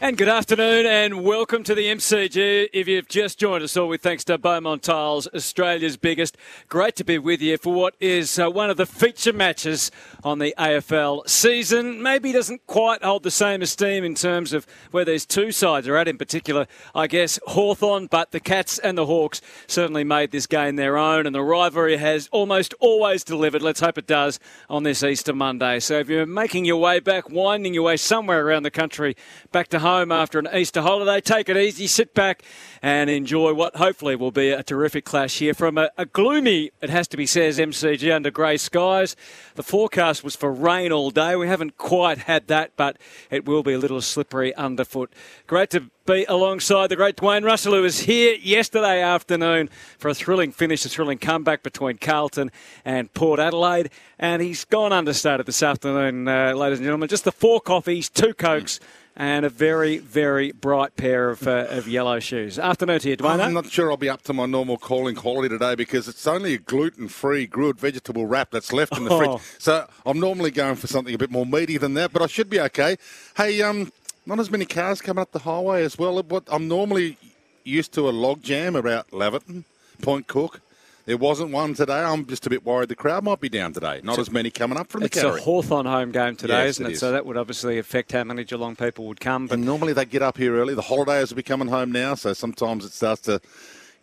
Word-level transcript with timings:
And 0.00 0.16
good 0.16 0.28
afternoon 0.28 0.86
and 0.86 1.24
welcome 1.24 1.64
to 1.64 1.74
the 1.74 1.86
MCG. 1.86 2.68
If 2.72 2.86
you've 2.86 3.08
just 3.08 3.36
joined 3.36 3.64
us 3.64 3.76
all 3.76 3.88
with 3.88 4.00
thanks 4.00 4.22
to 4.26 4.38
Beaumont 4.38 4.84
Tiles, 4.84 5.26
Australia's 5.34 5.96
biggest. 5.96 6.36
Great 6.68 6.94
to 6.96 7.04
be 7.04 7.18
with 7.18 7.42
you 7.42 7.58
for 7.58 7.74
what 7.74 7.96
is 7.98 8.38
uh, 8.38 8.48
one 8.48 8.70
of 8.70 8.76
the 8.76 8.86
feature 8.86 9.32
matches 9.32 9.90
on 10.22 10.38
the 10.38 10.54
AFL 10.56 11.28
season. 11.28 12.00
Maybe 12.00 12.30
doesn't 12.30 12.64
quite 12.68 13.02
hold 13.02 13.24
the 13.24 13.32
same 13.32 13.60
esteem 13.60 14.04
in 14.04 14.14
terms 14.14 14.52
of 14.52 14.68
where 14.92 15.04
these 15.04 15.26
two 15.26 15.50
sides 15.50 15.88
are 15.88 15.96
at, 15.96 16.06
in 16.06 16.16
particular, 16.16 16.68
I 16.94 17.08
guess, 17.08 17.40
Hawthorn, 17.48 18.06
but 18.06 18.30
the 18.30 18.38
Cats 18.38 18.78
and 18.78 18.96
the 18.96 19.06
Hawks 19.06 19.40
certainly 19.66 20.04
made 20.04 20.30
this 20.30 20.46
game 20.46 20.76
their 20.76 20.96
own 20.96 21.26
and 21.26 21.34
the 21.34 21.42
rivalry 21.42 21.96
has 21.96 22.28
almost 22.30 22.72
always 22.78 23.24
delivered. 23.24 23.62
Let's 23.62 23.80
hope 23.80 23.98
it 23.98 24.06
does 24.06 24.38
on 24.70 24.84
this 24.84 25.02
Easter 25.02 25.34
Monday. 25.34 25.80
So 25.80 25.98
if 25.98 26.08
you're 26.08 26.24
making 26.24 26.66
your 26.66 26.76
way 26.76 27.00
back, 27.00 27.28
winding 27.28 27.74
your 27.74 27.82
way 27.82 27.96
somewhere 27.96 28.46
around 28.46 28.62
the 28.62 28.70
country 28.70 29.16
back 29.50 29.66
to 29.68 29.80
home 29.80 29.87
after 29.88 30.38
an 30.38 30.48
Easter 30.52 30.82
holiday. 30.82 31.18
Take 31.18 31.48
it 31.48 31.56
easy, 31.56 31.86
sit 31.86 32.12
back 32.12 32.42
and 32.82 33.08
enjoy 33.08 33.54
what 33.54 33.76
hopefully 33.76 34.16
will 34.16 34.30
be 34.30 34.50
a 34.50 34.62
terrific 34.62 35.06
clash 35.06 35.38
here 35.38 35.54
from 35.54 35.78
a, 35.78 35.90
a 35.96 36.04
gloomy, 36.04 36.70
it 36.82 36.90
has 36.90 37.08
to 37.08 37.16
be 37.16 37.24
said, 37.24 37.54
MCG 37.54 38.14
under 38.14 38.30
grey 38.30 38.58
skies. 38.58 39.16
The 39.54 39.62
forecast 39.62 40.22
was 40.22 40.36
for 40.36 40.52
rain 40.52 40.92
all 40.92 41.10
day. 41.10 41.36
We 41.36 41.48
haven't 41.48 41.78
quite 41.78 42.18
had 42.18 42.48
that, 42.48 42.72
but 42.76 42.98
it 43.30 43.46
will 43.46 43.62
be 43.62 43.72
a 43.72 43.78
little 43.78 44.02
slippery 44.02 44.54
underfoot. 44.54 45.10
Great 45.46 45.70
to 45.70 45.90
be 46.06 46.24
alongside 46.28 46.88
the 46.88 46.96
great 46.96 47.16
Dwayne 47.16 47.44
Russell, 47.44 47.74
who 47.74 47.82
was 47.82 48.00
here 48.00 48.34
yesterday 48.36 49.02
afternoon 49.02 49.70
for 49.98 50.08
a 50.08 50.14
thrilling 50.14 50.52
finish, 50.52 50.84
a 50.84 50.88
thrilling 50.88 51.18
comeback 51.18 51.62
between 51.62 51.96
Carlton 51.96 52.50
and 52.84 53.12
Port 53.14 53.40
Adelaide. 53.40 53.90
And 54.18 54.42
he's 54.42 54.64
gone 54.64 54.92
understated 54.92 55.46
this 55.46 55.62
afternoon, 55.62 56.28
uh, 56.28 56.52
ladies 56.52 56.78
and 56.78 56.86
gentlemen. 56.86 57.08
Just 57.08 57.24
the 57.24 57.32
four 57.32 57.60
coffees, 57.60 58.08
two 58.08 58.34
cokes 58.34 58.80
and 59.20 59.44
a 59.44 59.48
very, 59.48 59.98
very 59.98 60.52
bright 60.52 60.94
pair 60.96 61.28
of, 61.28 61.46
uh, 61.46 61.66
of 61.70 61.88
yellow 61.88 62.20
shoes. 62.20 62.56
Afternoon 62.56 63.00
to 63.00 63.08
you, 63.10 63.16
Dwayne. 63.16 63.40
I'm 63.40 63.52
not 63.52 63.66
sure 63.66 63.90
I'll 63.90 63.96
be 63.96 64.08
up 64.08 64.22
to 64.22 64.32
my 64.32 64.46
normal 64.46 64.78
calling 64.78 65.16
quality 65.16 65.48
today 65.48 65.74
because 65.74 66.06
it's 66.06 66.24
only 66.26 66.54
a 66.54 66.58
gluten-free 66.58 67.48
grilled 67.48 67.80
vegetable 67.80 68.26
wrap 68.26 68.52
that's 68.52 68.72
left 68.72 68.96
in 68.96 69.04
the 69.04 69.10
Oh. 69.10 69.18
fridge. 69.38 69.42
So 69.58 69.88
I'm 70.06 70.20
normally 70.20 70.52
going 70.52 70.76
for 70.76 70.86
something 70.86 71.12
a 71.12 71.18
bit 71.18 71.32
more 71.32 71.44
meaty 71.44 71.78
than 71.78 71.94
that, 71.94 72.12
but 72.12 72.22
I 72.22 72.28
should 72.28 72.48
be 72.48 72.60
okay. 72.60 72.96
Hey, 73.36 73.60
um, 73.60 73.92
not 74.24 74.38
as 74.38 74.52
many 74.52 74.64
cars 74.64 75.00
coming 75.00 75.20
up 75.20 75.32
the 75.32 75.40
highway 75.40 75.82
as 75.84 75.98
well. 75.98 76.22
What 76.22 76.44
I'm 76.46 76.68
normally 76.68 77.18
used 77.64 77.92
to 77.94 78.08
a 78.08 78.10
log 78.12 78.40
jam 78.42 78.76
about 78.76 79.10
Laverton, 79.10 79.64
Point 80.00 80.28
Cook. 80.28 80.60
There 81.08 81.16
wasn't 81.16 81.52
one 81.52 81.72
today. 81.72 82.02
I'm 82.02 82.26
just 82.26 82.46
a 82.46 82.50
bit 82.50 82.66
worried 82.66 82.90
the 82.90 82.94
crowd 82.94 83.24
might 83.24 83.40
be 83.40 83.48
down 83.48 83.72
today. 83.72 84.02
Not 84.04 84.18
as 84.18 84.30
many 84.30 84.50
coming 84.50 84.76
up 84.76 84.88
from 84.88 85.00
the 85.00 85.06
It's 85.06 85.16
a. 85.16 85.40
Hawthorn 85.40 85.86
home 85.86 86.12
game 86.12 86.36
today, 86.36 86.66
Yes, 86.66 86.76
isn't 86.76 86.84
it 86.84 86.88
it? 86.90 86.92
is. 86.92 87.00
So 87.00 87.12
that 87.12 87.24
would 87.24 87.38
obviously 87.38 87.78
affect 87.78 88.12
how 88.12 88.24
many 88.24 88.44
Geelong 88.44 88.76
people 88.76 89.06
would 89.06 89.18
come. 89.18 89.46
But 89.46 89.54
And 89.54 89.64
normally 89.64 89.94
they 89.94 90.04
get 90.04 90.20
up 90.20 90.36
here 90.36 90.54
early. 90.56 90.74
The 90.74 90.82
holidays 90.82 91.30
will 91.30 91.36
be 91.36 91.42
coming 91.42 91.68
home 91.68 91.90
now, 91.92 92.14
so 92.14 92.34
sometimes 92.34 92.84
it 92.84 92.92
starts 92.92 93.22
to 93.22 93.40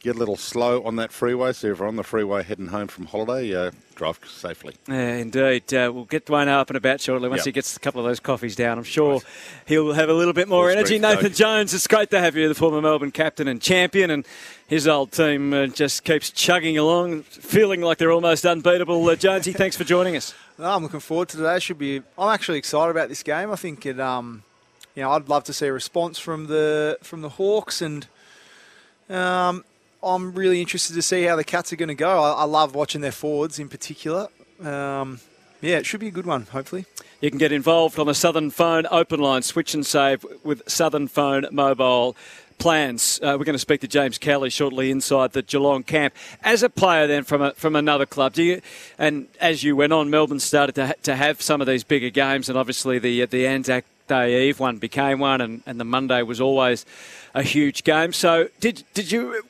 get 0.06 0.16
a 0.16 0.20
little 0.20 0.38
slow 0.38 0.84
on 0.84 0.96
that 0.98 1.12
freeway. 1.12 1.52
So 1.52 1.68
if 1.72 1.80
you're 1.80 1.88
on 1.88 1.96
the 1.96 2.04
freeway 2.04 2.44
heading 2.44 2.68
home 2.68 2.88
from 2.88 3.08
holiday, 3.08 3.54
uh, 3.56 3.72
drive 3.96 4.20
safely. 4.28 4.76
Yeah, 4.88 5.16
indeed. 5.16 5.74
Uh, 5.74 5.92
we'll 5.94 6.06
get 6.06 6.26
Dwayne 6.28 6.48
up 6.48 6.70
and 6.70 6.78
about 6.78 7.02
shortly 7.02 7.28
once 7.28 7.40
Yep. 7.40 7.46
he 7.46 7.52
gets 7.52 7.76
a 7.76 7.80
couple 7.80 8.02
of 8.02 8.06
those 8.06 8.20
coffees 8.20 8.56
down. 8.56 8.78
I'm 8.78 8.84
sure 8.84 9.22
he'll 9.66 9.94
have 9.94 10.08
a 10.10 10.14
little 10.14 10.34
bit 10.34 10.48
more 10.48 10.70
Full 10.70 10.78
energy. 10.78 11.00
Nathan 11.00 11.24
coke. 11.24 11.34
Jones, 11.34 11.74
it's 11.74 11.88
great 11.88 12.12
to 12.12 12.20
have 12.20 12.36
you, 12.36 12.48
the 12.48 12.56
former 12.56 12.82
Melbourne 12.82 13.12
captain 13.12 13.48
and 13.48 13.60
champion, 13.62 14.12
and 14.12 14.26
his 14.68 14.88
old 14.88 15.12
team 15.12 15.54
uh, 15.54 15.68
just 15.68 16.04
keeps 16.04 16.30
chugging 16.30 16.78
along, 16.78 17.24
feeling 17.24 17.82
like 17.82 17.98
they're 17.98 18.12
almost 18.12 18.46
unbeatable. 18.46 19.10
Uh, 19.10 19.16
Jonesy, 19.16 19.54
thanks 19.64 19.76
for 19.76 19.84
joining 19.84 20.16
us. 20.16 20.34
No, 20.60 20.66
I'm 20.66 20.84
looking 20.84 21.00
forward 21.00 21.30
to 21.30 21.38
today. 21.38 21.60
Should 21.60 21.80
be. 21.80 22.02
I'm 22.18 22.30
actually 22.30 22.60
excited 22.60 22.92
about 22.92 23.10
this 23.10 23.24
game. 23.24 23.52
I 23.52 23.56
think 23.56 23.86
it. 23.86 24.00
Um, 24.00 24.44
you 24.96 25.02
know, 25.02 25.12
I'd 25.12 25.28
love 25.28 25.44
to 25.46 25.54
see 25.54 25.66
a 25.68 25.74
response 25.74 26.20
from 26.20 26.48
the 26.48 26.98
from 27.02 27.22
the 27.22 27.30
Hawks, 27.30 27.82
and 27.82 28.08
um, 29.10 29.66
I'm 30.04 30.34
really 30.34 30.62
interested 30.62 30.94
to 30.94 31.02
see 31.02 31.24
how 31.24 31.36
the 31.36 31.44
Cats 31.44 31.74
are 31.74 31.76
going 31.76 31.90
to 31.90 31.96
go. 31.96 32.24
I, 32.24 32.32
I 32.32 32.44
love 32.44 32.76
watching 32.76 33.02
their 33.02 33.12
forwards 33.12 33.60
in 33.60 33.70
particular. 33.70 34.28
Um, 34.64 35.20
yeah, 35.62 35.78
it 35.78 35.86
should 35.86 36.00
be 36.00 36.08
a 36.08 36.12
good 36.12 36.26
one. 36.26 36.44
Hopefully. 36.44 36.86
You 37.22 37.30
can 37.30 37.40
get 37.40 37.52
involved 37.52 37.98
on 37.98 38.08
the 38.08 38.14
Southern 38.14 38.52
Phone 38.52 38.86
open 38.92 39.20
line, 39.20 39.42
switch 39.42 39.74
and 39.74 39.86
save 39.86 40.26
with 40.44 40.62
Southern 40.70 41.08
Phone 41.08 41.48
mobile 41.52 42.16
plans. 42.58 43.20
Uh, 43.22 43.36
we're 43.38 43.46
going 43.46 43.54
to 43.54 43.60
speak 43.60 43.82
to 43.82 43.88
James 43.88 44.18
Kelly 44.18 44.50
shortly 44.50 44.92
inside 44.92 45.34
the 45.34 45.42
Geelong 45.42 45.84
camp. 45.84 46.14
As 46.44 46.64
a 46.64 46.70
player, 46.70 47.08
then 47.08 47.24
from 47.24 47.42
a, 47.42 47.52
from 47.54 47.76
another 47.76 48.06
club, 48.06 48.34
do 48.34 48.44
you? 48.44 48.62
And 48.98 49.28
as 49.42 49.64
you 49.64 49.76
went 49.76 49.94
on, 49.94 50.10
Melbourne 50.10 50.40
started 50.40 50.76
to 50.76 50.88
ha- 50.88 50.94
to 51.04 51.16
have 51.16 51.42
some 51.42 51.62
of 51.62 51.68
these 51.68 51.84
bigger 51.84 52.10
games, 52.10 52.50
and 52.50 52.58
obviously 52.58 53.00
the 53.00 53.26
the 53.26 53.48
Anzac 53.48 53.86
Day 54.08 54.48
Eve 54.48 54.60
one 54.60 54.78
became 54.78 55.20
one, 55.20 55.42
and, 55.42 55.64
and 55.66 55.80
the 55.80 55.86
Monday 55.86 56.22
was 56.22 56.40
always 56.40 56.86
a 57.34 57.42
huge 57.44 57.84
game. 57.84 58.14
So 58.14 58.50
did 58.60 58.84
did 58.94 59.12
you 59.12 59.44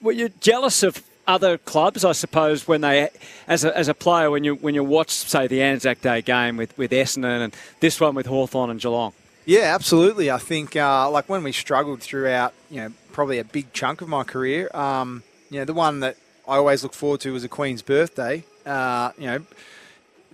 were, 0.00 0.12
you 0.12 0.28
jealous 0.40 0.82
of? 0.82 1.02
Other 1.26 1.56
clubs, 1.56 2.04
I 2.04 2.12
suppose, 2.12 2.68
when 2.68 2.82
they, 2.82 3.08
as 3.48 3.64
a, 3.64 3.74
as 3.74 3.88
a 3.88 3.94
player, 3.94 4.30
when 4.30 4.44
you 4.44 4.56
when 4.56 4.74
you 4.74 4.84
watch, 4.84 5.08
say, 5.08 5.46
the 5.46 5.62
Anzac 5.62 6.02
Day 6.02 6.20
game 6.20 6.58
with, 6.58 6.76
with 6.76 6.90
Essendon 6.90 7.42
and 7.42 7.56
this 7.80 7.98
one 7.98 8.14
with 8.14 8.26
Hawthorn 8.26 8.68
and 8.68 8.78
Geelong. 8.78 9.14
Yeah, 9.46 9.74
absolutely. 9.74 10.30
I 10.30 10.36
think 10.36 10.76
uh, 10.76 11.10
like 11.10 11.28
when 11.28 11.42
we 11.42 11.52
struggled 11.52 12.02
throughout, 12.02 12.52
you 12.70 12.82
know, 12.82 12.92
probably 13.12 13.38
a 13.38 13.44
big 13.44 13.72
chunk 13.72 14.02
of 14.02 14.08
my 14.08 14.24
career. 14.24 14.70
Um, 14.74 15.22
you 15.50 15.58
know, 15.60 15.64
the 15.64 15.74
one 15.74 16.00
that 16.00 16.16
I 16.46 16.56
always 16.56 16.82
look 16.82 16.94
forward 16.94 17.20
to 17.20 17.32
was 17.32 17.44
a 17.44 17.48
Queen's 17.48 17.82
birthday. 17.82 18.44
Uh, 18.66 19.12
you 19.18 19.26
know, 19.26 19.46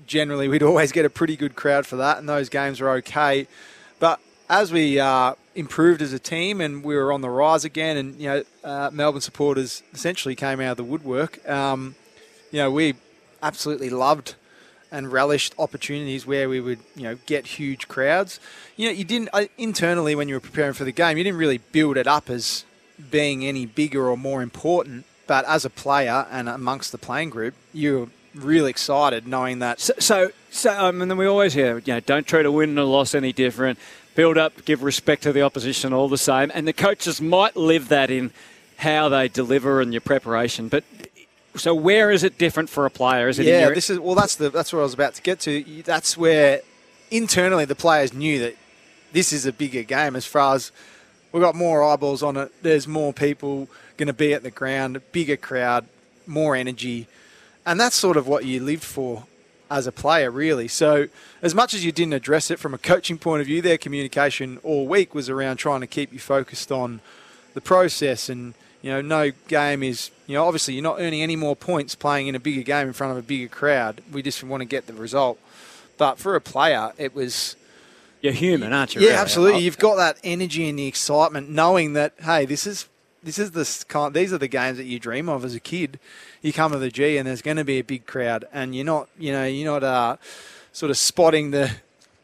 generally 0.07 0.49
we'd 0.49 0.63
always 0.63 0.93
get 0.93 1.05
a 1.05 1.11
pretty 1.11 1.37
good 1.37 1.55
crowd 1.55 1.87
for 1.87 1.97
that, 1.97 2.19
and 2.19 2.29
those 2.29 2.49
games 2.49 2.81
were 2.81 2.91
okay. 2.91 3.47
But 3.99 4.21
as 4.49 4.73
we 4.73 4.99
uh, 4.99 5.35
improved 5.55 6.03
as 6.03 6.13
a 6.13 6.19
team 6.19 6.61
and 6.61 6.85
we 6.85 6.95
were 6.95 7.13
on 7.13 7.21
the 7.21 7.31
rise 7.31 7.65
again, 7.65 7.97
and 7.97 8.21
you 8.21 8.29
know, 8.29 8.45
uh, 8.65 8.91
Melbourne 8.93 9.21
supporters 9.21 9.83
essentially 9.93 10.35
came 10.35 10.61
out 10.61 10.73
of 10.73 10.77
the 10.77 10.85
woodwork. 10.85 11.47
Um, 11.49 11.95
you 12.51 12.59
know, 12.59 12.71
we 12.71 12.95
absolutely 13.43 13.91
loved 13.91 14.35
and 14.93 15.13
relished 15.13 15.55
opportunities 15.59 16.27
where 16.27 16.49
we 16.49 16.61
would, 16.61 16.81
you 16.97 17.05
know, 17.05 17.17
get 17.27 17.47
huge 17.47 17.89
crowds. 17.89 18.41
You 18.77 18.89
know, 18.89 18.93
you 18.93 19.05
didn't 19.05 19.29
uh, 19.33 19.45
internally 19.57 20.15
when 20.15 20.29
you 20.29 20.35
were 20.35 20.41
preparing 20.41 20.73
for 20.73 20.85
the 20.85 20.93
game, 20.93 21.17
you 21.17 21.25
didn't 21.25 21.39
really 21.39 21.59
build 21.59 21.97
it 21.97 22.07
up 22.07 22.29
as 22.29 22.65
being 23.11 23.45
any 23.45 23.67
bigger 23.67 24.09
or 24.09 24.17
more 24.17 24.43
important. 24.43 25.05
But 25.27 25.45
as 25.45 25.65
a 25.65 25.71
player 25.71 26.27
and 26.31 26.49
amongst 26.49 26.91
the 26.91 26.99
playing 26.99 27.31
group, 27.31 27.55
you 27.73 27.99
were 27.99 28.09
really 28.35 28.71
excited 28.71 29.29
knowing 29.29 29.61
that. 29.61 29.81
So, 29.81 29.95
so, 29.99 30.31
so 30.51 30.71
I 30.71 30.91
mean, 30.91 31.17
we 31.17 31.27
always 31.27 31.55
hear, 31.55 31.79
you 31.79 31.95
know, 31.95 32.01
don't 32.01 32.27
treat 32.27 32.47
a 32.47 32.53
win 32.53 32.71
and 32.71 32.79
a 32.79 32.85
loss 32.85 33.15
any 33.15 33.33
different. 33.33 33.79
Build 34.15 34.37
up, 34.37 34.65
give 34.65 34.83
respect 34.83 35.23
to 35.23 35.33
the 35.33 35.43
opposition, 35.43 35.93
all 35.93 36.09
the 36.09 36.19
same. 36.19 36.51
And 36.53 36.67
the 36.67 36.73
coaches 36.73 37.21
might 37.21 37.57
live 37.57 37.89
that 37.89 38.11
in 38.11 38.33
how 38.79 39.09
they 39.09 39.29
deliver 39.29 39.81
and 39.81 39.93
your 39.93 40.01
preparation. 40.01 40.69
But 40.69 40.85
so, 41.57 41.75
where 41.75 42.11
is 42.11 42.25
it 42.25 42.39
different 42.39 42.69
for 42.69 42.87
a 42.87 42.91
player? 42.91 43.29
Is 43.29 43.39
it 43.39 43.47
yeah, 43.47 43.67
your, 43.67 43.75
this 43.75 43.91
is 43.91 43.99
well. 43.99 44.15
That's 44.15 44.37
the 44.37 44.51
that's 44.51 44.73
what 44.73 44.81
I 44.81 44.83
was 44.83 44.95
about 44.95 45.15
to 45.15 45.23
get 45.23 45.41
to. 45.41 45.83
That's 45.85 46.17
where 46.17 46.61
internally 47.11 47.65
the 47.65 47.75
players 47.75 48.13
knew 48.13 48.39
that 48.41 48.57
this 49.13 49.33
is 49.33 49.47
a 49.47 49.53
bigger 49.53 49.83
game. 49.83 50.17
As 50.17 50.27
far 50.27 50.55
as 50.55 50.73
we've 51.33 51.43
got 51.43 51.55
more 51.55 51.83
eyeballs 51.85 52.23
on 52.23 52.37
it, 52.37 52.53
there's 52.63 52.87
more 52.87 53.13
people 53.13 53.69
going 53.97 54.07
to 54.07 54.13
be 54.13 54.33
at 54.33 54.43
the 54.43 54.51
ground, 54.51 55.01
bigger 55.13 55.37
crowd, 55.37 55.87
more 56.27 56.55
energy, 56.55 57.07
and 57.67 57.79
that's 57.79 57.97
sort 57.97 58.17
of 58.17 58.27
what 58.27 58.45
you 58.45 58.61
lived 58.61 58.85
for 58.85 59.25
as 59.71 59.87
a 59.87 59.93
player, 59.93 60.31
really. 60.31 60.69
So, 60.69 61.09
as 61.43 61.55
much 61.55 61.75
as 61.75 61.85
you 61.85 61.93
didn't 61.93 62.15
address 62.15 62.51
it 62.51 62.59
from 62.59 62.75
a 62.75 62.79
coaching 62.79 63.19
point 63.19 63.41
of 63.41 63.47
view, 63.47 63.63
their 63.63 63.79
communication 63.79 64.59
all 64.63 64.87
week 64.87 65.15
was 65.15 65.29
around 65.31 65.57
trying 65.57 65.81
to 65.81 65.87
keep 65.87 66.13
you 66.13 66.19
focused 66.19 66.73
on 66.73 67.01
the 67.55 67.61
process 67.61 68.29
and 68.29 68.55
you 68.81 68.91
know 68.91 69.01
no 69.01 69.33
game 69.49 69.83
is 69.83 70.13
you 70.29 70.35
know 70.35 70.45
obviously 70.47 70.73
you're 70.73 70.83
not 70.85 71.01
earning 71.01 71.21
any 71.21 71.35
more 71.35 71.57
points 71.57 71.97
playing 71.97 72.29
in 72.29 72.37
a 72.37 72.39
bigger 72.39 72.63
game 72.63 72.87
in 72.87 72.93
front 72.93 73.11
of 73.11 73.19
a 73.19 73.23
bigger 73.23 73.49
crowd 73.49 74.01
we 74.13 74.23
just 74.23 74.43
want 74.45 74.61
to 74.61 74.65
get 74.65 74.87
the 74.87 74.93
result 74.93 75.37
but 75.99 76.17
for 76.17 76.37
a 76.37 76.41
player 76.41 76.93
it 76.97 77.13
was 77.13 77.57
You're 78.21 78.33
human, 78.33 78.73
aren't 78.73 78.95
you? 78.95 79.01
Yeah, 79.01 79.09
really? 79.09 79.19
absolutely. 79.19 79.61
Oh. 79.61 79.65
You've 79.65 79.79
got 79.79 79.97
that 79.97 80.19
energy 80.23 80.69
and 80.69 80.79
the 80.79 80.87
excitement, 80.87 81.49
knowing 81.51 81.95
that 81.95 82.13
hey, 82.23 82.45
this 82.45 82.67
is 82.67 82.87
this 83.23 83.39
is 83.39 83.51
the 83.53 83.85
kind. 83.89 84.15
These 84.15 84.33
are 84.33 84.39
the 84.39 84.49
games 84.49 84.79
that 84.79 84.85
you 84.85 84.99
dream 84.99 85.29
of 85.29 85.45
as 85.45 85.55
a 85.55 85.61
kid. 85.61 85.99
You 86.43 86.53
come 86.53 86.73
to 86.73 86.79
the 86.79 86.91
G, 86.91 87.17
and 87.17 87.27
there's 87.27 87.43
going 87.43 87.57
to 87.57 87.65
be 87.65 87.79
a 87.79 87.85
big 87.85 88.07
crowd, 88.07 88.47
and 88.53 88.75
you're 88.75 88.85
not, 88.85 89.09
you 89.19 89.33
know, 89.33 89.45
you're 89.45 89.71
not 89.71 89.85
uh, 89.85 90.17
sort 90.73 90.91
of 90.91 90.99
spotting 90.99 91.51
the 91.51 91.71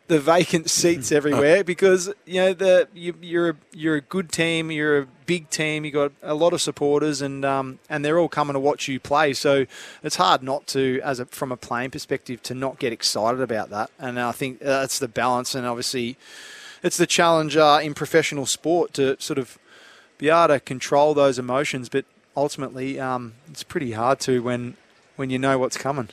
the 0.09 0.21
vacant 0.21 0.71
seats 0.71 1.11
everywhere 1.21 1.65
because 1.65 2.13
you 2.25 2.41
know 2.41 2.53
the 2.53 2.89
you, 2.95 3.15
you're 3.21 3.51
a, 3.51 3.57
you're 3.73 3.97
a 3.97 4.01
good 4.01 4.31
team, 4.31 4.71
you're 4.71 4.99
a 5.01 5.07
big 5.27 5.51
team, 5.51 5.85
you 5.85 5.93
have 5.93 6.13
got 6.13 6.31
a 6.31 6.35
lot 6.35 6.53
of 6.53 6.61
supporters, 6.61 7.21
and 7.21 7.45
um, 7.45 7.79
and 7.91 8.05
they're 8.05 8.19
all 8.19 8.29
coming 8.29 8.55
to 8.55 8.61
watch 8.61 8.89
you 8.89 9.01
play. 9.01 9.33
So 9.33 9.67
it's 10.03 10.17
hard 10.17 10.43
not 10.43 10.67
to, 10.69 11.01
as 11.03 11.21
a, 11.21 11.27
from 11.27 11.53
a 11.53 11.57
playing 11.57 11.91
perspective, 11.91 12.43
to 12.45 12.55
not 12.55 12.79
get 12.79 12.93
excited 12.93 13.41
about 13.41 13.71
that. 13.71 13.91
And 13.99 14.19
I 14.19 14.33
think 14.33 14.61
that's 14.61 14.99
the 14.99 15.09
balance, 15.09 15.55
and 15.55 15.67
obviously 15.67 16.17
it's 16.83 16.97
the 16.97 17.07
challenge 17.07 17.57
uh, 17.57 17.81
in 17.83 17.95
professional 17.95 18.47
sport 18.47 18.95
to 18.95 19.21
sort 19.21 19.39
of 19.39 19.59
be 20.19 20.29
able 20.29 20.49
to 20.49 20.61
control 20.61 21.15
those 21.15 21.39
emotions, 21.39 21.89
but 21.89 22.05
ultimately 22.37 22.99
um, 23.01 23.35
it's 23.51 23.63
pretty 23.63 23.93
hard 23.93 24.21
to 24.21 24.43
when 24.43 24.77
when 25.17 25.31
you 25.31 25.39
know 25.39 25.59
what's 25.59 25.77
coming. 25.77 26.09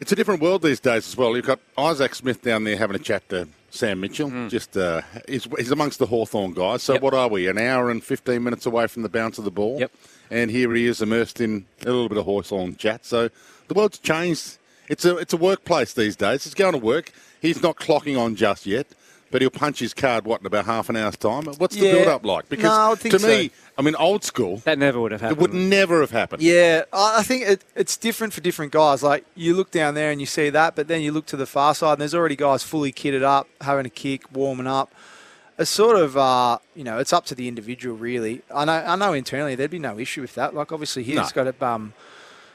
It's 0.00 0.12
a 0.12 0.16
different 0.16 0.40
world 0.40 0.62
these 0.62 0.80
days 0.80 1.06
as 1.08 1.16
well. 1.16 1.36
You've 1.36 1.46
got 1.46 1.60
Isaac 1.76 2.14
Smith 2.14 2.40
down 2.42 2.64
there 2.64 2.76
having 2.76 2.96
a 2.96 3.00
chat 3.00 3.28
to 3.28 3.48
Sam 3.70 4.00
Mitchell. 4.00 4.48
Just 4.48 4.76
uh, 4.76 5.02
he's, 5.28 5.44
he's 5.58 5.70
amongst 5.70 5.98
the 5.98 6.06
Hawthorn 6.06 6.54
guys. 6.54 6.82
So 6.82 6.94
Yep. 6.94 7.02
what 7.02 7.14
are 7.14 7.28
we? 7.28 7.48
An 7.48 7.58
hour 7.58 7.90
and 7.90 8.02
fifteen 8.02 8.42
minutes 8.42 8.64
away 8.66 8.86
from 8.86 9.02
the 9.02 9.08
bounce 9.10 9.36
of 9.38 9.44
the 9.44 9.50
ball. 9.50 9.78
Yep. 9.78 9.92
And 10.30 10.50
here 10.50 10.72
he 10.74 10.86
is 10.86 11.02
immersed 11.02 11.40
in 11.40 11.66
a 11.82 11.86
little 11.86 12.08
bit 12.08 12.16
of 12.18 12.24
Hawthorn 12.24 12.76
chat. 12.76 13.04
So 13.04 13.28
the 13.68 13.74
world's 13.74 13.98
changed. 13.98 14.58
It's 14.88 15.04
a 15.04 15.16
it's 15.18 15.32
a 15.34 15.36
workplace 15.36 15.92
these 15.92 16.16
days. 16.16 16.44
He's 16.44 16.54
going 16.54 16.72
to 16.72 16.78
work. 16.78 17.12
He's 17.42 17.62
not 17.62 17.76
clocking 17.76 18.18
on 18.18 18.36
just 18.36 18.66
yet. 18.66 18.86
But 19.30 19.42
he'll 19.42 19.50
punch 19.50 19.78
his 19.78 19.94
card, 19.94 20.24
what, 20.24 20.40
in 20.40 20.46
about 20.46 20.64
half 20.66 20.88
an 20.88 20.96
hour's 20.96 21.16
time? 21.16 21.44
What's 21.44 21.76
the 21.76 21.86
Yeah. 21.86 21.92
build 21.92 22.08
up 22.08 22.24
like? 22.26 22.48
Because 22.48 22.64
No, 22.64 22.72
I 22.72 22.88
would 22.88 22.98
think 22.98 23.16
to 23.16 23.26
me. 23.26 23.52
I 23.78 23.82
mean, 23.82 23.94
old 23.94 24.24
school, 24.24 24.56
That 24.64 24.76
never 24.78 25.00
would 25.00 25.12
have 25.12 25.20
happened. 25.20 25.38
it 25.38 25.40
would 25.42 25.54
never 25.54 26.00
have 26.00 26.10
happened. 26.10 26.42
Yeah, 26.42 26.82
I 26.92 27.18
I 27.20 27.22
think 27.22 27.44
it, 27.44 27.64
it's 27.76 27.96
different 27.96 28.32
for 28.32 28.40
different 28.40 28.72
guys. 28.72 29.02
Like 29.04 29.24
you 29.36 29.54
look 29.54 29.70
down 29.70 29.94
there 29.94 30.10
and 30.10 30.20
you 30.20 30.26
see 30.26 30.50
that, 30.50 30.74
but 30.74 30.88
then 30.88 31.00
you 31.00 31.12
look 31.12 31.26
to 31.26 31.36
the 31.36 31.46
far 31.46 31.74
side 31.76 31.92
and 31.92 32.00
there's 32.00 32.14
already 32.14 32.36
guys 32.36 32.62
fully 32.64 32.92
kitted 32.92 33.22
up, 33.22 33.46
having 33.60 33.86
a 33.86 33.90
kick, 33.90 34.22
warming 34.32 34.66
up. 34.66 34.92
It's 35.58 35.70
sort 35.70 35.96
of, 35.96 36.16
uh, 36.16 36.58
you 36.74 36.82
know, 36.84 36.98
it's 36.98 37.12
up 37.12 37.24
to 37.26 37.34
the 37.34 37.46
individual 37.46 37.96
really. 37.96 38.42
I 38.52 38.64
know, 38.64 38.72
I 38.72 38.96
know 38.96 39.12
internally 39.12 39.54
there'd 39.54 39.70
be 39.70 39.78
no 39.78 39.98
issue 39.98 40.22
with 40.22 40.34
that. 40.34 40.54
Like 40.54 40.72
obviously 40.72 41.02
he's 41.04 41.16
No. 41.16 41.28
got 41.34 41.46
a, 41.46 41.64
um, 41.64 41.92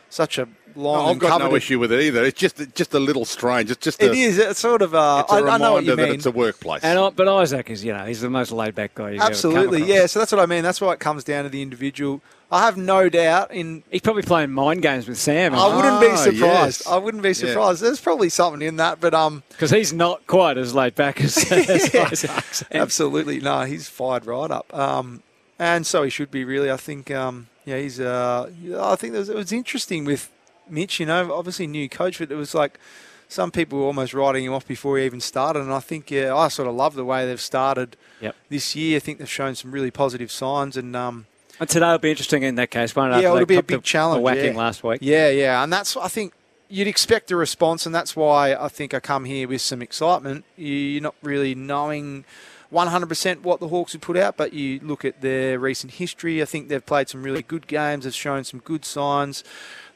such 0.10 0.38
a 0.38 0.48
long. 0.76 1.06
I've 1.06 1.12
and 1.12 1.22
got 1.22 1.42
no 1.42 1.56
issue 1.56 1.80
with 1.80 1.92
it 1.92 2.02
either. 2.02 2.24
It's 2.24 2.40
just 2.40 2.62
just 2.76 2.94
a 2.94 3.00
little 3.00 3.26
strange. 3.26 3.72
It's 3.72 3.84
just 3.84 4.02
a, 4.02 4.08
It 4.12 4.18
is. 4.18 4.38
It's 4.38 4.60
sort 4.60 4.82
of. 4.82 4.94
Uh, 4.96 5.24
It's 5.24 5.32
a 5.32 5.36
I, 5.36 5.40
reminder 5.40 5.52
I 5.64 5.68
know 5.68 5.74
what 5.74 5.84
you 5.86 5.96
that 5.96 6.04
mean. 6.04 6.16
it's 6.16 6.26
a 6.26 6.32
workplace. 6.32 6.84
And 6.84 6.98
I, 7.00 7.10
but 7.10 7.28
Isaac 7.28 7.70
is, 7.70 7.84
you 7.84 7.94
know, 7.94 8.06
he's 8.06 8.22
the 8.22 8.30
most 8.30 8.52
laid 8.52 8.76
back 8.76 8.96
guy. 8.96 9.12
You've 9.12 9.22
ever 9.22 9.24
come 9.24 9.32
Absolutely, 9.32 9.84
yeah. 9.84 10.06
So 10.06 10.20
that's 10.20 10.32
what 10.32 10.42
I 10.42 10.46
mean. 10.46 10.64
That's 10.64 10.82
why 10.82 10.94
it 10.94 11.00
comes 11.00 11.24
down 11.24 11.44
to 11.44 11.50
the 11.50 11.62
individual. 11.62 12.22
I 12.52 12.66
have 12.66 12.78
no 12.78 13.10
doubt 13.10 13.52
in. 13.52 13.84
He's 13.90 14.02
probably 14.02 14.22
playing 14.22 14.52
mind 14.52 14.84
games 14.84 15.08
with 15.08 15.18
Sam. 15.18 15.56
I 15.56 15.76
wouldn't 15.76 16.00
be 16.00 16.08
Ah, 16.10 16.16
surprised. 16.16 16.82
yes. 16.82 16.88
I 16.88 16.98
wouldn't 16.98 17.24
be 17.24 17.34
surprised. 17.34 17.82
There's 17.82 18.00
probably 18.00 18.30
something 18.30 18.62
in 18.62 18.76
that, 18.78 19.02
but 19.02 19.16
um, 19.16 19.42
Because 19.50 19.72
he's 19.72 19.92
not 19.92 20.28
quite 20.28 20.58
as 20.58 20.76
laid 20.76 20.94
back 20.94 21.20
as, 21.22 21.38
as 21.52 21.96
Isaac. 21.96 22.68
And 22.70 22.82
absolutely 22.82 23.40
no, 23.40 23.62
he's 23.64 23.90
fired 23.90 24.26
right 24.28 24.52
up. 24.52 24.72
Um, 24.78 25.24
and 25.58 25.88
so 25.88 26.04
he 26.04 26.10
should 26.12 26.30
be 26.32 26.46
really. 26.46 26.70
I 26.70 26.78
think. 26.78 27.10
Um, 27.10 27.48
yeah, 27.66 27.80
he's. 27.80 28.00
Uh, 28.00 28.52
I 28.80 28.96
think 28.96 29.14
there's, 29.14 29.28
it 29.30 29.36
was 29.36 29.52
interesting 29.52 30.06
with 30.06 30.32
Mitch. 30.70 31.00
You 31.00 31.06
know, 31.06 31.34
obviously 31.34 31.68
new 31.68 31.88
coach, 31.90 32.20
but 32.20 32.32
it 32.32 32.36
was 32.36 32.54
like 32.54 32.80
some 33.28 33.52
people 33.52 33.80
were 33.80 33.86
almost 33.86 34.14
writing 34.14 34.46
him 34.46 34.54
off 34.54 34.68
before 34.68 34.98
he 34.98 35.06
even 35.06 35.20
started. 35.20 35.60
And 35.62 35.74
I 35.74 35.80
think, 35.80 36.12
yeah, 36.12 36.36
I 36.36 36.48
sort 36.48 36.68
of 36.68 36.76
love 36.76 36.94
the 36.96 37.06
way 37.06 37.26
they've 37.26 37.42
started 37.42 37.98
Yep. 38.22 38.36
this 38.50 38.76
year. 38.76 38.96
I 38.98 39.00
think 39.00 39.18
they've 39.20 39.30
shown 39.30 39.56
some 39.56 39.72
really 39.72 39.92
positive 39.92 40.32
signs, 40.32 40.78
and 40.78 40.96
um, 40.96 41.26
And 41.60 41.68
today 41.68 41.88
will 41.92 41.98
be 41.98 42.12
interesting 42.12 42.44
in 42.44 42.56
that 42.56 42.72
case. 42.72 42.96
Won't 42.96 43.14
it? 43.14 43.22
Yeah, 43.22 43.34
it'll 43.34 43.46
be 43.46 43.56
a 43.58 43.64
big 43.64 43.80
the- 43.80 43.84
challenge, 43.84 44.20
The 44.20 44.24
whacking 44.24 44.54
yeah. 44.54 44.60
last 44.60 44.84
week. 44.84 45.00
Yeah, 45.02 45.30
yeah, 45.30 45.64
and 45.64 45.72
that's 45.74 45.98
I 45.98 46.08
think 46.08 46.34
you'd 46.70 46.88
expect 46.88 47.30
a 47.32 47.36
response, 47.36 47.86
and 47.86 47.94
that's 47.94 48.16
why 48.16 48.54
I 48.56 48.68
think 48.70 48.94
I 48.94 49.00
come 49.00 49.26
here 49.26 49.48
with 49.48 49.62
some 49.62 49.82
excitement. 49.82 50.46
You're 50.58 51.02
not 51.02 51.16
really 51.22 51.54
knowing 51.56 52.26
100% 52.74 53.42
what 53.42 53.60
the 53.60 53.68
Hawks 53.68 53.94
would 53.94 54.02
put 54.02 54.18
out, 54.18 54.38
but 54.38 54.54
you 54.54 54.80
look 54.82 55.06
at 55.06 55.22
their 55.22 55.60
recent 55.60 55.94
history. 55.94 56.42
I 56.42 56.46
think 56.46 56.68
they've 56.68 56.86
played 56.86 57.10
some 57.10 57.24
really 57.24 57.42
good 57.44 57.68
games. 57.68 58.04
They've 58.06 58.14
shown 58.14 58.44
some 58.44 58.60
good 58.60 58.84
signs. 58.86 59.44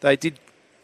They 0.01 0.15
did 0.15 0.39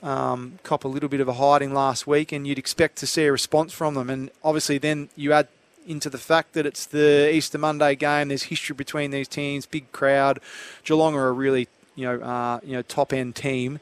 um, 0.06 0.60
cop 0.62 0.86
a 0.86 0.88
little 0.88 1.10
bit 1.10 1.20
of 1.20 1.28
a 1.28 1.34
hiding 1.34 1.74
last 1.74 2.06
week, 2.06 2.32
and 2.32 2.46
you'd 2.48 2.60
expect 2.60 2.98
to 2.98 3.08
see 3.08 3.26
a 3.26 3.32
response 3.32 3.74
from 3.74 3.96
them. 3.96 4.10
And 4.10 4.30
obviously, 4.44 4.78
then 4.78 5.10
you 5.16 5.34
add 5.34 5.48
into 5.88 6.10
the 6.10 6.18
fact 6.18 6.54
that 6.54 6.66
it's 6.66 6.86
the 6.86 7.34
Easter 7.34 7.58
Monday 7.58 7.96
game. 7.96 8.28
There's 8.30 8.44
history 8.44 8.76
between 8.76 9.12
these 9.12 9.28
teams, 9.28 9.66
big 9.66 9.92
crowd. 9.92 10.40
Geelong 10.84 11.16
are 11.16 11.28
a 11.28 11.32
really 11.32 11.68
you 11.96 12.06
know 12.06 12.24
uh, 12.24 12.60
you 12.64 12.74
know 12.74 12.84
top 12.84 13.12
end 13.12 13.36
team. 13.36 13.80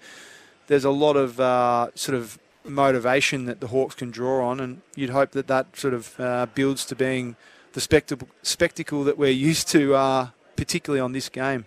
There's 0.67 0.85
a 0.85 0.91
lot 0.91 1.17
of 1.17 1.39
uh, 1.41 1.89
sort 1.93 2.17
of 2.17 2.39
motivation 2.63 3.45
that 3.45 3.59
the 3.59 3.67
Hawks 3.67 3.95
can 3.95 4.09
draw 4.09 4.47
on, 4.47 4.61
and 4.61 4.81
you'd 4.95 5.09
hope 5.09 5.31
that 5.31 5.47
that 5.47 5.75
sort 5.75 5.93
of 5.93 6.17
uh, 6.19 6.45
builds 6.55 6.85
to 6.85 6.95
being 6.95 7.35
the 7.73 7.81
spectacle 7.81 8.29
spectacle 8.43 9.03
that 9.03 9.17
we're 9.17 9.29
used 9.49 9.67
to, 9.69 9.93
uh, 9.93 10.29
particularly 10.55 11.01
on 11.01 11.11
this 11.11 11.27
game. 11.27 11.65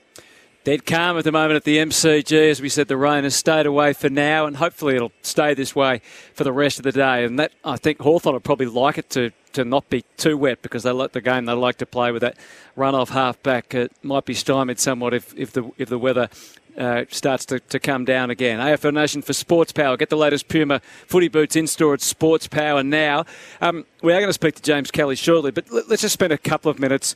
Dead 0.66 0.84
calm 0.84 1.16
at 1.16 1.22
the 1.22 1.30
moment 1.30 1.54
at 1.54 1.62
the 1.62 1.76
MCG. 1.76 2.50
As 2.50 2.60
we 2.60 2.68
said, 2.68 2.88
the 2.88 2.96
rain 2.96 3.22
has 3.22 3.36
stayed 3.36 3.66
away 3.66 3.92
for 3.92 4.10
now, 4.10 4.46
and 4.46 4.56
hopefully 4.56 4.96
it'll 4.96 5.12
stay 5.22 5.54
this 5.54 5.76
way 5.76 6.00
for 6.34 6.42
the 6.42 6.52
rest 6.52 6.80
of 6.80 6.82
the 6.82 6.90
day. 6.90 7.24
And 7.24 7.38
that 7.38 7.52
I 7.64 7.76
think 7.76 8.00
Hawthorn 8.00 8.34
would 8.34 8.42
probably 8.42 8.66
like 8.66 8.98
it 8.98 9.08
to, 9.10 9.30
to 9.52 9.64
not 9.64 9.88
be 9.90 10.04
too 10.16 10.36
wet 10.36 10.62
because 10.62 10.82
they 10.82 10.90
like 10.90 11.12
the 11.12 11.20
game 11.20 11.44
they 11.44 11.52
like 11.52 11.76
to 11.76 11.86
play 11.86 12.10
with 12.10 12.22
that 12.22 12.36
run-off 12.74 13.10
half-back. 13.10 13.76
It 13.76 13.92
might 14.02 14.24
be 14.24 14.34
stymied 14.34 14.80
somewhat 14.80 15.14
if, 15.14 15.32
if 15.38 15.52
the 15.52 15.70
if 15.78 15.88
the 15.88 16.00
weather 16.00 16.28
uh, 16.76 17.04
starts 17.10 17.46
to, 17.46 17.60
to 17.60 17.78
come 17.78 18.04
down 18.04 18.30
again. 18.30 18.58
AFL 18.58 18.92
Nation 18.92 19.22
for 19.22 19.34
Sports 19.34 19.70
Power. 19.70 19.96
Get 19.96 20.10
the 20.10 20.16
latest 20.16 20.48
Puma 20.48 20.80
footy 21.06 21.28
boots 21.28 21.54
in 21.54 21.68
store 21.68 21.94
at 21.94 22.00
Sports 22.00 22.48
Power 22.48 22.82
now. 22.82 23.24
Um, 23.60 23.86
we 24.02 24.12
are 24.12 24.18
going 24.18 24.30
to 24.30 24.32
speak 24.32 24.56
to 24.56 24.62
James 24.62 24.90
Kelly 24.90 25.14
shortly, 25.14 25.52
but 25.52 25.70
let, 25.70 25.88
let's 25.88 26.02
just 26.02 26.14
spend 26.14 26.32
a 26.32 26.38
couple 26.38 26.72
of 26.72 26.80
minutes 26.80 27.14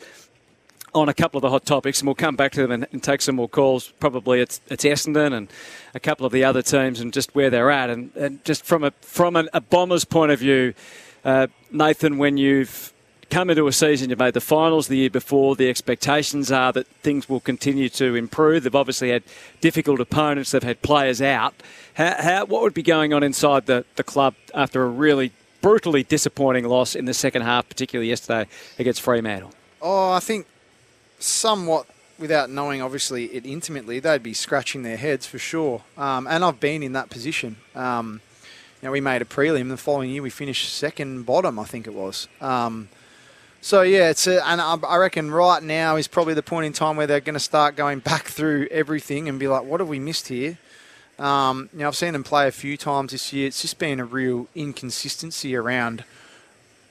on 0.95 1.09
a 1.09 1.15
couple 1.15 1.39
of 1.39 1.43
the 1.43 1.51
hot 1.51 1.65
topics, 1.65 2.01
and 2.01 2.07
we'll 2.07 2.15
come 2.15 2.37
back 2.37 2.53
to 2.53 2.63
them 2.63 2.71
and, 2.71 2.87
and 2.93 3.03
take 3.03 3.21
some 3.21 3.37
more 3.37 3.49
calls. 3.49 3.93
Probably 4.01 4.41
it's 4.41 4.61
it's 4.69 4.85
Essendon 4.85 5.33
and 5.33 5.49
a 5.95 6.01
couple 6.01 6.27
of 6.27 6.33
the 6.33 6.45
other 6.45 6.63
teams, 6.63 7.01
and 7.01 7.13
just 7.13 7.35
where 7.35 7.51
they're 7.51 7.71
at, 7.71 7.91
and, 7.91 8.15
and 8.17 8.45
just 8.45 8.65
from 8.65 8.85
a 8.85 8.91
from 9.01 9.37
an, 9.37 9.49
a 9.53 9.61
bomber's 9.61 10.05
point 10.05 10.33
of 10.33 10.39
view, 10.39 10.75
uh, 11.25 11.47
Nathan, 11.71 12.19
when 12.19 12.37
you've 12.37 12.93
come 13.31 13.49
into 13.49 13.67
a 13.69 13.73
season, 13.73 14.11
you've 14.11 14.19
made 14.19 14.35
the 14.35 14.41
finals 14.41 14.89
the 14.89 14.97
year 14.97 15.11
before. 15.11 15.55
The 15.55 15.71
expectations 15.71 16.51
are 16.51 16.73
that 16.73 16.87
things 17.03 17.29
will 17.29 17.41
continue 17.41 17.89
to 17.91 18.17
improve. 18.17 18.65
They've 18.65 18.75
obviously 18.75 19.11
had 19.11 19.23
difficult 19.61 20.01
opponents. 20.01 20.51
They've 20.51 20.63
had 20.63 20.83
players 20.83 21.23
out. 21.23 21.55
How, 21.95 22.15
how 22.19 22.45
what 22.47 22.63
would 22.63 22.75
be 22.75 22.83
going 22.83 23.15
on 23.15 23.23
inside 23.23 23.67
the, 23.67 23.85
the 23.97 24.03
club 24.03 24.35
after 24.53 24.83
a 24.83 24.89
really 24.89 25.33
brutally 25.63 26.03
disappointing 26.03 26.65
loss 26.65 26.95
in 26.95 27.05
the 27.05 27.15
second 27.15 27.43
half, 27.43 27.69
particularly 27.69 28.09
yesterday 28.09 28.49
against 28.79 29.01
Fremantle? 29.01 29.53
Oh, 29.81 30.11
I 30.11 30.21
think 30.21 30.47
somewhat 31.23 31.87
without 32.19 32.51
knowing, 32.51 32.83
obviously, 32.83 33.27
it 33.27 33.47
intimately, 33.47 33.99
they'd 33.99 34.23
be 34.23 34.35
scratching 34.35 34.83
their 34.83 34.97
heads 34.97 35.27
for 35.27 35.39
sure. 35.39 35.83
Um, 35.97 36.27
and 36.27 36.45
I've 36.45 36.61
been 36.61 36.83
in 36.83 36.93
that 36.93 37.11
position. 37.11 37.57
Um, 37.75 38.21
you 38.81 38.87
know, 38.87 38.93
we 38.93 39.01
made 39.01 39.23
a 39.23 39.25
prelim. 39.25 39.69
The 39.69 39.77
following 39.77 40.11
year, 40.11 40.23
we 40.23 40.31
finished 40.31 40.73
second 40.73 41.25
bottom, 41.25 41.59
I 41.59 41.65
think 41.65 41.87
it 41.87 41.95
was. 41.95 42.29
Um, 42.41 42.89
so 43.63 43.83
yeah, 43.83 44.09
it's 44.09 44.27
a, 44.27 44.47
and 44.47 44.61
I 44.61 44.97
reckon 44.97 45.31
right 45.31 45.63
now 45.63 45.97
is 45.97 46.09
probably 46.09 46.33
the 46.33 46.43
point 46.43 46.67
in 46.67 46.73
time 46.73 46.97
where 46.97 47.07
they're 47.07 47.21
going 47.21 47.35
to 47.35 47.41
start 47.41 47.77
going 47.77 47.99
back 47.99 48.25
through 48.27 48.69
everything 48.71 49.29
and 49.29 49.39
be 49.39 49.49
like, 49.49 49.65
what 49.65 49.81
have 49.81 49.89
we 49.89 49.99
missed 49.99 50.29
here? 50.29 50.59
Um, 51.19 51.69
you 51.75 51.81
know, 51.81 51.89
I've 51.89 51.97
seen 51.97 52.15
them 52.15 52.25
play 52.25 52.49
a 52.49 52.53
few 52.53 52.79
times 52.79 53.13
this 53.13 53.33
year. 53.33 53.47
It's 53.47 53.61
just 53.61 53.79
been 53.79 54.01
a 54.01 54.07
real 54.07 54.49
inconsistency 54.55 55.55
around 55.55 56.05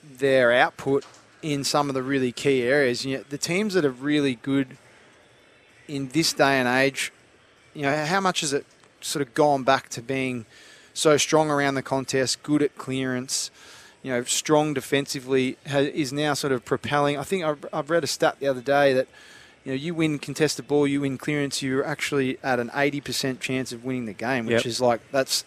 their 0.03 0.51
output 0.51 1.05
in 1.41 1.63
some 1.63 1.89
of 1.89 1.95
the 1.95 2.03
really 2.03 2.31
key 2.31 2.61
areas. 2.63 3.05
You 3.05 3.17
know, 3.17 3.23
the 3.29 3.37
teams 3.37 3.73
that 3.73 3.85
are 3.85 3.91
really 3.91 4.35
good 4.35 4.77
in 5.87 6.09
this 6.09 6.33
day 6.33 6.59
and 6.59 6.67
age, 6.67 7.11
you 7.73 7.83
know, 7.83 8.05
how 8.05 8.19
much 8.19 8.41
has 8.41 8.53
it 8.53 8.65
sort 9.01 9.25
of 9.25 9.33
gone 9.33 9.63
back 9.63 9.89
to 9.89 10.01
being 10.01 10.45
so 10.93 11.17
strong 11.17 11.49
around 11.49 11.75
the 11.75 11.81
contest, 11.81 12.43
good 12.43 12.61
at 12.61 12.77
clearance, 12.77 13.49
you 14.03 14.11
know, 14.11 14.23
strong 14.23 14.73
defensively, 14.73 15.57
is 15.65 16.11
now 16.11 16.33
sort 16.33 16.51
of 16.53 16.65
propelling. 16.65 17.17
I 17.17 17.23
think 17.23 17.43
I've, 17.43 17.65
I've 17.71 17.89
read 17.89 18.03
a 18.03 18.07
stat 18.07 18.37
the 18.39 18.47
other 18.47 18.61
day 18.61 18.93
that, 18.93 19.07
you 19.63 19.71
know, 19.71 19.75
you 19.75 19.93
win 19.93 20.19
contested 20.19 20.67
ball, 20.67 20.87
you 20.87 21.01
win 21.01 21.17
clearance, 21.17 21.61
you're 21.61 21.85
actually 21.85 22.37
at 22.43 22.59
an 22.59 22.69
80% 22.69 23.39
chance 23.39 23.71
of 23.71 23.83
winning 23.85 24.05
the 24.05 24.13
game, 24.13 24.45
which 24.45 24.57
Yep. 24.57 24.65
is 24.65 24.81
like, 24.81 25.01
that's, 25.11 25.43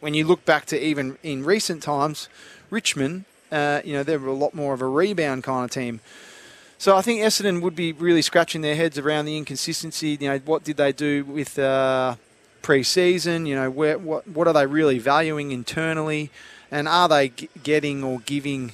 when 0.00 0.14
you 0.14 0.26
look 0.26 0.44
back 0.44 0.66
to 0.66 0.82
even 0.82 1.18
in 1.22 1.44
recent 1.44 1.82
times, 1.82 2.28
Richmond, 2.70 3.24
uh, 3.50 3.80
you 3.84 3.92
know, 3.92 4.02
they're 4.02 4.24
a 4.24 4.32
lot 4.32 4.54
more 4.54 4.74
of 4.74 4.80
a 4.80 4.86
rebound 4.88 5.44
kind 5.44 5.64
of 5.64 5.70
team. 5.70 6.00
So 6.78 6.96
I 6.96 7.02
think 7.02 7.20
Essendon 7.22 7.62
would 7.62 7.74
be 7.74 7.92
really 7.92 8.22
scratching 8.22 8.60
their 8.60 8.76
heads 8.76 8.98
around 8.98 9.24
the 9.24 9.36
inconsistency. 9.36 10.18
You 10.20 10.28
know, 10.28 10.38
what 10.38 10.62
did 10.62 10.76
they 10.76 10.92
do 10.92 11.24
with 11.24 11.58
uh, 11.58 12.16
pre-season? 12.62 13.46
You 13.46 13.54
know, 13.54 13.70
where, 13.70 13.98
what 13.98 14.28
what 14.28 14.46
are 14.46 14.52
they 14.52 14.66
really 14.66 14.98
valuing 14.98 15.52
internally, 15.52 16.30
and 16.70 16.86
are 16.86 17.08
they 17.08 17.30
g- 17.30 17.48
getting 17.62 18.04
or 18.04 18.20
giving 18.20 18.72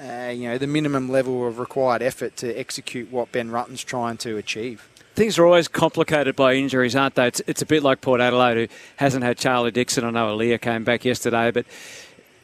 uh, 0.00 0.30
you 0.30 0.48
know, 0.48 0.58
the 0.58 0.66
minimum 0.66 1.08
level 1.08 1.46
of 1.46 1.58
required 1.58 2.02
effort 2.02 2.36
to 2.36 2.58
execute 2.58 3.10
what 3.10 3.32
Ben 3.32 3.50
Rutten's 3.50 3.82
trying 3.82 4.16
to 4.18 4.36
achieve. 4.36 4.88
Things 5.14 5.38
are 5.38 5.46
always 5.46 5.68
complicated 5.68 6.36
by 6.36 6.54
injuries, 6.54 6.94
aren't 6.94 7.14
they? 7.14 7.26
It's, 7.26 7.40
it's 7.46 7.62
a 7.62 7.66
bit 7.66 7.82
like 7.82 8.02
Port 8.02 8.20
Adelaide, 8.20 8.68
who 8.68 8.76
hasn't 8.96 9.24
had 9.24 9.38
Charlie 9.38 9.70
Dixon. 9.70 10.04
I 10.04 10.10
know 10.10 10.36
Aliir 10.36 10.60
came 10.60 10.84
back 10.84 11.06
yesterday, 11.06 11.50
but 11.50 11.64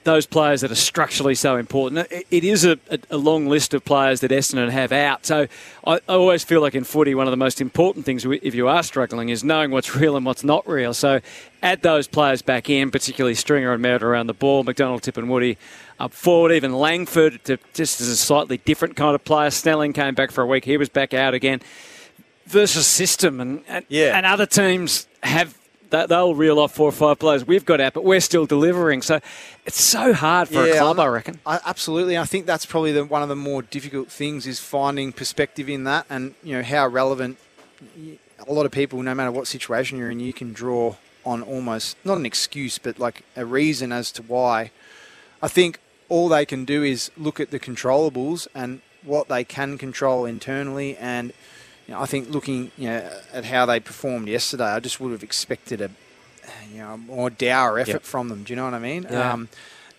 those 0.05 0.27
players 0.27 0.61
that 0.63 0.71
are 0.71 0.77
structurally 0.77 1.35
so 1.35 1.57
important. 1.57 2.07
It 2.11 2.45
is 2.45 2.65
a, 2.65 2.79
a, 3.11 3.17
long 3.17 3.47
list 3.47 3.73
of 3.75 3.85
players 3.85 4.21
that 4.21 4.31
Essendon 4.31 4.71
have 4.71 4.93
out. 4.93 5.25
So 5.25 5.47
I, 5.87 5.95
I, 5.95 6.15
always 6.15 6.43
feel 6.45 6.61
like 6.61 6.75
in 6.75 6.85
footy, 6.85 7.15
one 7.15 7.27
of 7.27 7.31
the 7.31 7.37
most 7.37 7.61
important 7.61 8.05
things, 8.05 8.25
if 8.25 8.55
you 8.55 8.69
are 8.69 8.83
struggling, 8.83 9.29
is 9.29 9.45
knowing 9.45 9.71
what's 9.71 9.95
real 9.97 10.17
and 10.17 10.27
what's 10.27 10.43
not 10.43 10.67
real. 10.69 10.93
So 10.95 11.21
add 11.63 11.83
those 11.83 12.09
players 12.09 12.43
back 12.43 12.69
in, 12.69 12.91
particularly 12.91 13.35
Stringer 13.35 13.73
and 13.73 13.85
Merrett 13.85 14.03
around 14.03 14.27
the 14.27 14.35
ball, 14.35 14.65
McDonald, 14.65 15.03
Tip 15.03 15.17
and 15.17 15.29
Woody 15.29 15.57
up 16.01 16.13
forward, 16.13 16.53
even 16.53 16.73
Langford, 16.73 17.41
just 17.75 18.01
as 18.01 18.09
a 18.09 18.17
slightly 18.17 18.59
different 18.59 18.97
kind 18.97 19.15
of 19.15 19.25
player. 19.25 19.51
Snelling 19.51 19.93
came 19.93 20.15
back 20.15 20.31
for 20.31 20.43
a 20.43 20.47
week, 20.47 20.65
he 20.65 20.77
was 20.77 20.89
back 20.89 21.15
out 21.15 21.35
again. 21.35 21.61
Versus 22.45 22.89
system, 22.89 23.41
and, 23.41 23.63
and, 23.69 23.85
yeah. 23.89 24.17
and 24.17 24.27
other 24.27 24.47
teams 24.47 25.07
have 25.23 25.57
they'll 25.93 26.35
reel 26.35 26.59
off 26.59 26.75
four 26.75 26.89
or 26.89 26.93
five 26.93 27.19
players 27.19 27.47
we've 27.47 27.65
got 27.65 27.81
out, 27.81 27.93
but 27.93 28.03
we're 28.03 28.21
still 28.21 28.47
delivering. 28.47 29.03
So 29.03 29.21
it's 29.67 29.81
so 29.81 30.13
hard 30.13 30.49
for 30.49 30.67
yeah, 30.67 30.75
a 30.75 30.79
club, 30.79 30.99
I 30.99 31.07
reckon. 31.07 31.39
I, 31.47 31.61
absolutely. 31.65 32.19
I 32.19 32.25
think 32.25 32.47
that's 32.47 32.67
probably 32.67 32.93
the, 32.93 33.05
one 33.05 33.23
of 33.23 33.29
the 33.29 33.37
more 33.37 33.63
difficult 33.63 34.11
things 34.11 34.47
is 34.47 34.59
finding 34.59 35.13
perspective 35.13 35.69
in 35.69 35.85
that 35.85 36.07
and, 36.11 36.35
you 36.43 36.57
know, 36.57 36.63
how 36.63 36.87
relevant 36.89 37.39
a 38.47 38.53
lot 38.53 38.67
of 38.67 38.73
people, 38.73 39.03
no 39.03 39.15
matter 39.15 39.31
what 39.31 39.47
situation 39.47 39.99
you're 39.99 40.11
in, 40.11 40.21
you 40.21 40.33
can 40.33 40.53
draw 40.53 40.97
on 41.25 41.43
almost, 41.43 41.97
not 42.05 42.19
an 42.19 42.27
excuse, 42.27 42.79
but 42.79 42.99
like 42.99 43.25
a 43.37 43.45
reason 43.45 43.93
as 43.93 44.11
to 44.13 44.23
why. 44.23 44.71
I 45.41 45.49
think 45.49 45.79
all 46.09 46.29
they 46.29 46.45
can 46.45 46.65
do 46.65 46.83
is 46.83 47.11
look 47.17 47.39
at 47.39 47.51
the 47.51 47.61
controllables 47.61 48.49
and 48.55 48.81
what 49.05 49.29
they 49.29 49.45
can 49.45 49.79
control 49.79 50.25
internally 50.25 50.97
and– 50.97 51.33
you 51.93 51.99
know, 51.99 52.03
I 52.03 52.07
think 52.07 52.31
looking 52.31 52.71
you 52.79 52.89
know, 52.89 53.11
at 53.35 53.45
how 53.45 53.67
they 53.67 53.79
performed 53.79 54.27
yesterday, 54.27 54.65
I 54.65 54.81
just 54.81 54.99
would 54.99 55.13
have 55.13 55.23
expected 55.23 55.83
a 55.83 55.91
you 56.73 56.79
know 56.79 56.97
more 56.97 57.29
dour 57.29 57.79
effort 57.79 57.93
yep. 57.93 58.03
from 58.03 58.31
them. 58.31 58.45
Do 58.45 58.53
you 58.53 58.57
know 58.57 58.65
what 58.65 58.73
I 58.73 58.79
mean? 58.79 59.07
Yeah. 59.11 59.31
Um, 59.31 59.51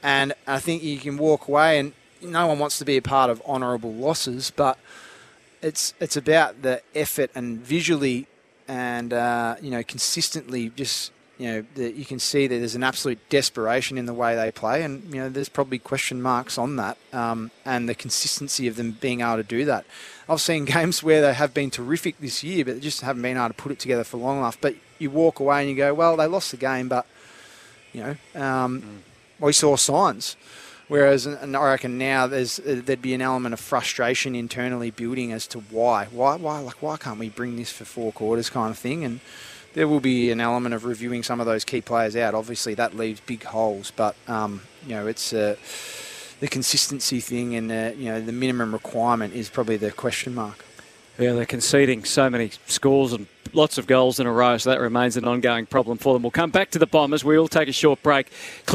and 0.01 0.33
I 0.47 0.59
think 0.59 0.81
you 0.81 0.97
can 0.97 1.17
walk 1.17 1.47
away, 1.47 1.77
and 1.77 1.93
no 2.19 2.47
one 2.47 2.57
wants 2.57 2.79
to 2.79 2.85
be 2.85 2.97
a 2.97 3.01
part 3.01 3.29
of 3.29 3.43
honourable 3.45 3.93
losses, 3.93 4.51
but 4.55 4.79
it's 5.61 5.93
it's 5.99 6.17
about 6.17 6.63
the 6.63 6.81
effort 6.95 7.29
and 7.35 7.59
visually 7.59 8.25
and 8.67 9.13
uh, 9.13 9.55
you 9.61 9.69
know 9.69 9.83
consistently 9.83 10.69
just 10.69 11.11
you 11.37 11.47
know, 11.47 11.83
you 11.83 12.05
can 12.05 12.19
see 12.19 12.45
that 12.45 12.55
there's 12.55 12.75
an 12.75 12.83
absolute 12.83 13.17
desperation 13.29 13.97
in 13.97 14.05
the 14.05 14.13
way 14.13 14.35
they 14.35 14.51
play, 14.51 14.83
and 14.83 15.03
you 15.13 15.19
know, 15.19 15.29
there's 15.29 15.49
probably 15.49 15.79
question 15.79 16.21
marks 16.21 16.57
on 16.57 16.75
that, 16.75 16.97
um, 17.11 17.49
and 17.65 17.89
the 17.89 17.95
consistency 17.95 18.67
of 18.67 18.75
them 18.75 18.97
being 19.01 19.21
able 19.21 19.37
to 19.37 19.43
do 19.43 19.65
that. 19.65 19.85
I've 20.29 20.41
seen 20.41 20.65
games 20.79 21.01
where 21.01 21.21
they 21.21 21.33
have 21.33 21.53
been 21.53 21.71
terrific 21.71 22.19
this 22.19 22.43
year, 22.43 22.65
but 22.65 22.75
they 22.75 22.81
just 22.81 23.01
haven't 23.01 23.23
been 23.23 23.37
able 23.37 23.47
to 23.47 23.53
put 23.53 23.71
it 23.71 23.79
together 23.79 24.03
for 24.03 24.17
long 24.17 24.37
enough. 24.37 24.59
But 24.61 24.75
you 24.99 25.09
walk 25.09 25.39
away 25.39 25.61
and 25.61 25.69
you 25.69 25.75
go, 25.75 25.93
well, 25.93 26.15
they 26.17 26.27
lost 26.27 26.51
the 26.51 26.57
game, 26.57 26.87
but 26.87 27.07
you 27.93 28.01
know, 28.03 28.41
um, 28.41 28.81
mm. 28.81 29.45
we 29.45 29.53
saw 29.53 29.75
signs. 29.75 30.35
Whereas, 30.87 31.25
and 31.25 31.55
I 31.55 31.71
reckon 31.71 31.97
now 31.97 32.27
there's 32.27 32.59
uh, 32.59 32.81
there'd 32.83 33.01
be 33.01 33.13
an 33.13 33.21
element 33.21 33.53
of 33.53 33.59
frustration 33.59 34.35
internally 34.35 34.91
building 34.91 35.31
as 35.31 35.47
to 35.47 35.59
why, 35.59 36.05
why, 36.11 36.35
why, 36.35 36.59
like 36.59 36.81
why 36.83 36.97
can't 36.97 37.17
we 37.17 37.29
bring 37.29 37.55
this 37.55 37.71
for 37.71 37.85
four 37.85 38.11
quarters 38.11 38.49
kind 38.49 38.69
of 38.69 38.77
thing, 38.77 39.03
and 39.03 39.19
there 39.73 39.87
will 39.87 39.99
be 39.99 40.31
an 40.31 40.39
element 40.39 40.75
of 40.75 40.85
reviewing 40.85 41.23
some 41.23 41.39
of 41.39 41.45
those 41.45 41.63
key 41.63 41.81
players 41.81 42.15
out. 42.15 42.33
Obviously, 42.33 42.73
that 42.75 42.95
leaves 42.95 43.19
big 43.21 43.43
holes, 43.43 43.91
but 43.95 44.15
um, 44.27 44.61
you 44.85 44.95
know 44.95 45.07
it's 45.07 45.33
uh, 45.33 45.55
the 46.39 46.47
consistency 46.47 47.19
thing 47.19 47.55
and 47.55 47.71
uh, 47.71 47.91
you 47.97 48.05
know 48.05 48.21
the 48.21 48.31
minimum 48.31 48.73
requirement 48.73 49.33
is 49.33 49.49
probably 49.49 49.77
the 49.77 49.91
question 49.91 50.35
mark. 50.35 50.63
Yeah, 51.17 51.33
they're 51.33 51.45
conceding 51.45 52.05
so 52.05 52.27
many 52.29 52.51
scores 52.65 53.13
and 53.13 53.27
lots 53.53 53.77
of 53.77 53.85
goals 53.85 54.19
in 54.19 54.25
a 54.25 54.31
row, 54.31 54.57
so 54.57 54.71
that 54.71 54.79
remains 54.79 55.15
an 55.15 55.25
ongoing 55.25 55.67
problem 55.67 55.97
for 55.97 56.13
them. 56.13 56.23
We'll 56.23 56.31
come 56.31 56.49
back 56.49 56.71
to 56.71 56.79
the 56.79 56.87
Bombers. 56.87 57.23
We 57.23 57.37
will 57.37 57.47
take 57.47 57.69
a 57.69 57.73
short 57.73 58.01
break, 58.01 58.31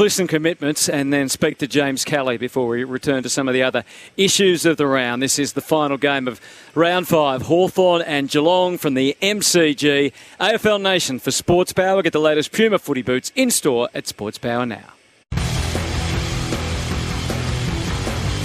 some 0.07 0.27
commitments, 0.27 0.87
and 0.87 1.11
then 1.11 1.27
speak 1.27 1.57
to 1.57 1.67
James 1.67 2.05
Kelly 2.05 2.37
before 2.37 2.67
we 2.67 2.85
return 2.85 3.23
to 3.23 3.29
some 3.29 3.49
of 3.49 3.53
the 3.53 3.63
other 3.63 3.83
issues 4.15 4.65
of 4.65 4.77
the 4.77 4.87
round. 4.87 5.21
This 5.21 5.37
is 5.37 5.53
the 5.53 5.61
final 5.61 5.97
game 5.97 6.27
of 6.27 6.39
round 6.75 7.09
five 7.09 7.43
Hawthorn 7.43 8.01
and 8.03 8.29
Geelong 8.29 8.77
from 8.77 8.93
the 8.93 9.17
MCG. 9.21 10.13
AFL 10.39 10.81
Nation 10.81 11.19
for 11.19 11.31
Sports 11.31 11.73
Power. 11.73 12.01
Get 12.01 12.13
the 12.13 12.19
latest 12.19 12.53
Puma 12.53 12.79
footy 12.79 13.01
boots 13.01 13.33
in 13.35 13.51
store 13.51 13.89
at 13.93 14.07
Sports 14.07 14.37
Power 14.37 14.65
now. 14.65 14.93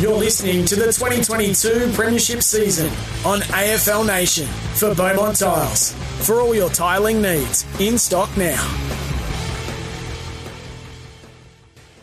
You're 0.04 0.18
listening 0.18 0.66
to 0.66 0.76
the 0.76 0.92
2022 0.92 1.92
Premiership 1.94 2.42
season 2.42 2.88
on 3.24 3.40
AFL 3.40 4.06
Nation 4.06 4.46
for 4.74 4.94
Beaumont 4.94 5.38
Tiles. 5.38 5.94
For 6.26 6.42
all 6.42 6.54
your 6.54 6.68
tiling 6.68 7.22
needs, 7.22 7.64
in 7.80 7.96
stock 7.96 8.28
now. 8.36 9.13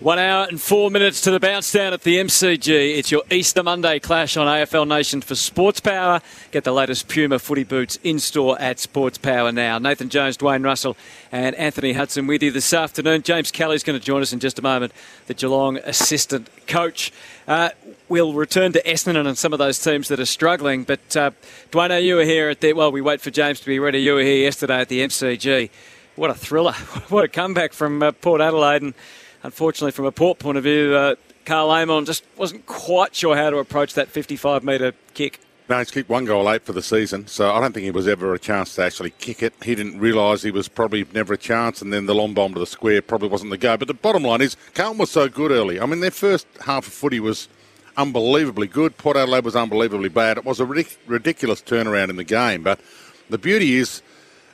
One 0.01 0.17
hour 0.17 0.48
and 0.50 0.60
four 0.60 0.89
minutes 0.89 1.22
to 1.22 1.31
the 1.31 1.39
bounce 1.39 1.72
down 1.72 1.93
at 1.93 2.01
the 2.01 2.17
MCG. 2.17 2.98
It's 2.98 3.12
your 3.12 3.22
Easter 3.29 3.62
Monday 3.62 4.00
clash 4.00 4.36
on 4.36 4.48
AFL 4.48 4.88
Nation 4.88 5.22
for 5.22 5.36
Sports 5.36 5.79
Power. 5.79 6.22
Get 6.50 6.63
the 6.63 6.72
latest 6.72 7.08
Puma 7.08 7.38
footy 7.38 7.63
boots 7.63 8.00
in 8.03 8.17
store 8.17 8.60
at 8.60 8.79
Sports 8.79 9.20
Power 9.20 9.51
now. 9.51 9.77
Nathan 9.77 10.10
Jones, 10.10 10.38
Dwayne 10.38 10.65
Russell, 10.65 10.98
and 11.31 11.55
Anthony 11.55 11.93
Hudson 11.93 12.25
with 12.25 12.41
you 12.41 12.50
this 12.50 12.74
afternoon. 12.74 13.22
James 13.22 13.51
Kelly's 13.51 13.84
going 13.84 14.00
to 14.00 14.03
join 14.03 14.24
us 14.24 14.34
in 14.34 14.39
just 14.39 14.58
a 14.58 14.63
moment, 14.63 14.91
the 15.27 15.36
Geelong 15.36 15.77
assistant 15.77 16.50
coach. 16.65 17.13
Uh, 17.48 17.70
we'll 18.10 18.34
return 18.34 18.72
to 18.72 18.81
Essendon 18.81 19.27
and 19.27 19.38
some 19.38 19.53
of 19.53 19.60
those 19.60 19.77
teams 19.77 20.08
that 20.08 20.20
are 20.20 20.25
struggling. 20.25 20.84
But 20.84 21.15
uh, 21.15 21.29
Dwayne, 21.70 22.03
you 22.03 22.15
were 22.15 22.25
here 22.25 22.50
at 22.50 22.60
the 22.60 22.74
well. 22.74 22.91
We 22.91 23.01
wait 23.01 23.22
for 23.22 23.29
James 23.29 23.60
to 23.60 23.67
be 23.67 23.77
ready. 23.77 24.00
You 24.00 24.15
were 24.15 24.24
here 24.24 24.46
yesterday 24.46 24.81
at 24.81 24.89
the 24.89 25.01
MCG. 25.01 25.70
What 26.15 26.31
a 26.31 26.34
thriller! 26.34 26.74
what 27.10 27.24
a 27.24 27.27
comeback 27.27 27.72
from 27.72 28.01
uh, 28.01 28.13
Port 28.13 28.41
Adelaide 28.41 28.81
and 28.81 28.96
unfortunately, 29.43 29.91
from 29.91 30.05
a 30.05 30.12
port 30.12 30.39
point 30.39 30.57
of 30.57 30.63
view, 30.63 30.95
uh, 30.95 31.15
Karl 31.45 31.71
Amon 31.71 32.05
just 32.05 32.24
wasn't 32.38 32.65
quite 32.65 33.15
sure 33.15 33.36
how 33.36 33.50
to 33.50 33.57
approach 33.57 33.93
that 33.95 34.07
55 34.07 34.63
metre 34.63 34.93
kick. 35.13 35.39
No, 35.69 35.77
he's 35.77 35.89
kicked 35.89 36.10
one 36.10 36.25
goal 36.25 36.51
eight 36.51 36.63
for 36.63 36.74
the 36.74 36.81
season, 36.81 37.27
so 37.27 37.50
I 37.50 37.62
don't 37.62 37.71
think 37.71 37.86
he 37.86 37.91
was 37.91 38.07
ever 38.07 38.33
a 38.33 38.39
chance 38.39 38.75
to 38.75 38.83
actually 38.83 39.12
kick 39.12 39.41
it. 39.41 39.53
He 39.63 39.74
didn't 39.74 40.00
realise 40.00 40.41
he 40.43 40.51
was 40.51 40.67
probably 40.67 41.05
never 41.13 41.33
a 41.33 41.38
chance, 41.38 41.81
and 41.81 41.93
then 41.93 42.07
the 42.07 42.15
long 42.15 42.33
bomb 42.33 42.53
to 42.55 42.60
the 42.60 42.65
square 42.65 43.01
probably 43.01 43.29
wasn't 43.29 43.51
the 43.51 43.57
go. 43.57 43.77
But 43.77 43.88
the 43.88 43.93
bottom 43.93 44.24
line 44.24 44.41
is, 44.41 44.57
Carlton 44.74 44.98
was 44.98 45.12
so 45.12 45.29
good 45.29 45.50
early. 45.50 45.79
I 45.79 45.86
mean, 45.86 46.01
their 46.01 46.12
first 46.12 46.45
half 46.65 46.88
of 46.88 46.93
footy 46.93 47.21
was 47.21 47.48
unbelievably 47.95 48.67
good. 48.67 48.98
Port 48.98 49.15
Adelaide 49.15 49.45
was 49.45 49.55
unbelievably 49.55 50.10
bad. 50.10 50.38
It 50.38 50.45
was 50.45 50.60
a 50.60 50.65
ridic- 50.65 50.98
ridiculous 51.07 51.62
turnaround 51.62 52.10
in 52.10 52.17
the 52.17 52.25
game, 52.25 52.63
but 52.63 52.81
the 53.29 53.38
beauty 53.38 53.77
is, 53.77 54.01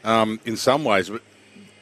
um, 0.03 0.39
in 0.45 0.55
some 0.55 0.83
ways, 0.83 1.09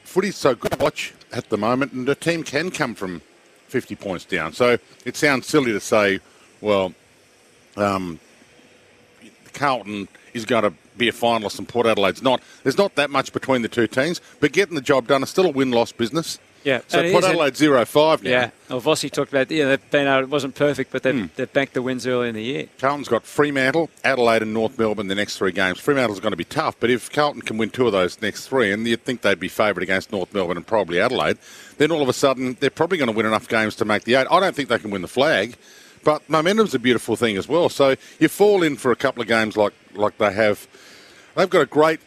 footy's 0.06 0.38
so 0.38 0.56
good 0.56 0.72
to 0.72 0.78
watch 0.78 1.14
at 1.36 1.50
the 1.50 1.58
moment, 1.58 1.92
and 1.92 2.08
the 2.08 2.16
team 2.16 2.44
can 2.44 2.72
come 2.72 2.96
from 2.96 3.22
50 3.68 3.96
points 3.96 4.26
down. 4.26 4.54
So 4.54 4.78
it 5.06 5.16
sounds 5.18 5.48
silly 5.48 5.72
to 5.74 5.80
say, 5.80 6.20
well, 6.62 6.94
um, 7.76 8.20
Carlton 9.54 10.08
is 10.34 10.46
going 10.46 10.64
to 10.64 10.74
be 10.98 11.10
a 11.10 11.12
finalist 11.12 11.60
and 11.60 11.68
Port 11.68 11.86
Adelaide's 11.86 12.22
not. 12.22 12.42
There's 12.64 12.78
not 12.78 12.96
that 12.96 13.10
much 13.10 13.34
between 13.34 13.62
the 13.62 13.68
two 13.68 13.88
teams, 13.88 14.22
but 14.40 14.54
getting 14.54 14.76
the 14.76 14.82
job 14.82 15.08
done 15.08 15.24
is 15.24 15.30
still 15.30 15.46
a 15.46 15.52
win-loss 15.52 15.92
business. 15.92 16.40
Yeah. 16.66 16.82
So 16.88 17.10
Port 17.12 17.24
Adelaide 17.24 17.56
zero 17.56 17.86
five 17.86 18.24
now. 18.24 18.30
Yeah. 18.30 18.50
Well, 18.70 18.82
Vossi 18.82 19.10
talked 19.10 19.32
about 19.32 19.50
yeah 19.52 19.68
they've 19.68 19.92
been 19.92 20.08
out. 20.08 20.24
It 20.24 20.30
wasn't 20.30 20.56
perfect, 20.56 20.92
but 20.92 21.04
they've, 21.04 21.16
mm. 21.16 21.30
they've 21.36 21.54
banked 21.54 21.76
the 21.76 21.82
wins 21.82 22.06
early 22.06 22.28
in 22.28 22.36
the 22.36 22.44
year. 22.44 22.68
Carlton's 22.80 23.08
got 23.08 23.24
Fremantle, 23.24 23.90
Adelaide, 24.04 24.42
and 24.42 24.54
North 24.54 24.78
Melbourne 24.78 25.08
the 25.08 25.16
next 25.16 25.38
three 25.38 25.52
games. 25.52 25.80
Fremantle's 25.80 26.20
going 26.20 26.34
to 26.34 26.38
be 26.38 26.44
tough, 26.44 26.76
but 26.80 26.90
if 26.90 27.12
Carlton 27.12 27.44
can 27.44 27.58
win 27.58 27.70
two 27.70 27.86
of 27.86 27.94
those 27.94 28.22
next 28.22 28.48
three, 28.48 28.72
and 28.72 28.86
you'd 28.86 29.06
think 29.06 29.22
they'd 29.22 29.40
be 29.40 29.48
favourite 29.48 29.84
against 29.84 30.12
North 30.12 30.34
Melbourne 30.34 30.58
and 30.58 30.68
probably 30.68 31.00
Adelaide, 31.00 31.38
then 31.78 31.92
all 31.92 32.02
of 32.02 32.10
a 32.10 32.14
sudden 32.14 32.58
they're 32.60 32.70
probably 32.70 32.98
going 32.98 33.12
to 33.12 33.16
win 33.16 33.28
enough 33.28 33.48
games 33.48 33.76
to 33.76 33.86
make 33.86 34.04
the 34.04 34.16
eight. 34.16 34.28
I 34.30 34.40
don't 34.40 34.56
think 34.56 34.68
they 34.70 34.80
can 34.80 34.92
win 34.92 35.04
the 35.04 35.08
flag. 35.08 35.56
But 36.04 36.30
momentum's 36.30 36.76
a 36.76 36.80
beautiful 36.80 37.16
thing 37.16 37.36
as 37.36 37.48
well. 37.48 37.68
So 37.68 37.96
you 38.20 38.28
fall 38.28 38.62
in 38.62 38.76
for 38.76 38.92
a 38.92 38.96
couple 38.96 39.24
of 39.24 39.28
games 39.28 39.58
like, 39.58 39.74
like 39.96 40.20
they 40.20 40.32
have. 40.32 40.68
They've 41.36 41.50
got 41.50 41.62
a 41.62 41.66
great 41.66 42.00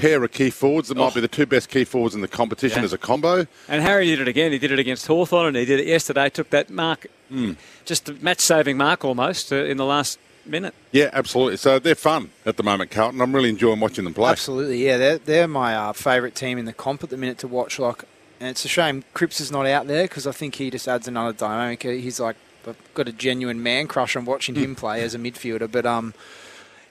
pair 0.00 0.22
of 0.22 0.32
key 0.32 0.50
forwards 0.50 0.88
that 0.88 0.96
might 0.96 1.12
oh. 1.12 1.14
be 1.14 1.20
the 1.20 1.28
two 1.28 1.46
best 1.46 1.68
key 1.68 1.84
forwards 1.84 2.14
in 2.14 2.20
the 2.20 2.28
competition 2.28 2.78
yeah. 2.78 2.84
as 2.84 2.92
a 2.92 2.98
combo. 2.98 3.46
And 3.68 3.82
Harry 3.82 4.06
did 4.06 4.20
it 4.20 4.28
again. 4.28 4.52
He 4.52 4.58
did 4.58 4.72
it 4.72 4.78
against 4.78 5.06
Hawthorn 5.06 5.48
and 5.48 5.56
he 5.56 5.64
did 5.64 5.80
it 5.80 5.86
yesterday. 5.86 6.30
Took 6.30 6.50
that 6.50 6.70
mark, 6.70 7.06
mm. 7.30 7.56
just 7.84 8.08
a 8.08 8.14
match-saving 8.14 8.76
mark 8.76 9.04
almost 9.04 9.52
uh, 9.52 9.56
in 9.56 9.76
the 9.76 9.84
last 9.84 10.18
minute. 10.46 10.74
Yeah, 10.92 11.10
absolutely. 11.12 11.58
So 11.58 11.78
they're 11.78 11.94
fun 11.94 12.30
at 12.46 12.56
the 12.56 12.62
moment, 12.62 12.90
Carlton. 12.90 13.20
I'm 13.20 13.34
really 13.34 13.50
enjoying 13.50 13.80
watching 13.80 14.04
them 14.04 14.14
play. 14.14 14.30
Absolutely, 14.30 14.84
yeah. 14.84 14.96
They're, 14.96 15.18
they're 15.18 15.48
my 15.48 15.74
uh, 15.74 15.92
favourite 15.92 16.34
team 16.34 16.58
in 16.58 16.64
the 16.64 16.72
comp 16.72 17.02
at 17.02 17.10
the 17.10 17.16
minute 17.16 17.38
to 17.38 17.48
watch. 17.48 17.78
Like, 17.78 18.04
and 18.40 18.48
it's 18.48 18.64
a 18.64 18.68
shame 18.68 19.04
Cripps 19.14 19.40
is 19.40 19.50
not 19.50 19.66
out 19.66 19.86
there 19.86 20.04
because 20.04 20.26
I 20.26 20.32
think 20.32 20.54
he 20.54 20.70
just 20.70 20.88
adds 20.88 21.08
another 21.08 21.32
dynamic. 21.32 21.82
He's 21.82 22.20
like 22.20 22.36
I've 22.66 22.94
got 22.94 23.08
a 23.08 23.12
genuine 23.12 23.62
man 23.62 23.86
crush 23.86 24.16
on 24.16 24.24
watching 24.24 24.54
him 24.54 24.70
hmm. 24.70 24.74
play 24.74 25.02
as 25.02 25.14
a 25.14 25.18
midfielder. 25.18 25.70
But 25.70 25.86
um, 25.86 26.14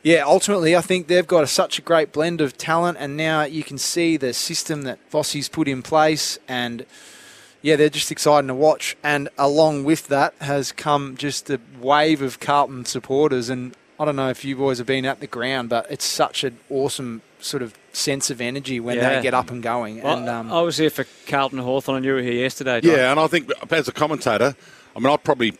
yeah, 0.04 0.24
ultimately, 0.26 0.76
I 0.76 0.82
think 0.82 1.08
they've 1.08 1.28
got 1.28 1.44
a, 1.44 1.48
such 1.48 1.80
a 1.80 1.82
great 1.82 2.12
blend 2.12 2.40
of 2.42 2.58
talent, 2.58 2.98
and 3.00 3.18
now 3.18 3.44
you 3.44 3.64
can 3.64 3.78
see 3.78 4.18
the 4.18 4.34
system 4.34 4.84
that 4.84 5.00
Vossi's 5.12 5.50
put 5.50 5.68
in 5.68 5.82
place, 5.82 6.40
and 6.48 6.86
yeah, 7.62 7.76
they're 7.76 7.90
just 7.90 8.12
exciting 8.12 8.48
to 8.48 8.54
watch. 8.54 8.96
And 9.04 9.30
along 9.38 9.84
with 9.84 10.08
that 10.08 10.34
has 10.40 10.72
come 10.72 11.18
just 11.18 11.50
a 11.50 11.60
wave 11.82 12.22
of 12.22 12.40
Carlton 12.40 12.86
supporters. 12.86 13.50
And 13.50 13.76
I 14.00 14.06
don't 14.06 14.16
know 14.16 14.30
if 14.30 14.46
you 14.46 14.56
boys 14.56 14.78
have 14.78 14.88
been 14.88 15.06
at 15.06 15.20
the 15.20 15.28
ground, 15.28 15.70
but 15.70 15.88
it's 15.90 16.06
such 16.06 16.44
an 16.44 16.60
awesome 16.70 17.22
sort 17.40 17.64
of 17.64 17.74
sense 17.92 18.30
of 18.30 18.40
energy 18.40 18.80
when 18.80 18.98
Yeah. 18.98 19.16
they 19.16 19.22
get 19.24 19.34
up 19.34 19.50
and 19.52 19.62
going. 19.62 20.02
Well, 20.02 20.18
and 20.20 20.30
um, 20.30 20.52
I 20.52 20.62
was 20.62 20.78
here 20.78 20.90
for 20.92 21.06
Carlton 21.28 21.60
Hawthorn, 21.60 21.98
and 21.98 22.06
you 22.06 22.14
were 22.14 22.22
here 22.22 22.34
yesterday. 22.34 22.80
Don. 22.80 22.92
Yeah, 22.92 23.12
and 23.12 23.20
I 23.20 23.28
think 23.28 23.52
as 23.72 23.88
a 23.88 23.92
commentator, 23.92 24.56
I 24.98 25.00
mean, 25.00 25.14
I'd 25.14 25.24
probably, 25.24 25.54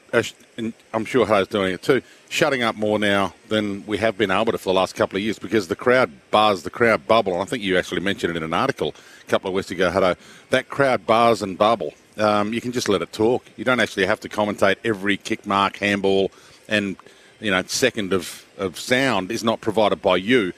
I'm 0.92 1.06
sure 1.06 1.28
Hayes 1.28 1.48
doing 1.48 1.72
it 1.72 1.84
too, 1.84 2.02
shutting 2.28 2.64
up 2.64 2.76
more 2.76 2.98
now 2.98 3.36
than 3.50 3.86
we 3.86 4.00
have 4.00 4.18
been 4.18 4.32
able 4.32 4.52
to 4.52 4.58
for 4.58 4.74
the 4.74 4.80
last 4.80 4.96
couple 4.96 5.16
of 5.16 5.22
years 5.22 5.38
because 5.38 5.68
the 5.68 5.76
crowd 5.76 6.10
bars, 6.32 6.64
the 6.64 6.72
crowd 6.72 7.08
bubble. 7.08 7.34
And 7.34 7.44
I 7.44 7.46
think 7.46 7.62
you 7.62 7.78
actually 7.78 8.02
mentioned 8.02 8.32
it 8.32 8.38
in 8.38 8.42
an 8.42 8.56
article 8.56 8.96
a 9.22 9.30
couple 9.30 9.50
of 9.50 9.54
weeks 9.54 9.70
ago, 9.70 9.92
Hutto. 9.92 10.18
That 10.50 10.70
crowd 10.70 11.06
bars 11.06 11.44
and 11.44 11.56
bubble. 11.56 11.94
Um, 12.18 12.52
you 12.52 12.60
can 12.62 12.72
just 12.72 12.90
let 12.90 13.04
it 13.04 13.14
talk. 13.14 13.46
You 13.58 13.64
don't 13.64 13.80
actually 13.80 14.08
have 14.08 14.20
to 14.22 14.30
commentate 14.30 14.78
every 14.84 15.18
kick 15.18 15.46
mark, 15.46 15.78
handball, 15.78 16.32
and 16.68 16.96
you 17.40 17.52
know, 17.52 17.62
second 17.68 18.14
of, 18.14 18.44
of 18.58 18.80
sound 18.80 19.30
is 19.30 19.44
not 19.44 19.62
provided 19.62 20.02
by 20.02 20.16
you 20.16 20.52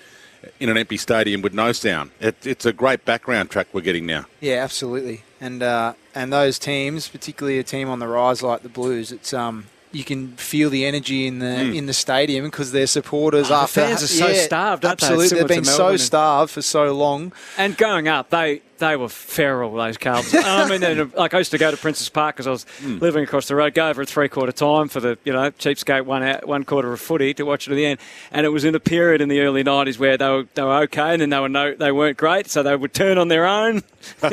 in 0.59 0.69
an 0.69 0.77
empty 0.77 0.97
stadium 0.97 1.41
with 1.41 1.53
no 1.53 1.71
sound. 1.71 2.11
It, 2.19 2.45
it's 2.45 2.65
a 2.65 2.73
great 2.73 3.05
background 3.05 3.49
track 3.49 3.67
we're 3.73 3.81
getting 3.81 4.05
now. 4.05 4.25
Yeah, 4.41 4.63
absolutely. 4.63 5.23
And 5.41 5.63
uh, 5.63 5.93
and 6.15 6.31
those 6.33 6.59
teams, 6.59 7.07
particularly 7.07 7.59
a 7.59 7.63
team 7.63 7.89
on 7.89 7.99
the 7.99 8.07
rise 8.07 8.41
like 8.43 8.63
the 8.63 8.69
Blues, 8.69 9.11
it's 9.11 9.33
um 9.33 9.67
you 9.91 10.03
can 10.03 10.35
feel 10.35 10.69
the 10.69 10.85
energy 10.85 11.25
in 11.25 11.39
the 11.39 11.73
in 11.73 11.85
the 11.85 11.93
stadium 11.93 12.45
because 12.45 12.71
their 12.71 12.87
supporters. 12.87 13.49
Oh, 13.49 13.61
the 13.61 13.67
fans 13.67 14.03
are 14.03 14.07
so 14.07 14.27
yeah, 14.27 14.41
starved, 14.41 14.85
aren't? 14.85 15.01
Absolutely, 15.01 15.27
Similar 15.29 15.47
they've 15.47 15.57
been 15.57 15.65
so 15.65 15.97
starved 15.97 16.51
for 16.51 16.61
so 16.61 16.93
long. 16.93 17.31
And 17.57 17.77
going 17.77 18.07
up, 18.07 18.29
they 18.29 18.61
they 18.79 18.95
were 18.95 19.09
feral, 19.09 19.73
those 19.73 19.97
Carlton. 19.97 20.41
I 20.43 20.67
mean, 20.67 20.81
they're- 20.81 21.05
like 21.15 21.33
I 21.33 21.37
used 21.37 21.51
to 21.51 21.57
go 21.57 21.69
to 21.71 21.77
Princes 21.77 22.09
Park 22.09 22.35
because 22.35 22.47
I 22.47 22.51
was 22.51 22.65
Hmm. 22.81 22.97
living 22.99 23.23
across 23.23 23.47
the 23.47 23.55
road, 23.55 23.73
go 23.73 23.89
over 23.89 24.01
at 24.01 24.07
three 24.09 24.27
quarter 24.29 24.51
time 24.51 24.87
for 24.89 24.99
the, 24.99 25.17
you 25.23 25.31
know, 25.33 25.51
cheapskate 25.51 26.05
one 26.05 26.23
out, 26.23 26.47
one 26.47 26.63
quarter 26.65 26.87
of 26.87 26.93
a 26.95 26.97
footy 26.97 27.33
to 27.35 27.43
watch 27.43 27.67
it 27.67 27.71
at 27.71 27.75
the 27.75 27.85
end. 27.85 27.99
And 28.31 28.45
it 28.45 28.49
was 28.49 28.65
in 28.65 28.73
a 28.75 28.79
period 28.79 29.21
in 29.21 29.29
the 29.29 29.41
early 29.41 29.63
90s 29.63 29.99
where 29.99 30.17
they 30.17 30.27
were, 30.27 30.45
they 30.55 30.63
were 30.63 30.77
okay 30.83 31.11
and 31.13 31.21
then 31.21 31.29
they, 31.29 31.39
were 31.39 31.49
no, 31.49 31.75
they 31.75 31.91
weren't 31.91 32.17
great, 32.17 32.49
so 32.49 32.63
they 32.63 32.75
would 32.75 32.93
turn 32.93 33.17
on 33.17 33.27
their 33.27 33.45
own 33.45 33.83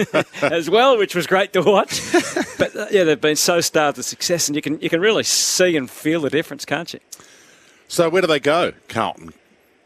as 0.42 0.70
well, 0.70 0.96
which 0.96 1.14
was 1.14 1.26
great 1.26 1.52
to 1.52 1.62
watch. 1.62 2.00
but 2.58 2.74
uh, 2.76 2.86
yeah, 2.90 3.04
they've 3.04 3.20
been 3.20 3.36
so 3.36 3.60
starved 3.60 3.98
of 3.98 4.04
success, 4.04 4.48
and 4.48 4.56
you 4.56 4.62
can, 4.62 4.80
you 4.80 4.88
can 4.88 5.00
really 5.00 5.22
see 5.24 5.76
and 5.76 5.90
feel 5.90 6.20
the 6.20 6.30
difference, 6.30 6.64
can't 6.64 6.92
you? 6.94 7.00
So 7.88 8.08
where 8.08 8.22
do 8.22 8.28
they 8.28 8.40
go, 8.40 8.72
Carlton, 8.88 9.32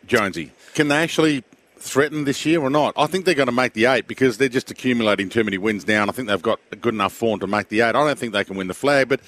Jonesy? 0.06 0.52
Can 0.74 0.88
they 0.88 0.96
actually 0.96 1.44
threaten 1.80 2.24
this 2.24 2.46
year 2.46 2.60
or 2.60 2.70
not? 2.70 2.94
I 2.96 3.06
think 3.06 3.24
they're 3.24 3.34
going 3.34 3.46
to 3.46 3.52
make 3.52 3.72
the 3.72 3.86
eight 3.86 4.06
because 4.06 4.38
they're 4.38 4.48
just 4.48 4.70
accumulating 4.70 5.28
too 5.28 5.44
many 5.44 5.58
wins 5.58 5.86
now. 5.86 6.02
And 6.02 6.10
I 6.10 6.14
think 6.14 6.28
they've 6.28 6.40
got 6.40 6.60
a 6.70 6.76
good 6.76 6.94
enough 6.94 7.12
form 7.12 7.40
to 7.40 7.46
make 7.46 7.68
the 7.68 7.80
eight. 7.80 7.88
I 7.88 7.92
don't 7.92 8.18
think 8.18 8.32
they 8.32 8.44
can 8.44 8.56
win 8.56 8.68
the 8.68 8.74
flag, 8.74 9.08
but 9.08 9.20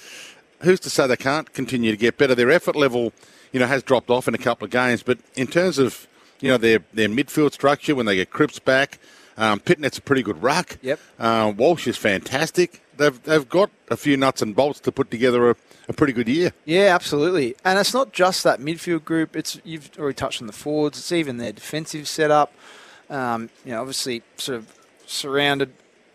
who's 0.61 0.79
to 0.81 0.89
say 0.89 1.07
they 1.07 1.17
can't 1.17 1.51
continue 1.53 1.91
to 1.91 1.97
get 1.97 2.17
better? 2.17 2.35
Their 2.35 2.51
effort 2.51 2.75
level, 2.75 3.11
you 3.51 3.59
know, 3.59 3.67
has 3.67 3.83
dropped 3.83 4.09
off 4.09 4.27
in 4.27 4.35
a 4.35 4.37
couple 4.37 4.65
of 4.65 4.71
games, 4.71 5.03
but 5.03 5.17
in 5.35 5.47
terms 5.47 5.77
of 5.77 6.07
you 6.39 6.49
know 6.49 6.57
their 6.57 6.79
their 6.93 7.09
midfield 7.09 7.53
structure 7.53 7.95
when 7.95 8.05
they 8.05 8.15
get 8.15 8.29
Cripps 8.29 8.59
back. 8.59 8.99
Um, 9.35 9.59
Pittonet's 9.59 9.97
a 9.97 10.01
pretty 10.01 10.21
good 10.21 10.43
ruck. 10.43 10.77
Yep. 10.83 10.99
Uh, 11.17 11.53
Walsh 11.57 11.87
is 11.87 11.97
fantastic. 11.97 12.83
They've, 12.97 13.23
they've 13.23 13.49
got 13.49 13.71
a 13.89 13.97
few 13.97 14.15
nuts 14.15 14.43
and 14.43 14.55
bolts 14.55 14.79
to 14.81 14.91
put 14.91 15.09
together 15.09 15.49
a, 15.49 15.55
a 15.87 15.93
pretty 15.93 16.13
good 16.13 16.27
year. 16.27 16.53
Yeah, 16.65 16.93
absolutely. 16.95 17.55
And 17.65 17.77
it's 17.79 17.93
not 17.93 18.13
just 18.13 18.43
that 18.43 18.59
midfield 18.59 19.03
group. 19.05 19.35
It's 19.35 19.59
you've 19.63 19.89
already 19.99 20.15
touched 20.15 20.41
on 20.41 20.47
the 20.47 20.53
forwards. 20.53 20.97
It's 20.97 21.11
even 21.11 21.37
their 21.37 21.51
defensive 21.51 22.07
setup. 22.07 22.53
Um, 23.09 23.49
you 23.65 23.71
know, 23.71 23.81
obviously, 23.81 24.23
sort 24.37 24.57
of 24.59 24.73
surrounded 25.05 25.73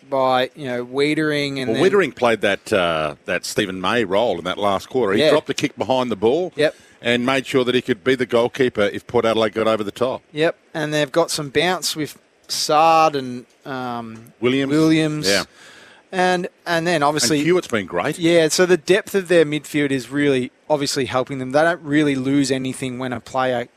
by 0.08 0.50
you 0.54 0.64
know 0.66 0.84
Weitering 0.86 1.58
and 1.60 1.72
Well, 1.78 1.90
then- 1.90 2.12
played 2.12 2.40
that 2.40 2.72
uh, 2.72 3.16
that 3.26 3.44
Steven 3.44 3.80
May 3.80 4.04
role 4.04 4.38
in 4.38 4.44
that 4.44 4.58
last 4.58 4.88
quarter. 4.88 5.12
He 5.12 5.20
Yeah. 5.20 5.30
dropped 5.30 5.50
a 5.50 5.54
kick 5.54 5.76
behind 5.76 6.10
the 6.10 6.16
ball 6.16 6.52
Yep. 6.56 6.74
and 7.02 7.26
made 7.26 7.46
sure 7.46 7.62
that 7.64 7.74
he 7.74 7.82
could 7.82 8.02
be 8.02 8.14
the 8.14 8.24
goalkeeper 8.26 8.82
if 8.82 9.06
Port 9.06 9.26
Adelaide 9.26 9.52
got 9.52 9.68
over 9.68 9.84
the 9.84 9.92
top. 9.92 10.22
Yep, 10.32 10.56
and 10.72 10.94
they've 10.94 11.12
got 11.12 11.30
some 11.30 11.50
bounce 11.50 11.94
with 11.94 12.18
Saad 12.48 13.14
and 13.16 13.44
um, 13.66 14.32
Williams. 14.40 14.70
Williams. 14.72 15.28
Yeah. 15.28 15.44
And 16.10 16.48
and 16.66 16.86
then 16.86 16.96
And 16.96 17.04
obviously 17.04 17.44
Hewett's 17.44 17.68
been 17.68 17.86
great. 17.86 18.18
Yeah, 18.18 18.48
so 18.48 18.64
the 18.64 18.76
depth 18.76 19.14
of 19.14 19.28
their 19.28 19.44
midfield 19.44 19.90
is 19.90 20.10
really 20.10 20.50
obviously 20.70 21.04
helping 21.04 21.38
them. 21.38 21.52
They 21.52 21.62
don't 21.62 21.82
really 21.82 22.14
lose 22.14 22.50
anything 22.50 22.98
when 22.98 23.12
a 23.12 23.20
player 23.20 23.68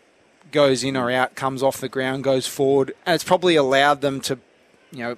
goes 0.52 0.84
in 0.84 0.96
or 0.96 1.12
out, 1.12 1.36
comes 1.36 1.64
off 1.64 1.78
the 1.78 1.90
ground, 1.90 2.24
goes 2.24 2.48
forward, 2.48 2.94
and 3.06 3.16
it's 3.16 3.24
probably 3.24 3.56
allowed 3.56 4.02
them 4.02 4.20
to, 4.22 4.38
you 4.92 5.00
know, 5.00 5.18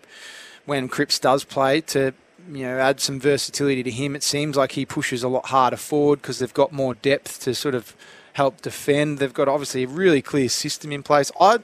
when 0.66 0.88
Cripps 0.88 1.20
does 1.20 1.44
play, 1.44 1.82
to 1.82 2.14
you 2.52 2.64
know 2.64 2.80
add 2.80 3.00
some 3.00 3.20
versatility 3.20 3.84
to 3.84 3.92
him. 3.92 4.16
It 4.16 4.24
seems 4.24 4.56
like 4.56 4.74
he 4.74 4.86
pushes 4.86 5.24
a 5.24 5.28
lot 5.28 5.48
harder 5.48 5.78
forward 5.78 6.22
because 6.22 6.40
they've 6.40 6.54
got 6.54 6.72
more 6.72 6.96
depth 6.96 7.42
to 7.42 7.54
sort 7.54 7.76
of 7.76 7.96
help 8.34 8.62
defend. 8.62 9.20
They've 9.20 9.34
got 9.34 9.48
obviously 9.48 9.84
a 9.84 9.88
really 9.88 10.22
clear 10.22 10.50
system 10.50 10.92
in 10.92 11.04
place. 11.04 11.32
I 11.40 11.60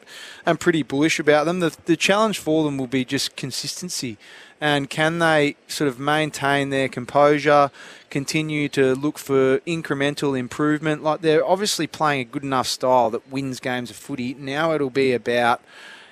am 0.46 0.58
pretty 0.58 0.84
bullish 0.84 1.20
about 1.20 1.46
them. 1.46 1.60
The, 1.60 1.76
the 1.86 1.98
challenge 1.98 2.40
for 2.40 2.64
them 2.64 2.78
will 2.78 2.88
be 2.88 3.04
just 3.04 3.36
consistency. 3.36 4.18
And 4.62 4.89
can 4.89 5.19
they 5.19 5.56
sort 5.67 5.88
of 5.88 6.00
maintain 6.00 6.69
their 6.69 6.89
composure, 6.89 7.72
continue 8.10 8.67
to 8.69 8.93
look 8.93 9.17
for 9.17 9.60
incremental 9.60 10.38
improvement? 10.38 11.02
Like 11.04 11.22
they're 11.22 11.45
obviously 11.45 11.88
playing 11.88 12.22
a 12.22 12.26
good 12.26 12.43
enough 12.43 12.67
style 12.67 13.10
that 13.12 13.32
wins 13.32 13.60
games 13.60 13.89
of 13.89 13.95
footy. 13.95 14.34
Now 14.34 14.74
it'll 14.74 14.89
be 14.89 15.13
about 15.13 15.62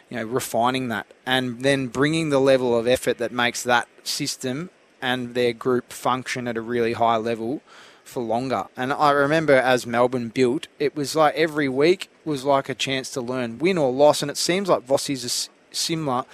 you 0.10 0.18
know 0.18 0.24
refining 0.24 0.88
that 0.88 1.08
and 1.26 1.62
then 1.62 1.88
bringing 1.88 2.30
the 2.30 2.40
level 2.40 2.78
of 2.78 2.88
effort 2.88 3.18
that 3.18 3.34
makes 3.34 3.64
that 3.64 3.88
system 4.04 4.70
and 5.02 5.36
their 5.36 5.54
group 5.54 5.92
function 5.92 6.48
at 6.48 6.58
a 6.58 6.62
really 6.62 6.94
high 6.94 7.18
level 7.18 7.62
for 8.04 8.24
longer. 8.24 8.68
And 8.76 8.94
I 8.94 9.12
remember 9.12 9.54
as 9.54 9.86
Melbourne 9.86 10.30
built, 10.30 10.68
it 10.80 10.96
was 10.96 11.16
like 11.16 11.36
every 11.36 11.70
week 11.70 12.10
was 12.26 12.44
like 12.44 12.70
a 12.70 12.76
chance 12.76 13.10
to 13.12 13.22
learn, 13.22 13.60
win 13.60 13.78
or 13.78 13.92
loss. 13.92 14.22
And 14.22 14.32
it 14.32 14.38
seems 14.38 14.70
like 14.70 14.88
Vossi's 14.88 15.24
is 15.24 15.50
similar. 15.72 16.26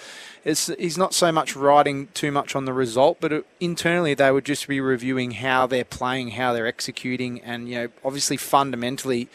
It's, 0.46 0.68
he's 0.68 0.98
not 0.98 1.14
so 1.14 1.32
much 1.32 1.56
riding 1.56 2.08
too 2.14 2.32
much 2.32 2.56
on 2.56 2.66
the 2.66 2.74
result, 2.74 3.18
but 3.22 3.32
it, 3.32 3.46
internally 3.60 4.14
they 4.14 4.32
would 4.32 4.46
just 4.46 4.68
be 4.68 4.82
reviewing 4.82 5.32
how 5.32 5.68
they're 5.68 5.86
playing, 5.86 6.32
how 6.32 6.52
they're 6.52 6.68
executing, 6.68 7.42
and 7.42 7.70
you 7.70 7.76
know, 7.76 7.88
obviously 8.04 8.36
fundamentally, 8.36 9.30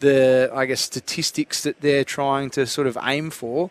the 0.00 0.50
I 0.54 0.66
guess 0.66 0.80
statistics 0.80 1.62
that 1.62 1.80
they're 1.80 2.04
trying 2.04 2.50
to 2.50 2.66
sort 2.66 2.86
of 2.86 2.96
aim 3.02 3.30
for. 3.30 3.70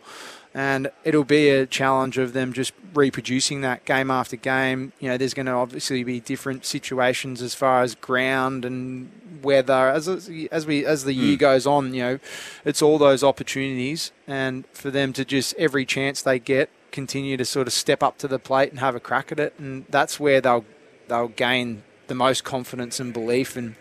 And 0.55 0.89
it'll 1.03 1.25
be 1.25 1.49
a 1.49 1.65
challenge 1.65 2.17
of 2.17 2.31
them 2.31 2.53
just 2.53 2.71
reproducing 2.93 3.59
that 3.61 3.83
game 3.83 4.09
after 4.09 4.37
game. 4.37 4.93
You 5.01 5.09
know, 5.09 5.17
there's 5.17 5.33
going 5.33 5.47
to 5.47 5.51
obviously 5.51 6.01
be 6.05 6.21
different 6.21 6.65
situations 6.65 7.41
as 7.41 7.53
far 7.53 7.81
as 7.81 7.93
ground 7.93 8.63
and 8.63 9.11
weather. 9.43 9.89
As 9.89 10.07
as 10.07 10.65
we 10.65 10.85
as 10.85 11.03
the 11.03 11.11
year 11.11 11.35
goes 11.35 11.67
on, 11.67 11.93
you 11.93 12.01
know, 12.01 12.19
it's 12.63 12.81
all 12.81 12.97
those 12.97 13.21
opportunities, 13.21 14.13
and 14.27 14.65
for 14.71 14.89
them 14.89 15.11
to 15.13 15.25
just 15.25 15.53
every 15.57 15.85
chance 15.85 16.21
they 16.21 16.39
get, 16.39 16.69
continue 16.89 17.35
to 17.35 17.43
sort 17.43 17.67
of 17.67 17.73
step 17.73 18.01
up 18.01 18.17
to 18.19 18.27
the 18.27 18.39
plate 18.39 18.69
and 18.71 18.79
have 18.79 18.95
a 18.95 19.01
crack 19.01 19.33
at 19.33 19.39
it, 19.41 19.53
and 19.59 19.85
that's 19.89 20.21
where 20.21 20.39
they'll 20.39 20.63
they'll 21.09 21.27
gain 21.27 21.83
the 22.07 22.15
most 22.15 22.45
confidence 22.45 22.97
and 22.99 23.13
belief. 23.13 23.57
And 23.57 23.75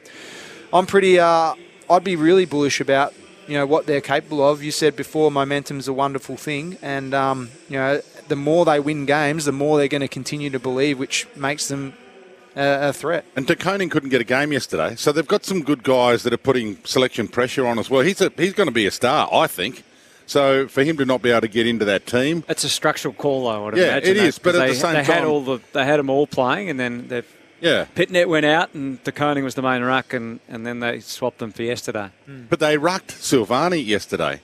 I'm 0.72 0.87
pretty. 0.87 1.20
Uh, 1.20 1.54
I'd 1.88 2.02
be 2.02 2.16
really 2.16 2.46
bullish 2.46 2.80
about 2.80 3.14
you 3.46 3.54
know 3.54 3.66
what 3.66 3.87
they're 3.87 4.00
capable 4.00 4.46
of. 4.46 4.62
You 4.62 4.70
said 4.70 4.96
before, 4.96 5.30
momentum's 5.30 5.88
a 5.88 5.92
wonderful 5.92 6.37
thing, 6.37 6.78
and 6.83 7.14
um, 7.14 7.50
you 7.68 7.76
know 7.78 8.00
the 8.28 8.37
more 8.37 8.64
they 8.64 8.80
win 8.80 9.07
games, 9.07 9.44
the 9.44 9.52
more 9.52 9.78
they're 9.78 9.88
going 9.88 10.00
to 10.00 10.09
continue 10.09 10.50
to 10.50 10.59
believe, 10.59 10.98
which 10.98 11.26
makes 11.37 11.68
them 11.68 11.92
a, 12.57 12.88
a 12.88 12.92
threat. 12.92 13.24
And 13.37 13.46
De 13.46 13.54
Koning 13.57 13.90
couldn't 13.90 14.09
get 14.11 14.20
a 14.20 14.24
game 14.24 14.52
yesterday, 14.52 14.94
so 14.96 15.12
they've 15.12 15.28
got 15.28 15.44
some 15.44 15.62
good 15.62 15.83
guys 15.83 16.22
that 16.22 16.33
are 16.33 16.38
putting 16.38 16.78
selection 16.85 17.28
pressure 17.28 17.66
on 17.66 17.78
as 17.78 17.90
well. 17.90 18.00
He's 18.02 18.20
a, 18.20 18.33
he's 18.37 18.52
going 18.54 18.68
to 18.68 18.72
be 18.74 18.87
a 18.87 18.90
star, 18.90 19.28
I 19.33 19.46
think. 19.46 19.83
So 20.26 20.66
for 20.68 20.83
him 20.83 20.96
to 20.96 21.04
not 21.04 21.20
be 21.20 21.28
able 21.30 21.42
to 21.42 21.48
get 21.48 21.66
into 21.66 21.85
that 21.85 22.07
team, 22.07 22.44
It's 22.48 22.64
a 22.64 22.68
structural 22.70 23.12
call, 23.12 23.44
though, 23.44 23.50
I 23.50 23.59
would 23.66 23.76
Yeah, 23.76 23.88
imagine. 23.88 24.11
it 24.11 24.14
that, 24.14 24.26
is, 24.26 24.38
but 24.38 24.54
at 24.54 24.59
they, 24.61 24.68
the 24.68 24.74
same 24.74 24.94
they 24.94 25.04
had 25.04 25.24
all 25.24 25.42
the 25.42 25.59
they 25.74 25.85
had 25.85 25.98
them 25.98 26.09
all 26.09 26.26
playing, 26.26 26.70
and 26.70 26.80
then 26.80 27.09
they've 27.09 27.30
yeah. 27.64 27.87
Pittonet 27.96 28.29
went 28.29 28.46
out, 28.46 28.74
and 28.74 29.03
De 29.03 29.11
Koning 29.12 29.42
was 29.44 29.55
the 29.57 29.62
main 29.62 29.83
ruck, 29.83 30.12
and, 30.12 30.38
and 30.48 30.64
then 30.66 30.81
they 30.81 31.00
swapped 31.00 31.38
them 31.38 31.50
for 31.50 31.62
yesterday. 31.62 32.11
Hmm. 32.27 32.42
But 32.48 32.61
they 32.61 32.77
rucked 32.79 33.09
Silvagni 33.09 33.85
yesterday, 33.85 34.40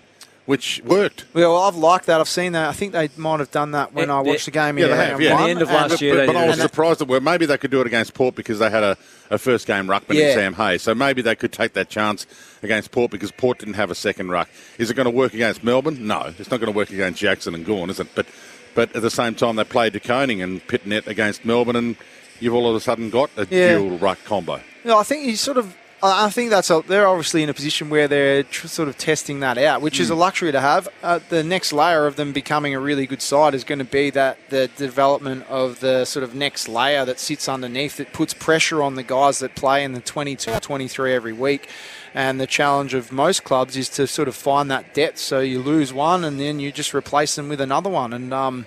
which 0.46 0.80
worked. 0.84 1.26
Well, 1.34 1.56
I've 1.56 1.76
liked 1.76 2.06
that. 2.06 2.20
I've 2.20 2.28
seen 2.28 2.52
that. 2.52 2.68
I 2.68 2.72
think 2.72 2.92
they 2.92 3.08
might 3.16 3.38
have 3.40 3.50
done 3.50 3.70
that 3.72 3.92
when 3.92 4.08
Yeah, 4.08 4.16
I 4.16 4.20
eh, 4.20 4.22
watched 4.22 4.46
the 4.46 4.50
game. 4.50 4.78
Yeah, 4.78 4.86
in 4.86 4.90
they 4.90 4.96
have. 5.06 5.20
Yeah. 5.20 5.34
At 5.34 5.44
the 5.44 5.50
end 5.50 5.62
of 5.62 5.68
last 5.70 5.90
But, 5.90 6.00
year, 6.00 6.14
but, 6.14 6.20
they 6.20 6.26
but 6.26 6.36
I 6.36 6.46
was 6.48 6.56
that. 6.56 6.62
surprised 6.62 6.98
that 7.00 7.08
well, 7.08 7.20
maybe 7.20 7.46
they 7.46 7.58
could 7.58 7.70
do 7.70 7.80
it 7.80 7.86
against 7.86 8.14
Port 8.14 8.34
because 8.34 8.58
they 8.58 8.70
had 8.70 8.82
a, 8.82 8.96
a 9.30 9.38
first 9.38 9.66
game 9.66 9.86
ruckman 9.86 10.14
Yeah. 10.14 10.28
in 10.30 10.34
Sam 10.34 10.54
Hayes. 10.54 10.82
So 10.82 10.94
maybe 10.94 11.22
they 11.22 11.36
could 11.36 11.52
take 11.52 11.74
that 11.74 11.88
chance 11.88 12.26
against 12.62 12.90
Port 12.90 13.10
because 13.12 13.30
Port 13.30 13.58
didn't 13.58 13.74
have 13.74 13.90
a 13.90 13.94
second 13.94 14.30
ruck. 14.30 14.48
Is 14.78 14.90
it 14.90 14.94
going 14.94 15.04
to 15.04 15.10
work 15.10 15.34
against 15.34 15.62
Melbourne? 15.62 16.06
No, 16.06 16.32
it's 16.38 16.50
not 16.50 16.58
going 16.58 16.72
to 16.72 16.76
work 16.76 16.90
against 16.90 17.20
Jackson 17.20 17.54
and 17.54 17.64
Gawn, 17.64 17.90
is 17.90 18.00
it? 18.00 18.08
But 18.14 18.26
but 18.74 18.94
at 18.94 19.02
the 19.02 19.10
same 19.10 19.34
time, 19.34 19.56
they 19.56 19.64
played 19.64 19.92
De 19.92 20.00
Koning 20.00 20.40
and 20.42 20.64
Pittonet 20.68 21.06
against 21.08 21.44
Melbourne, 21.44 21.74
and 21.76 21.96
you've 22.40 22.54
all 22.54 22.68
of 22.68 22.74
a 22.74 22.80
sudden 22.80 23.10
got 23.10 23.30
a 23.36 23.46
Yeah. 23.50 23.76
dual 23.78 23.98
ruck 23.98 24.18
combo. 24.24 24.60
No, 24.84 24.98
I 24.98 25.02
think 25.02 25.26
you 25.26 25.36
sort 25.36 25.58
of 25.58 25.76
I 26.02 26.30
think 26.30 26.48
that's 26.48 26.70
a, 26.70 26.82
they're 26.88 27.06
obviously 27.06 27.42
in 27.42 27.50
a 27.50 27.52
position 27.52 27.90
where 27.90 28.08
they're 28.08 28.42
tr- 28.42 28.68
sort 28.68 28.88
of 28.88 28.96
testing 28.96 29.40
that 29.40 29.58
out, 29.58 29.82
which 29.82 30.00
is 30.00 30.08
a 30.08 30.14
luxury 30.14 30.50
to 30.50 30.58
have. 30.58 30.88
Uh, 31.02 31.20
the 31.28 31.44
next 31.44 31.74
layer 31.74 32.06
of 32.06 32.16
them 32.16 32.32
becoming 32.32 32.74
a 32.74 32.80
really 32.80 33.06
good 33.06 33.20
side 33.20 33.54
is 33.54 33.64
going 33.64 33.80
to 33.80 33.84
be 33.84 34.08
that 34.08 34.38
the 34.48 34.68
development 34.78 35.44
of 35.50 35.80
the 35.80 36.06
sort 36.06 36.22
of 36.24 36.34
next 36.34 36.70
layer 36.70 37.04
that 37.04 37.20
sits 37.20 37.50
underneath 37.50 37.98
that 37.98 38.14
puts 38.14 38.32
pressure 38.32 38.82
on 38.82 38.94
the 38.94 39.02
guys 39.02 39.40
that 39.40 39.54
play 39.54 39.84
in 39.84 39.92
the 39.92 40.00
22, 40.00 40.60
23 40.60 41.12
every 41.12 41.34
week. 41.34 41.68
And 42.14 42.40
the 42.40 42.46
challenge 42.46 42.94
of 42.94 43.12
most 43.12 43.44
clubs 43.44 43.76
is 43.76 43.90
to 43.90 44.06
sort 44.06 44.26
of 44.26 44.34
find 44.34 44.70
that 44.70 44.94
depth. 44.94 45.18
So 45.18 45.40
you 45.40 45.60
lose 45.60 45.92
one 45.92 46.24
and 46.24 46.40
then 46.40 46.60
you 46.60 46.72
just 46.72 46.94
replace 46.94 47.34
them 47.36 47.50
with 47.50 47.60
another 47.60 47.90
one. 47.90 48.14
And 48.14 48.32
um, 48.32 48.64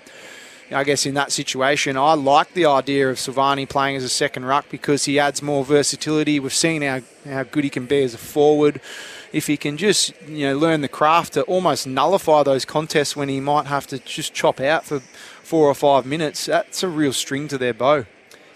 I 0.71 0.83
guess 0.83 1.05
in 1.05 1.13
that 1.15 1.31
situation, 1.31 1.97
I 1.97 2.13
like 2.13 2.53
the 2.53 2.65
idea 2.65 3.09
of 3.09 3.17
Silvagni 3.17 3.67
playing 3.67 3.95
as 3.95 4.03
a 4.03 4.09
second 4.09 4.45
ruck 4.45 4.65
because 4.69 5.05
he 5.05 5.19
adds 5.19 5.41
more 5.41 5.63
versatility. 5.63 6.39
We've 6.39 6.53
seen 6.53 6.81
how, 6.81 7.01
how 7.25 7.43
good 7.43 7.63
he 7.63 7.69
can 7.69 7.85
be 7.85 8.03
as 8.03 8.13
a 8.13 8.17
forward. 8.17 8.81
If 9.31 9.47
he 9.47 9.57
can 9.57 9.77
just 9.77 10.13
you 10.27 10.47
know 10.47 10.57
learn 10.57 10.81
the 10.81 10.87
craft 10.87 11.33
to 11.33 11.41
almost 11.43 11.87
nullify 11.87 12.43
those 12.43 12.65
contests 12.65 13.15
when 13.15 13.29
he 13.29 13.39
might 13.39 13.65
have 13.65 13.87
to 13.87 13.99
just 13.99 14.33
chop 14.33 14.59
out 14.59 14.85
for 14.85 14.99
four 15.43 15.67
or 15.67 15.75
five 15.75 16.05
minutes, 16.05 16.45
that's 16.45 16.83
a 16.83 16.87
real 16.87 17.13
string 17.13 17.47
to 17.49 17.57
their 17.57 17.73
bow. 17.73 18.05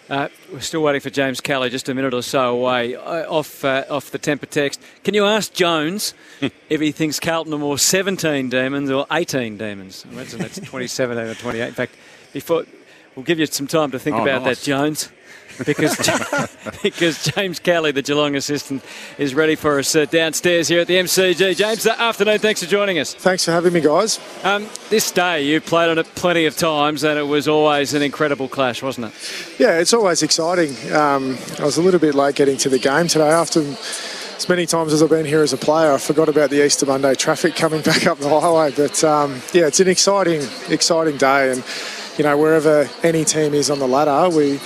Uh, 0.10 0.30
we're 0.54 0.62
still 0.62 0.82
waiting 0.82 1.02
for 1.02 1.10
James 1.10 1.42
Kelly, 1.42 1.70
just 1.70 1.90
a 1.90 1.94
minute 1.94 2.14
or 2.14 2.22
so 2.22 2.56
away 2.58 2.96
uh, 2.96 3.30
off 3.30 3.66
uh, 3.66 3.84
off 3.90 4.10
the 4.12 4.18
temper 4.18 4.46
text. 4.46 4.82
Can 5.04 5.14
you 5.14 5.26
ask 5.26 5.52
Jones 5.54 6.14
if 6.70 6.80
he 6.80 6.94
thinks 6.94 7.20
Carlton 7.20 7.54
are 7.54 7.58
more 7.58 7.78
17 7.78 8.50
demons 8.50 8.90
or 8.90 9.06
18 9.12 9.58
demons? 9.58 10.06
I 10.08 10.14
imagine 10.14 10.40
that's 10.40 10.60
27 10.62 11.18
or 11.18 11.34
28. 11.36 11.68
In 11.68 11.74
fact, 11.74 11.96
before 12.32 12.64
we'll 13.16 13.26
give 13.26 13.38
you 13.38 13.46
some 13.48 13.68
time 13.68 13.92
to 13.92 14.00
think 14.00 14.16
Oh, 14.16 14.22
about 14.24 14.44
nice. 14.44 14.60
that, 14.60 14.66
Jones. 14.66 15.10
Because 15.66 15.98
because 16.84 17.24
James 17.24 17.60
Kelly, 17.60 17.92
the 17.92 18.02
Geelong 18.02 18.36
assistant, 18.36 18.84
is 19.18 19.34
ready 19.34 19.56
for 19.56 19.80
us 19.80 19.96
uh, 19.96 20.06
downstairs 20.06 20.68
here 20.68 20.82
at 20.82 20.88
the 20.88 20.96
MCG. 20.96 21.56
James, 21.56 21.86
uh, 21.86 21.96
afternoon. 21.98 22.40
Thanks 22.40 22.64
for 22.64 22.70
joining 22.70 23.00
us. 23.00 23.14
Thanks 23.14 23.46
for 23.46 23.52
having 23.52 23.74
me, 23.74 23.82
guys. 23.82 24.20
Um, 24.44 24.68
this 24.90 25.12
day 25.12 25.44
you've 25.44 25.66
played 25.66 25.90
on 25.90 25.98
it 25.98 26.06
plenty 26.16 26.46
of 26.46 26.56
times, 26.56 27.04
and 27.04 27.18
it 27.18 27.24
was 27.24 27.48
always 27.48 27.94
an 27.94 28.02
incredible 28.02 28.48
clash, 28.48 28.82
wasn't 28.82 29.08
it? 29.08 29.60
Yeah, 29.60 29.80
it's 29.80 29.94
always 29.94 30.24
exciting. 30.24 30.76
Um, 30.94 31.38
I 31.60 31.66
was 31.66 31.78
a 31.78 31.82
little 31.82 32.00
bit 32.00 32.16
late 32.16 32.36
getting 32.36 32.58
to 32.58 32.70
the 32.70 32.80
game 32.80 33.08
today. 33.08 33.30
After 33.30 33.62
as 33.62 34.48
many 34.48 34.66
times 34.68 34.94
as 34.94 35.02
I've 35.02 35.10
been 35.10 35.26
here 35.26 35.42
as 35.42 35.54
a 35.54 35.58
player, 35.58 35.92
I 35.92 35.98
forgot 35.98 36.30
about 36.30 36.52
the 36.52 36.64
Easter 36.64 36.86
Monday 36.86 37.16
traffic 37.16 37.56
coming 37.56 37.82
back 37.84 38.06
up 38.06 38.20
the 38.20 38.30
highway. 38.30 38.72
But 38.76 39.04
um, 39.04 39.42
yeah, 39.54 39.68
it's 39.68 39.80
an 39.80 39.88
exciting, 39.88 40.42
exciting 40.70 41.18
day. 41.18 41.52
And, 41.52 41.64
you 42.18 42.24
know, 42.24 42.38
wherever 42.38 42.90
any 43.04 43.26
team 43.26 43.54
is 43.54 43.70
on 43.70 43.80
the 43.80 43.88
ladder, 43.88 44.36
we 44.36 44.60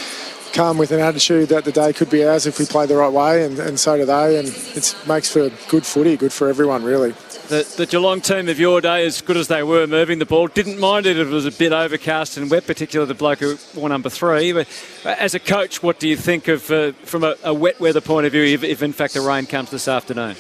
come 0.54 0.78
with 0.78 0.92
an 0.92 1.00
attitude 1.00 1.50
that 1.50 1.66
the 1.66 1.72
day 1.72 1.94
could 1.94 2.10
be 2.10 2.24
ours 2.24 2.46
if 2.46 2.60
we 2.60 2.66
play 2.66 2.86
the 2.86 2.96
right 2.96 3.12
way, 3.12 3.46
and, 3.46 3.60
and 3.60 3.80
so 3.80 3.98
do 3.98 4.06
they. 4.06 4.38
And 4.38 4.48
it 4.48 4.96
makes 5.08 5.32
for 5.32 5.50
good 5.70 5.86
footy, 5.86 6.18
good 6.18 6.34
for 6.34 6.50
everyone, 6.50 6.84
really. 6.84 7.14
The, 7.48 7.72
the 7.78 7.86
Geelong 7.86 8.22
team 8.22 8.48
of 8.48 8.60
your 8.60 8.80
day, 8.80 9.06
as 9.06 9.22
good 9.22 9.36
as 9.36 9.50
they 9.50 9.62
were 9.62 9.86
moving 9.86 10.20
the 10.20 10.26
ball, 10.26 10.48
didn't 10.48 10.80
mind 10.80 11.06
it 11.06 11.18
if 11.18 11.28
it 11.28 11.32
was 11.32 11.46
a 11.46 11.52
bit 11.52 11.74
overcast 11.74 12.38
and 12.38 12.50
wet, 12.50 12.66
particularly 12.66 13.10
the 13.10 13.14
bloke 13.14 13.40
who 13.40 13.58
wore 13.76 13.90
number 13.90 14.10
three. 14.10 14.54
But 14.54 14.68
uh, 15.04 15.16
as 15.20 15.34
a 15.36 15.40
coach, 15.40 15.84
what 15.84 16.00
do 16.00 16.08
you 16.08 16.16
think 16.16 16.48
of 16.48 16.72
uh, 16.72 16.94
from 17.04 17.24
a, 17.24 17.36
a 17.44 17.54
wet 17.54 17.80
weather 17.80 18.00
point 18.00 18.26
of 18.26 18.32
view 18.32 18.44
if, 18.44 18.64
if 18.64 18.82
in 18.82 18.94
fact 18.94 19.16
the 19.16 19.22
rain 19.22 19.46
comes 19.46 19.70
this 19.70 19.88
afternoon? 19.88 20.36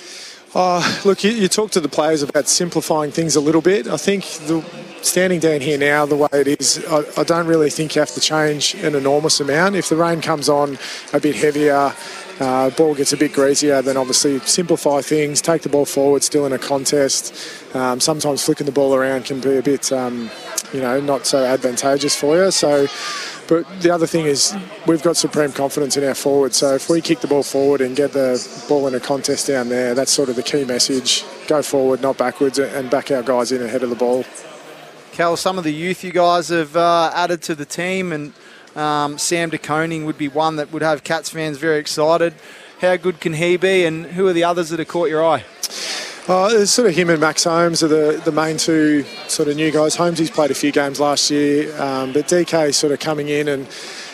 Oh, 0.53 1.01
look, 1.05 1.23
you, 1.23 1.31
you 1.31 1.47
talk 1.47 1.71
to 1.71 1.79
the 1.79 1.87
players 1.87 2.23
about 2.23 2.45
simplifying 2.49 3.09
things 3.09 3.37
a 3.37 3.39
little 3.39 3.61
bit. 3.61 3.87
I 3.87 3.95
think 3.95 4.25
the, 4.47 4.61
standing 5.01 5.39
down 5.39 5.61
here 5.61 5.77
now, 5.77 6.05
the 6.05 6.17
way 6.17 6.27
it 6.33 6.59
is, 6.59 6.85
I, 6.89 7.03
I 7.21 7.23
don't 7.23 7.47
really 7.47 7.69
think 7.69 7.95
you 7.95 8.01
have 8.01 8.11
to 8.15 8.19
change 8.19 8.75
an 8.75 8.93
enormous 8.93 9.39
amount. 9.39 9.75
If 9.75 9.87
the 9.87 9.95
rain 9.95 10.19
comes 10.19 10.49
on 10.49 10.77
a 11.13 11.21
bit 11.21 11.37
heavier, 11.37 11.93
uh, 12.41 12.69
ball 12.71 12.95
gets 12.95 13.13
a 13.13 13.17
bit 13.17 13.31
greasier, 13.31 13.81
then 13.81 13.95
obviously 13.95 14.39
simplify 14.39 14.99
things, 14.99 15.39
take 15.39 15.61
the 15.61 15.69
ball 15.69 15.85
forward, 15.85 16.21
still 16.21 16.45
in 16.45 16.51
a 16.51 16.59
contest. 16.59 17.33
Um, 17.73 18.01
sometimes 18.01 18.43
flicking 18.43 18.65
the 18.65 18.73
ball 18.73 18.93
around 18.93 19.23
can 19.23 19.39
be 19.39 19.55
a 19.55 19.63
bit, 19.63 19.89
um, 19.93 20.29
you 20.73 20.81
know, 20.81 20.99
not 20.99 21.25
so 21.25 21.45
advantageous 21.45 22.13
for 22.13 22.35
you. 22.35 22.51
So. 22.51 22.87
But 23.51 23.81
the 23.81 23.93
other 23.93 24.07
thing 24.07 24.27
is, 24.27 24.55
we've 24.87 25.03
got 25.03 25.17
supreme 25.17 25.51
confidence 25.51 25.97
in 25.97 26.05
our 26.05 26.15
forward. 26.15 26.53
So 26.53 26.73
if 26.75 26.89
we 26.89 27.01
kick 27.01 27.19
the 27.19 27.27
ball 27.27 27.43
forward 27.43 27.81
and 27.81 27.97
get 27.97 28.13
the 28.13 28.39
ball 28.69 28.87
in 28.87 28.95
a 28.95 28.99
contest 29.01 29.45
down 29.45 29.67
there, 29.67 29.93
that's 29.93 30.13
sort 30.13 30.29
of 30.29 30.37
the 30.37 30.41
key 30.41 30.63
message. 30.63 31.25
Go 31.47 31.61
forward, 31.61 32.01
not 32.01 32.17
backwards, 32.17 32.59
and 32.59 32.89
back 32.89 33.11
our 33.11 33.21
guys 33.21 33.51
in 33.51 33.61
ahead 33.61 33.83
of 33.83 33.89
the 33.89 33.95
ball. 33.97 34.23
Cal, 35.11 35.35
some 35.35 35.57
of 35.57 35.65
the 35.65 35.73
youth 35.73 36.01
you 36.01 36.13
guys 36.13 36.47
have 36.47 36.77
uh, 36.77 37.11
added 37.13 37.41
to 37.41 37.53
the 37.53 37.65
team, 37.65 38.13
and 38.13 38.31
um, 38.77 39.17
Sam 39.17 39.49
De 39.49 39.57
Koning 39.57 40.05
would 40.05 40.17
be 40.17 40.29
one 40.29 40.55
that 40.55 40.71
would 40.71 40.81
have 40.81 41.03
Cats 41.03 41.29
fans 41.29 41.57
very 41.57 41.77
excited. 41.77 42.33
How 42.79 42.95
good 42.95 43.19
can 43.19 43.33
he 43.33 43.57
be, 43.57 43.83
and 43.83 44.05
who 44.05 44.27
are 44.27 44.33
the 44.33 44.45
others 44.45 44.69
that 44.69 44.79
have 44.79 44.87
caught 44.87 45.09
your 45.09 45.25
eye? 45.25 45.43
Uh, 46.27 46.49
it's 46.51 46.71
sort 46.71 46.87
of 46.87 46.95
him 46.95 47.09
and 47.09 47.19
Max 47.19 47.45
Holmes 47.45 47.81
are 47.81 47.87
the, 47.87 48.21
the 48.23 48.31
main 48.31 48.55
two 48.55 49.03
sort 49.27 49.49
of 49.49 49.55
new 49.55 49.71
guys. 49.71 49.95
Holmes, 49.95 50.19
he's 50.19 50.29
played 50.29 50.51
a 50.51 50.55
few 50.55 50.71
games 50.71 50.99
last 50.99 51.31
year, 51.31 51.75
um, 51.81 52.13
but 52.13 52.27
DK 52.27 52.73
sort 52.75 52.93
of 52.93 52.99
coming 52.99 53.27
in 53.27 53.47
and 53.47 53.67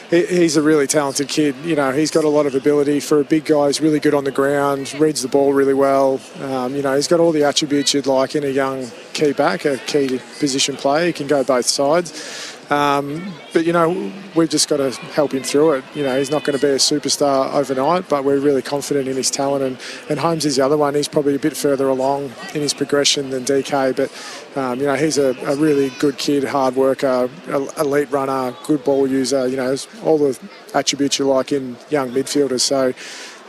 he, 0.09 0.25
he's 0.25 0.55
a 0.55 0.61
really 0.61 0.87
talented 0.87 1.27
kid. 1.27 1.53
You 1.65 1.75
know, 1.75 1.91
he's 1.91 2.09
got 2.09 2.23
a 2.23 2.29
lot 2.29 2.45
of 2.45 2.55
ability 2.55 3.01
for 3.01 3.19
a 3.19 3.25
big 3.25 3.43
guy. 3.43 3.67
He's 3.67 3.81
really 3.81 3.99
good 3.99 4.13
on 4.13 4.23
the 4.23 4.31
ground, 4.31 4.93
reads 4.93 5.21
the 5.21 5.27
ball 5.27 5.51
really 5.51 5.73
well. 5.73 6.21
Um, 6.41 6.75
you 6.75 6.81
know, 6.81 6.95
he's 6.95 7.09
got 7.09 7.19
all 7.19 7.33
the 7.33 7.43
attributes 7.43 7.93
you'd 7.93 8.07
like 8.07 8.35
in 8.35 8.45
a 8.45 8.49
young 8.49 8.89
key 9.11 9.33
back, 9.33 9.65
a 9.65 9.77
key 9.77 10.21
position 10.39 10.77
player. 10.77 11.07
He 11.07 11.13
can 11.13 11.27
go 11.27 11.43
both 11.43 11.65
sides. 11.65 12.46
Um, 12.69 13.33
but 13.53 13.65
you 13.65 13.71
know, 13.71 14.11
we've 14.35 14.49
just 14.49 14.67
got 14.67 14.77
to 14.77 14.91
help 14.91 15.33
him 15.33 15.43
through 15.43 15.73
it. 15.73 15.85
You 15.95 16.03
know, 16.03 16.17
he's 16.17 16.29
not 16.29 16.43
going 16.43 16.57
to 16.57 16.65
be 16.65 16.71
a 16.71 16.77
superstar 16.77 17.53
overnight, 17.53 18.09
but 18.09 18.23
we're 18.23 18.39
really 18.39 18.61
confident 18.61 19.07
in 19.07 19.15
his 19.15 19.31
talent. 19.31 19.63
And, 19.63 19.77
and 20.09 20.19
Holmes 20.19 20.45
is 20.45 20.57
the 20.57 20.65
other 20.65 20.77
one. 20.77 20.93
He's 20.93 21.07
probably 21.07 21.35
a 21.35 21.39
bit 21.39 21.55
further 21.55 21.87
along 21.87 22.33
in 22.53 22.61
his 22.61 22.73
progression 22.73 23.29
than 23.29 23.45
DK, 23.45 23.95
but 23.95 24.59
um, 24.59 24.79
you 24.79 24.85
know, 24.85 24.95
he's 24.95 25.17
a, 25.17 25.29
a 25.45 25.55
really 25.55 25.89
good 25.99 26.17
kid, 26.17 26.43
hard 26.43 26.75
worker, 26.75 27.29
elite 27.47 28.11
runner, 28.11 28.55
good 28.65 28.83
ball 28.83 29.07
user. 29.07 29.47
You 29.47 29.57
know, 29.57 29.75
all 30.03 30.17
the 30.17 30.37
attributes 30.73 31.19
you 31.19 31.25
like 31.25 31.51
in 31.51 31.77
young 31.89 32.11
midfielders. 32.11 32.61
So. 32.61 32.93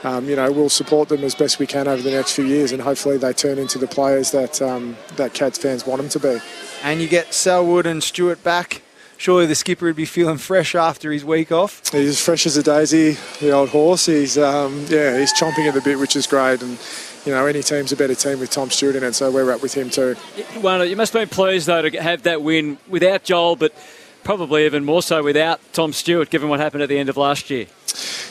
Um, 0.04 0.28
you 0.28 0.37
know, 0.37 0.52
we'll 0.52 0.68
support 0.68 1.09
them 1.09 1.24
as 1.24 1.35
best 1.35 1.59
we 1.59 1.66
can 1.66 1.88
over 1.88 2.00
the 2.00 2.12
next 2.12 2.37
few 2.37 2.44
years, 2.44 2.70
and 2.70 2.81
hopefully 2.81 3.18
they 3.18 3.33
turn 3.33 3.59
into 3.59 3.78
the 3.78 3.88
players 3.88 4.31
that 4.31 4.62
um, 4.62 4.96
that 5.16 5.35
Cats 5.35 5.59
fans 5.59 5.85
want 5.88 6.00
them 6.00 6.09
to 6.11 6.20
be. 6.20 6.38
And 6.85 7.00
you 7.00 7.09
get 7.09 7.35
Selwood 7.35 7.85
and 7.85 8.00
Stewart 8.00 8.44
back. 8.44 8.81
Surely 9.18 9.46
the 9.46 9.57
skipper 9.57 9.87
would 9.87 9.96
be 9.96 10.04
feeling 10.04 10.38
fresh 10.38 10.76
after 10.76 11.11
his 11.11 11.24
week 11.24 11.50
off. 11.50 11.83
He's 11.90 12.11
as 12.11 12.24
fresh 12.24 12.46
as 12.46 12.57
a 12.57 12.62
daisy, 12.62 13.16
the 13.40 13.50
old 13.50 13.70
horse. 13.70 14.07
He's 14.07 14.38
um, 14.38 14.87
yeah, 14.88 15.18
he's 15.18 15.33
chomping 15.35 15.66
at 15.66 15.74
the 15.74 15.81
bit, 15.81 15.98
which 15.98 16.14
is 16.14 16.26
great. 16.26 16.62
And 16.62 16.78
you 17.26 17.33
know, 17.33 17.44
any 17.44 17.62
team's 17.62 17.90
a 17.90 17.96
better 17.96 18.14
team 18.14 18.38
with 18.38 18.50
Tom 18.50 18.70
Stewart 18.70 18.94
in 18.94 19.02
it, 19.02 19.14
so 19.14 19.31
we're 19.33 19.52
up 19.52 19.61
with 19.61 19.74
him 19.74 19.90
too. 19.90 20.14
Well, 20.62 20.85
you 20.85 20.94
must 20.94 21.12
have 21.12 21.28
been 21.28 21.35
pleased 21.35 21.66
though 21.66 21.83
to 21.83 22.00
have 22.00 22.22
that 22.22 22.42
win 22.42 22.78
without 22.87 23.24
Joel, 23.24 23.57
but 23.57 23.74
probably 24.22 24.66
even 24.66 24.85
more 24.85 25.02
so 25.02 25.22
without 25.22 25.61
Tom 25.72 25.92
Stewart, 25.92 26.31
given 26.31 26.48
what 26.48 26.61
happened 26.61 26.85
at 26.85 26.88
the 26.88 26.98
end 26.98 27.09
of 27.09 27.16
last 27.16 27.50
year. 27.50 27.66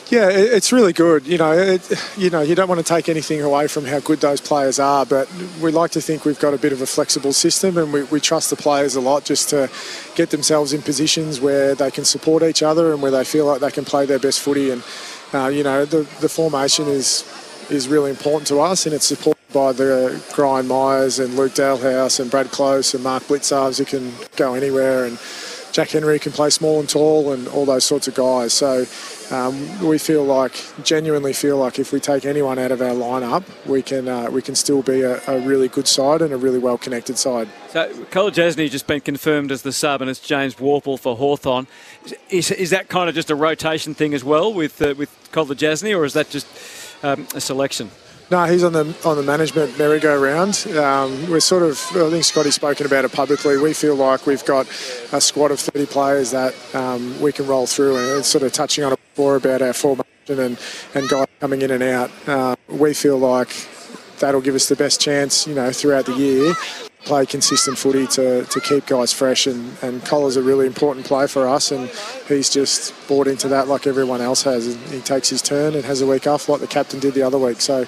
Yeah, 0.10 0.30
it's 0.30 0.72
really 0.72 0.94
good. 0.94 1.28
You 1.28 1.38
know, 1.38 1.52
it, 1.52 1.82
you 2.16 2.30
know, 2.30 2.40
you 2.40 2.56
don't 2.56 2.70
want 2.70 2.80
to 2.80 2.86
take 2.86 3.10
anything 3.10 3.42
away 3.42 3.68
from 3.68 3.84
how 3.84 4.00
good 4.00 4.22
those 4.22 4.40
players 4.40 4.80
are, 4.80 5.06
but 5.06 5.30
we 5.62 5.70
like 5.70 5.92
to 5.92 6.02
think 6.02 6.24
we've 6.24 6.40
got 6.40 6.54
a 6.54 6.58
bit 6.58 6.72
of 6.72 6.82
a 6.82 6.86
flexible 6.86 7.34
system, 7.34 7.78
and 7.78 7.92
we, 7.92 8.04
we 8.04 8.22
trust 8.22 8.50
the 8.50 8.56
players 8.56 8.96
a 8.96 9.02
lot 9.02 9.26
just 9.26 9.50
to 9.50 9.70
get 10.16 10.30
themselves 10.30 10.72
in 10.72 10.82
positions 10.82 11.42
where 11.42 11.76
they 11.76 11.92
can 11.92 12.06
support 12.06 12.42
each 12.42 12.64
other 12.64 12.94
and 12.94 13.02
where 13.02 13.12
they 13.12 13.26
feel 13.26 13.46
like 13.46 13.60
they 13.60 13.72
can 13.72 13.84
play 13.84 14.06
their 14.06 14.20
best 14.20 14.40
footy. 14.40 14.72
And 14.72 14.82
uh, 15.34 15.48
you 15.48 15.64
know, 15.64 15.84
the 15.84 16.08
the 16.22 16.30
formation 16.30 16.88
is 16.88 17.26
is 17.70 17.90
really 17.90 18.10
important 18.10 18.48
to 18.48 18.62
us, 18.62 18.86
and 18.86 18.96
it's 18.96 19.08
supported 19.08 19.36
by 19.54 19.74
the 19.74 20.24
Brian 20.38 20.70
Myers 20.70 21.20
and 21.20 21.34
Luke 21.36 21.52
Dahlhaus 21.52 22.22
and 22.22 22.32
Brad 22.32 22.50
Close 22.52 22.94
and 22.94 23.04
Mark 23.04 23.24
Blicavs 23.24 23.78
who 23.78 23.86
can 23.86 24.14
go 24.38 24.54
anywhere 24.54 25.04
and. 25.04 25.20
Jack 25.74 25.90
Henry 25.90 26.18
can 26.18 26.32
play 26.32 26.50
small 26.50 26.80
and 26.80 26.90
tall 26.90 27.32
and 27.32 27.48
all 27.50 27.64
those 27.64 27.84
sorts 27.84 28.08
of 28.08 28.16
guys. 28.16 28.52
So 28.52 28.86
um, 29.32 29.86
we 29.86 29.98
feel 29.98 30.24
like, 30.24 30.54
genuinely 30.84 31.34
feel 31.34 31.58
like, 31.58 31.80
if 31.80 31.92
we 31.92 32.00
take 32.00 32.26
anyone 32.26 32.58
out 32.60 32.72
of 32.72 32.82
our 32.82 32.94
lineup, 32.94 33.44
we 33.66 33.82
can 33.82 34.08
uh, 34.08 34.30
we 34.32 34.42
can 34.42 34.56
still 34.56 34.82
be 34.82 35.02
a, 35.02 35.22
a 35.28 35.40
really 35.42 35.68
good 35.68 35.88
side 35.88 36.22
and 36.22 36.34
a 36.34 36.38
really 36.38 36.60
well 36.60 36.78
connected 36.78 37.18
side. 37.18 37.48
So 37.70 37.92
Kolodjashnij 38.06 38.70
just 38.70 38.88
been 38.88 39.02
confirmed 39.02 39.52
as 39.52 39.62
the 39.62 39.72
sub, 39.72 40.02
and 40.02 40.10
it's 40.10 40.20
James 40.20 40.56
Worpel 40.56 41.00
for 41.00 41.16
Hawthorn. 41.16 41.68
Is, 42.30 42.52
is 42.52 42.70
that 42.70 42.88
kind 42.88 43.10
of 43.10 43.16
just 43.16 43.30
a 43.30 43.36
rotation 43.36 43.94
thing 43.94 44.14
as 44.14 44.24
well 44.24 44.54
with 44.54 44.82
uh, 44.82 44.96
with 44.98 45.10
Kolodjashnij, 45.32 45.98
or 45.98 46.06
is 46.06 46.14
that 46.14 46.30
just 46.30 46.48
um, 47.04 47.28
a 47.36 47.42
selection? 47.42 47.92
No, 48.30 48.44
he's 48.44 48.64
on 48.64 48.74
the 48.74 48.94
on 49.06 49.16
the 49.16 49.24
management 49.24 49.78
merry-go-round. 49.80 50.68
Um, 50.76 51.30
we're 51.30 51.40
sort 51.40 51.64
of, 51.64 51.82
I 51.96 52.10
think 52.10 52.26
Scotty's 52.26 52.56
spoken 52.56 52.86
about 52.86 53.06
it 53.06 53.14
publicly. 53.14 53.58
We 53.58 53.74
feel 53.74 53.96
like 53.96 54.26
we've 54.26 54.44
got 54.44 54.68
a 55.14 55.22
squad 55.22 55.52
of 55.52 55.62
30 55.62 55.86
players 55.86 56.32
that 56.32 56.54
um, 56.76 57.22
we 57.22 57.32
can 57.32 57.48
roll 57.48 57.68
through, 57.68 57.96
and 57.96 58.20
it's 58.20 58.28
sort 58.28 58.44
of 58.44 58.52
touching 58.52 58.84
on 58.84 58.97
before 59.18 59.36
about 59.36 59.64
our 59.64 59.74
formation 59.74 60.06
and, 60.30 60.60
and 60.94 61.10
guys 61.10 61.26
coming 61.40 61.64
in 61.64 61.72
and 61.72 61.82
out. 61.82 62.12
Uh, 62.28 62.56
we 62.68 62.94
feel 62.94 63.18
like 63.18 63.50
that'll 64.20 64.42
give 64.42 64.54
us 64.54 64.70
the 64.70 64.76
best 64.76 65.02
chance, 65.02 65.48
you 65.48 65.56
know, 65.56 65.72
throughout 65.72 66.06
the 66.06 66.14
year. 66.14 66.54
play 67.04 67.26
consistent 67.26 67.80
footy 67.80 68.06
to, 68.06 68.46
to 68.46 68.60
keep 68.60 68.86
guys 68.86 69.12
fresh. 69.12 69.48
And, 69.48 69.76
and 69.82 70.06
Collar's 70.06 70.36
a 70.38 70.44
really 70.44 70.68
important 70.68 71.08
play 71.08 71.26
for 71.26 71.48
us, 71.48 71.72
and 71.72 71.90
he's 72.28 72.52
just 72.52 72.94
bought 73.08 73.26
into 73.26 73.48
that 73.48 73.68
like 73.68 73.88
everyone 73.88 74.22
else 74.22 74.44
has. 74.44 74.68
And 74.68 74.80
he 74.94 75.02
takes 75.02 75.30
his 75.30 75.42
turn 75.42 75.74
and 75.74 75.84
has 75.84 76.02
a 76.02 76.06
week 76.06 76.28
off 76.28 76.48
like 76.48 76.62
the 76.62 76.68
captain 76.68 77.00
did 77.00 77.16
the 77.16 77.24
other 77.24 77.40
week. 77.40 77.60
So 77.60 77.88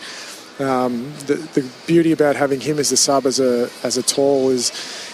um, 0.58 1.14
the, 1.28 1.36
the 1.54 1.70
beauty 1.86 2.12
about 2.12 2.38
having 2.38 2.60
him 2.60 2.80
as 2.80 2.90
the 2.90 2.98
sub 2.98 3.28
as 3.28 3.40
a 3.40 3.70
as 3.84 3.98
a 3.98 4.04
tall 4.04 4.50
is 4.50 4.72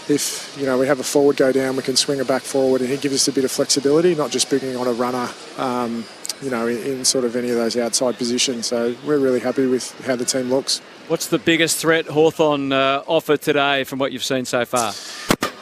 if 0.10 0.56
you 0.60 0.66
know 0.66 0.78
we 0.78 0.88
have 0.88 1.00
a 1.00 1.04
forward 1.04 1.38
go 1.38 1.52
down, 1.52 1.76
we 1.76 1.84
can 1.84 1.96
swing 1.96 2.20
it 2.20 2.28
back 2.28 2.42
forward, 2.42 2.82
and 2.82 2.90
he 2.90 2.98
gives 2.98 3.16
us 3.16 3.28
a 3.28 3.32
bit 3.32 3.44
of 3.44 3.52
flexibility, 3.52 4.16
not 4.16 4.32
just 4.32 4.50
bringing 4.50 4.76
on 4.76 4.88
a 4.88 4.94
runner. 4.94 5.30
Um, 5.58 6.06
you 6.42 6.50
know, 6.50 6.68
in, 6.68 6.78
in, 6.78 7.06
sort 7.06 7.24
of 7.24 7.36
any 7.38 7.50
of 7.50 7.56
those 7.56 7.78
outside 7.78 8.18
positions. 8.18 8.66
So 8.68 8.94
we're 9.06 9.20
really 9.20 9.40
happy 9.40 9.66
with 9.68 9.98
how 10.06 10.18
the 10.18 10.26
team 10.26 10.50
looks. 10.50 10.80
What's 11.08 11.28
the 11.28 11.40
biggest 11.40 11.78
threat 11.78 12.08
Hawthorn 12.08 12.74
uh, 12.74 13.04
offer 13.08 13.38
today 13.38 13.86
from 13.86 14.00
what 14.00 14.12
you've 14.12 14.24
seen 14.24 14.44
so 14.44 14.66
far? 14.66 14.94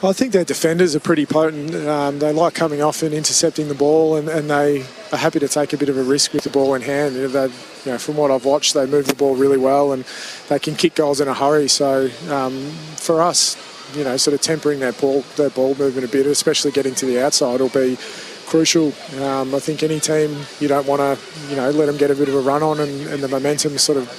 I 0.05 0.11
think 0.11 0.33
their 0.33 0.43
defenders 0.43 0.95
are 0.95 0.99
pretty 0.99 1.25
potent. 1.25 1.73
Um, 1.75 2.19
they 2.19 2.33
like 2.33 2.53
coming 2.53 2.81
off 2.81 3.03
and 3.03 3.13
intercepting 3.13 3.69
the 3.69 3.75
ball, 3.75 4.17
and, 4.17 4.27
and, 4.27 4.49
they 4.49 4.81
are 5.13 5.17
happy 5.17 5.39
to 5.39 5.47
take 5.47 5.71
a 5.71 5.77
bit 5.77 5.87
of 5.87 5.97
a 5.97 6.03
risk 6.03 6.33
with 6.33 6.43
the 6.43 6.49
ball 6.49 6.73
in 6.73 6.81
hand. 6.81 7.15
You 7.15 7.29
know, 7.29 7.45
you 7.85 7.91
know, 7.91 7.97
from 7.97 8.17
what 8.17 8.29
I've 8.29 8.43
watched, 8.43 8.73
they 8.73 8.85
move 8.85 9.07
the 9.07 9.15
ball 9.15 9.35
really 9.35 9.57
well, 9.57 9.93
and 9.93 10.03
they 10.49 10.59
can 10.59 10.75
kick 10.75 10.95
goals 10.95 11.21
in 11.21 11.29
a 11.29 11.33
hurry. 11.33 11.69
So 11.69 12.09
um, 12.29 12.69
for 12.97 13.21
us, 13.21 13.55
you 13.95 14.03
know, 14.03 14.17
sort 14.17 14.33
of 14.33 14.41
tempering 14.41 14.79
that 14.79 14.99
ball, 14.99 15.21
their 15.35 15.49
ball 15.49 15.75
movement 15.75 16.05
a 16.05 16.11
bit, 16.11 16.25
especially 16.25 16.71
getting 16.71 16.95
to 16.95 17.05
the 17.05 17.23
outside, 17.23 17.59
will 17.59 17.69
be 17.69 17.97
crucial. 18.45 18.93
Um, 19.21 19.55
I 19.55 19.59
think 19.59 19.83
any 19.83 19.99
team 19.99 20.35
you 20.59 20.67
don't 20.67 20.87
want 20.87 20.99
to, 20.99 21.49
you 21.49 21.55
know, 21.55 21.69
let 21.71 21.85
them 21.85 21.97
get 21.97 22.11
a 22.11 22.15
bit 22.15 22.29
of 22.29 22.35
a 22.35 22.39
run 22.39 22.63
on, 22.63 22.79
and, 22.79 23.07
and 23.07 23.23
the 23.23 23.27
momentum 23.27 23.77
sort 23.77 23.97
of 23.97 24.09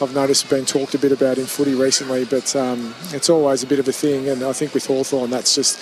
I've 0.00 0.14
noticed 0.14 0.48
been 0.48 0.64
talked 0.64 0.94
a 0.94 0.98
bit 0.98 1.10
about 1.10 1.38
in 1.38 1.46
footy 1.46 1.74
recently, 1.74 2.24
but 2.24 2.54
um, 2.54 2.94
it's 3.10 3.28
always 3.28 3.64
a 3.64 3.66
bit 3.66 3.80
of 3.80 3.88
a 3.88 3.92
thing. 3.92 4.28
And 4.28 4.44
I 4.44 4.52
think 4.52 4.72
with 4.72 4.86
Hawthorn, 4.86 5.30
that's 5.30 5.56
just 5.56 5.80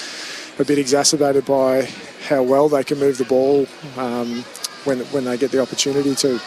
a 0.58 0.64
bit 0.64 0.78
exacerbated 0.78 1.44
by 1.44 1.90
how 2.26 2.42
well 2.42 2.70
they 2.70 2.82
can 2.82 2.98
move 2.98 3.18
the 3.18 3.24
ball 3.24 3.66
um, 3.98 4.42
when 4.84 5.00
when 5.12 5.24
they 5.24 5.36
get 5.36 5.50
the 5.50 5.60
opportunity 5.60 6.14
to. 6.14 6.40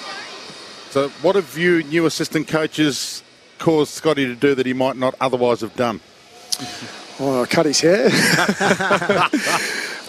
So, 0.90 1.10
what 1.22 1.36
have 1.36 1.56
you 1.56 1.84
new 1.84 2.08
assistant 2.08 2.48
coaches 2.48 3.22
caused 3.60 3.92
Scotty 3.92 4.26
to 4.26 4.36
do 4.36 4.56
that 4.56 4.66
he 4.66 4.74
might 4.74 4.98
not 4.98 5.14
otherwise 5.22 5.62
have 5.62 5.76
done? 5.76 6.02
Oh, 7.22 7.46
cut 7.50 7.66
his 7.66 7.82
hair. 7.82 8.08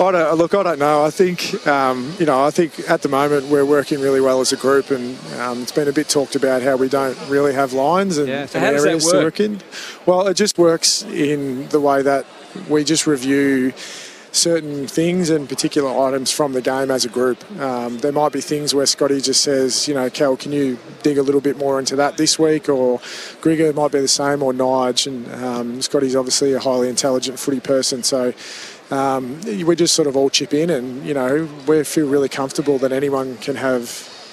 I 0.01 0.13
don't, 0.13 0.39
look, 0.39 0.55
I 0.55 0.63
don't 0.63 0.79
know. 0.79 1.05
I 1.05 1.11
think, 1.11 1.67
um, 1.67 2.15
you 2.19 2.25
know, 2.25 2.43
I 2.43 2.51
think 2.51 2.89
at 2.89 3.03
the 3.03 3.09
moment 3.09 3.49
we're 3.49 3.65
working 3.65 4.01
really 4.01 4.21
well 4.21 4.41
as 4.41 4.53
a 4.53 4.57
group, 4.57 4.91
and 4.91 5.19
um, 5.39 5.63
it's 5.63 5.73
been 5.73 5.89
a 5.89 5.93
bit 5.93 6.09
talked 6.09 6.37
about 6.37 6.63
how 6.63 6.77
we 6.77 6.89
don't 6.89 7.19
really 7.29 7.53
have 7.53 7.73
lines 7.73 8.17
and, 8.17 8.29
yeah. 8.29 8.47
so 8.47 8.61
and 8.61 8.77
areas 8.77 9.05
work? 9.05 9.13
to 9.13 9.19
work 9.19 9.41
in. 9.41 9.61
Well, 10.07 10.27
it 10.29 10.35
just 10.35 10.57
works 10.57 11.03
in 11.03 11.69
the 11.69 11.81
way 11.81 12.01
that 12.03 12.27
we 12.69 12.85
just 12.85 13.07
review 13.07 13.73
certain 14.33 14.87
things 14.87 15.31
and 15.31 15.49
particular 15.49 15.91
items 16.07 16.31
from 16.31 16.53
the 16.53 16.63
game 16.63 16.91
as 16.91 17.05
a 17.05 17.09
group. 17.09 17.39
Um, 17.61 17.99
there 17.99 18.13
might 18.13 18.33
be 18.33 18.41
things 18.41 18.75
where 18.75 18.87
Scotty 18.87 19.21
just 19.21 19.43
says, 19.43 19.89
you 19.89 19.95
know, 19.95 20.09
Cal, 20.09 20.37
can 20.37 20.53
you 20.53 20.79
dig 21.03 21.19
a 21.19 21.23
little 21.23 21.41
bit 21.41 21.57
more 21.57 21.79
into 21.79 21.97
that 21.97 22.17
this 22.17 22.39
week? 22.39 22.69
Or 22.69 22.99
Grigor 23.41 23.75
might 23.75 23.93
be 23.93 24.01
the 24.01 24.09
same, 24.09 24.43
or 24.43 24.53
Nige. 24.53 25.07
And 25.07 25.45
um, 25.45 25.83
Scotty's 25.83 26.17
obviously 26.17 26.53
a 26.53 26.61
highly 26.61 26.89
intelligent 26.89 27.39
footy 27.39 27.61
person, 27.61 28.03
so 28.03 28.33
um, 28.91 29.41
we 29.43 29.77
just 29.77 29.95
sort 29.95 30.09
of 30.09 30.17
all 30.17 30.31
chip 30.31 30.53
in, 30.53 30.71
and 30.71 31.07
you 31.07 31.15
know 31.15 31.49
we 31.67 31.85
feel 31.85 32.09
really 32.09 32.29
comfortable 32.29 32.79
that 32.79 32.93
anyone 32.93 33.37
can 33.39 33.57
have 33.57 33.83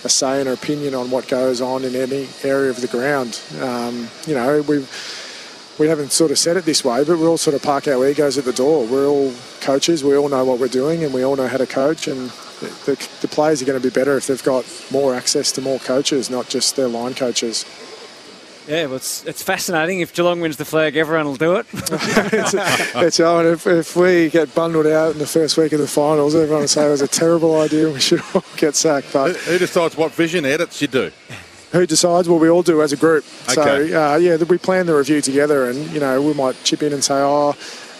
a 0.04 0.10
say 0.10 0.40
and 0.40 0.48
an 0.48 0.54
opinion 0.54 0.94
on 0.96 1.12
what 1.12 1.28
goes 1.28 1.62
on 1.62 1.84
in 1.84 1.96
any 1.96 2.28
area 2.44 2.70
of 2.70 2.82
the 2.82 2.88
ground. 2.88 3.40
Um, 3.62 4.08
you 4.26 4.34
know 4.34 4.62
we 4.62 4.86
we 5.80 5.88
haven't 5.88 6.12
sort 6.12 6.32
of 6.32 6.40
said 6.40 6.58
it 6.58 6.66
this 6.66 6.84
way, 6.84 7.04
but 7.04 7.18
we 7.18 7.26
all 7.26 7.38
sort 7.38 7.56
of 7.56 7.62
park 7.62 7.88
our 7.88 8.08
egos 8.08 8.38
at 8.38 8.46
the 8.46 8.54
door. 8.54 8.86
We're 8.86 9.08
all 9.08 9.34
coaches. 9.62 10.04
We 10.04 10.18
all 10.18 10.30
know 10.30 10.44
what 10.44 10.60
we're 10.60 10.68
doing, 10.68 11.04
and 11.04 11.14
we 11.14 11.24
all 11.24 11.36
know 11.36 11.48
how 11.48 11.58
to 11.58 11.68
coach. 11.68 12.08
And 12.08 12.30
the, 12.60 13.10
the 13.22 13.28
players 13.28 13.62
are 13.62 13.66
going 13.66 13.80
to 13.80 13.88
be 13.88 13.94
better 13.94 14.18
if 14.18 14.28
they've 14.28 14.44
got 14.44 14.66
more 14.92 15.14
access 15.14 15.52
to 15.54 15.62
more 15.62 15.80
coaches, 15.80 16.30
not 16.30 16.50
just 16.50 16.76
their 16.76 16.88
line 16.88 17.14
coaches. 17.14 17.66
Yeah, 18.68 18.88
well, 18.88 18.98
it's, 18.98 19.26
it's 19.26 19.42
fascinating. 19.42 20.02
If 20.02 20.14
Geelong 20.14 20.42
wins 20.42 20.58
the 20.58 20.66
flag, 20.66 20.98
everyone 20.98 21.26
will 21.26 21.36
do 21.38 21.56
it. 21.56 21.66
it's, 21.74 22.54
it's, 22.96 23.20
I 23.20 23.44
mean, 23.44 23.54
if, 23.54 23.66
if, 23.66 23.96
we 23.96 24.30
get 24.30 24.54
bundled 24.54 24.88
out 24.88 25.14
in 25.14 25.20
the 25.20 25.28
first 25.28 25.58
week 25.58 25.72
of 25.72 25.80
the 25.80 25.88
finals, 25.88 26.36
everyone 26.36 26.62
will 26.62 26.68
say 26.68 26.86
it 26.86 26.90
was 26.90 27.02
a 27.02 27.08
terrible 27.08 27.62
idea 27.62 27.86
and 27.86 27.94
we 27.94 28.02
should 28.02 28.22
all 28.34 28.44
get 28.58 28.76
sacked. 28.76 29.14
But 29.14 29.38
who, 29.38 29.52
who 29.54 29.60
decides 29.60 29.96
what 29.96 30.12
vision 30.12 30.46
edits 30.46 30.82
you 30.82 30.90
do? 30.90 31.12
Who 31.72 31.86
decides? 31.86 32.30
Well, 32.30 32.40
we 32.40 32.50
all 32.50 32.64
do 32.64 32.82
as 32.82 32.94
a 32.94 32.98
group. 32.98 33.26
Okay. 33.50 33.90
So, 33.90 34.14
uh, 34.14 34.18
yeah, 34.18 34.38
we 34.38 34.58
plan 34.58 34.86
the 34.86 34.96
review 34.96 35.22
together 35.22 35.70
and, 35.70 35.92
you 35.92 36.00
know, 36.00 36.22
we 36.22 36.34
might 36.34 36.56
chip 36.64 36.82
in 36.82 36.94
and 36.94 37.04
say, 37.04 37.16
oh, 37.16 37.56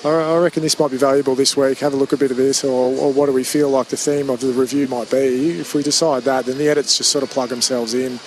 I 0.06 0.38
reckon 0.38 0.64
this 0.64 0.80
might 0.80 0.92
be 0.92 0.98
valuable 0.98 1.36
this 1.36 1.58
week. 1.58 1.80
Have 1.80 1.94
a 1.94 1.98
look 1.98 2.14
a 2.14 2.18
bit 2.18 2.32
of 2.32 2.38
this, 2.38 2.64
or, 2.64 2.96
or, 2.98 3.12
what 3.12 3.26
do 3.26 3.34
we 3.34 3.44
feel 3.44 3.70
like 3.70 3.88
the 3.88 3.98
theme 3.98 4.30
of 4.30 4.40
the 4.40 4.54
review 4.54 4.88
might 4.88 5.10
be? 5.10 5.60
If 5.60 5.74
we 5.74 5.84
decide 5.84 6.24
that, 6.24 6.46
then 6.46 6.58
the 6.58 6.70
edits 6.70 6.98
just 6.98 7.12
sort 7.12 7.24
of 7.24 7.30
plug 7.32 7.50
themselves 7.50 7.94
in. 7.94 8.20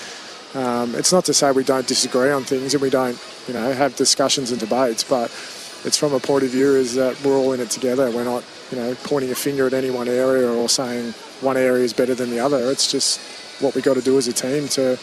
Um, 0.55 0.95
it's 0.97 1.13
not 1.13 1.25
to 1.27 1.35
say 1.35 1.53
we 1.53 1.63
don't 1.63 1.87
disagree 1.87 2.31
on 2.31 2.43
things 2.43 2.75
and 2.75 2.83
we 2.83 2.91
don't, 2.91 3.19
you 3.47 3.55
know, 3.55 3.73
have 3.73 3.95
discussions 3.95 4.51
and 4.51 4.59
debates, 4.59 5.05
but 5.05 5.31
it's 5.85 5.97
from 5.97 6.13
a 6.13 6.21
point 6.21 6.43
of 6.43 6.51
view 6.51 6.75
is 6.75 6.95
that 6.97 7.23
we're 7.25 7.37
all 7.37 7.53
in 7.53 7.61
it 7.61 7.71
together. 7.71 8.11
We're 8.11 8.25
not, 8.25 8.45
you 8.71 8.77
know, 8.77 8.95
pointing 9.05 9.31
a 9.31 9.37
finger 9.37 9.67
at 9.67 9.73
any 9.73 9.91
one 9.91 10.09
area 10.09 10.51
or 10.53 10.69
saying 10.69 11.13
one 11.41 11.57
area 11.57 11.85
is 11.85 11.93
better 11.93 12.15
than 12.15 12.31
the 12.31 12.41
other. 12.41 12.71
It's 12.71 12.91
just 12.91 13.21
what 13.61 13.75
we 13.75 13.83
got 13.83 13.95
to 13.95 14.03
do 14.03 14.17
as 14.19 14.29
a 14.29 14.33
team 14.33 14.69
to 14.69 14.99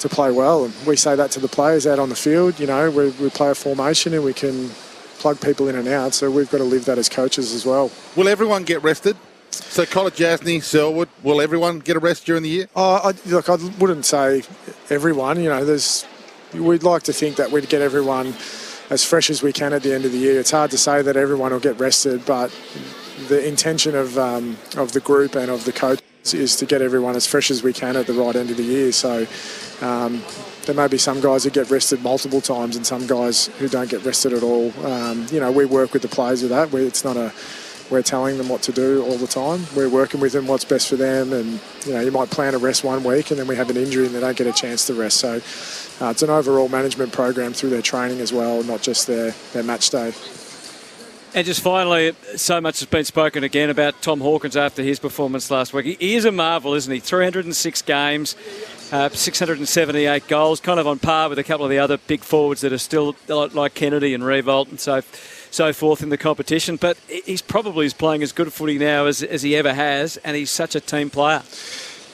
to 0.00 0.08
play 0.08 0.30
well. 0.30 0.64
And 0.64 0.74
we 0.86 0.96
say 0.96 1.14
that 1.14 1.30
to 1.32 1.40
the 1.40 1.48
players 1.48 1.86
out 1.86 1.98
on 1.98 2.08
the 2.08 2.16
field. 2.16 2.58
You 2.58 2.66
know, 2.66 2.90
we, 2.90 3.10
we 3.10 3.30
play 3.30 3.50
a 3.50 3.54
formation 3.54 4.14
and 4.14 4.24
we 4.24 4.32
can 4.32 4.70
plug 5.18 5.40
people 5.40 5.68
in 5.68 5.76
and 5.76 5.86
out. 5.86 6.14
So 6.14 6.30
we've 6.30 6.50
got 6.50 6.58
to 6.58 6.64
live 6.64 6.86
that 6.86 6.98
as 6.98 7.08
coaches 7.08 7.52
as 7.52 7.66
well. 7.66 7.90
Will 8.16 8.28
everyone 8.28 8.64
get 8.64 8.82
rested? 8.82 9.16
So 9.50 9.84
Kolodjashnij, 9.84 10.62
Selwood, 10.62 11.08
will 11.22 11.40
everyone 11.40 11.80
get 11.80 11.96
a 11.96 11.98
rest 11.98 12.24
during 12.24 12.42
the 12.42 12.48
year? 12.48 12.66
Oh, 12.74 13.12
I, 13.12 13.28
look, 13.28 13.48
I 13.48 13.56
wouldn't 13.78 14.06
say 14.06 14.42
everyone. 14.88 15.42
You 15.42 15.50
know, 15.50 15.64
there's 15.64 16.06
we'd 16.54 16.82
like 16.82 17.02
to 17.04 17.12
think 17.12 17.36
that 17.36 17.50
we'd 17.50 17.68
get 17.68 17.82
everyone 17.82 18.34
as 18.90 19.04
fresh 19.04 19.30
as 19.30 19.42
we 19.42 19.52
can 19.52 19.72
at 19.72 19.82
the 19.82 19.94
end 19.94 20.04
of 20.04 20.12
the 20.12 20.18
year. 20.18 20.40
It's 20.40 20.50
hard 20.50 20.70
to 20.72 20.78
say 20.78 21.02
that 21.02 21.16
everyone 21.16 21.52
will 21.52 21.60
get 21.60 21.78
rested, 21.78 22.24
but 22.24 22.50
the 23.28 23.46
intention 23.46 23.94
of 23.94 24.18
um, 24.18 24.56
of 24.76 24.92
the 24.92 25.00
group 25.00 25.34
and 25.34 25.50
of 25.50 25.64
the 25.64 25.72
coach 25.72 26.00
is 26.24 26.56
to 26.56 26.66
get 26.66 26.82
everyone 26.82 27.16
as 27.16 27.26
fresh 27.26 27.50
as 27.50 27.62
we 27.62 27.72
can 27.72 27.96
at 27.96 28.06
the 28.06 28.12
right 28.12 28.36
end 28.36 28.50
of 28.50 28.56
the 28.56 28.62
year. 28.62 28.92
So 28.92 29.26
um, 29.80 30.22
there 30.66 30.74
may 30.74 30.88
be 30.88 30.98
some 30.98 31.20
guys 31.20 31.44
who 31.44 31.50
get 31.50 31.70
rested 31.70 32.02
multiple 32.02 32.40
times 32.40 32.76
and 32.76 32.86
some 32.86 33.06
guys 33.06 33.46
who 33.58 33.68
don't 33.68 33.90
get 33.90 34.04
rested 34.04 34.32
at 34.32 34.42
all. 34.42 34.72
Um, 34.84 35.26
you 35.30 35.40
know, 35.40 35.50
we 35.50 35.64
work 35.64 35.92
with 35.92 36.02
the 36.02 36.08
players 36.08 36.42
with 36.42 36.50
that. 36.50 36.70
We, 36.70 36.84
it's 36.84 37.04
not 37.04 37.16
a 37.16 37.32
we're 37.90 38.02
telling 38.02 38.38
them 38.38 38.48
what 38.48 38.62
to 38.62 38.72
do 38.72 39.02
all 39.02 39.16
the 39.16 39.26
time. 39.26 39.66
We're 39.74 39.88
working 39.88 40.20
with 40.20 40.32
them 40.32 40.46
what's 40.46 40.64
best 40.64 40.88
for 40.88 40.96
them, 40.96 41.32
and 41.32 41.60
you 41.84 41.92
know 41.92 42.00
you 42.00 42.12
might 42.12 42.30
plan 42.30 42.54
a 42.54 42.58
rest 42.58 42.84
one 42.84 43.02
week, 43.02 43.30
and 43.30 43.40
then 43.40 43.48
we 43.48 43.56
have 43.56 43.68
an 43.68 43.76
injury 43.76 44.06
and 44.06 44.14
they 44.14 44.20
don't 44.20 44.36
get 44.36 44.46
a 44.46 44.52
chance 44.52 44.86
to 44.86 44.94
rest. 44.94 45.18
So 45.18 45.40
uh, 46.04 46.10
it's 46.10 46.22
an 46.22 46.30
overall 46.30 46.68
management 46.68 47.12
program 47.12 47.52
through 47.52 47.70
their 47.70 47.82
training 47.82 48.20
as 48.20 48.32
well, 48.32 48.62
not 48.62 48.80
just 48.80 49.06
their 49.06 49.32
their 49.52 49.64
match 49.64 49.90
day. 49.90 50.12
And 51.32 51.46
just 51.46 51.60
finally, 51.60 52.12
so 52.34 52.60
much 52.60 52.80
has 52.80 52.88
been 52.88 53.04
spoken 53.04 53.44
again 53.44 53.70
about 53.70 54.02
Tom 54.02 54.20
Hawkins 54.20 54.56
after 54.56 54.82
his 54.82 54.98
performance 54.98 55.48
last 55.48 55.72
week. 55.72 55.86
He 56.00 56.16
is 56.16 56.24
a 56.24 56.32
marvel, 56.32 56.74
isn't 56.74 56.92
he? 56.92 56.98
306 56.98 57.82
games, 57.82 58.34
uh, 58.90 59.10
678 59.10 60.26
goals, 60.26 60.58
kind 60.58 60.80
of 60.80 60.88
on 60.88 60.98
par 60.98 61.28
with 61.28 61.38
a 61.38 61.44
couple 61.44 61.64
of 61.64 61.70
the 61.70 61.78
other 61.78 61.98
big 61.98 62.22
forwards 62.22 62.62
that 62.62 62.72
are 62.72 62.78
still 62.78 63.14
like 63.28 63.74
Kennedy 63.74 64.12
and 64.12 64.24
Riewoldt 64.24 64.70
and 64.70 64.80
so 64.80 65.02
so 65.52 65.72
forth 65.72 66.02
in 66.02 66.08
the 66.08 66.18
competition. 66.18 66.74
But 66.74 66.98
he's 67.08 67.42
probably 67.42 67.86
is 67.86 67.94
playing 67.94 68.24
as 68.24 68.32
good 68.32 68.52
footy 68.52 68.78
now 68.78 69.06
as, 69.06 69.22
as 69.22 69.42
he 69.42 69.54
ever 69.54 69.72
has, 69.72 70.16
and 70.18 70.36
he's 70.36 70.50
such 70.50 70.74
a 70.74 70.80
team 70.80 71.10
player. 71.10 71.44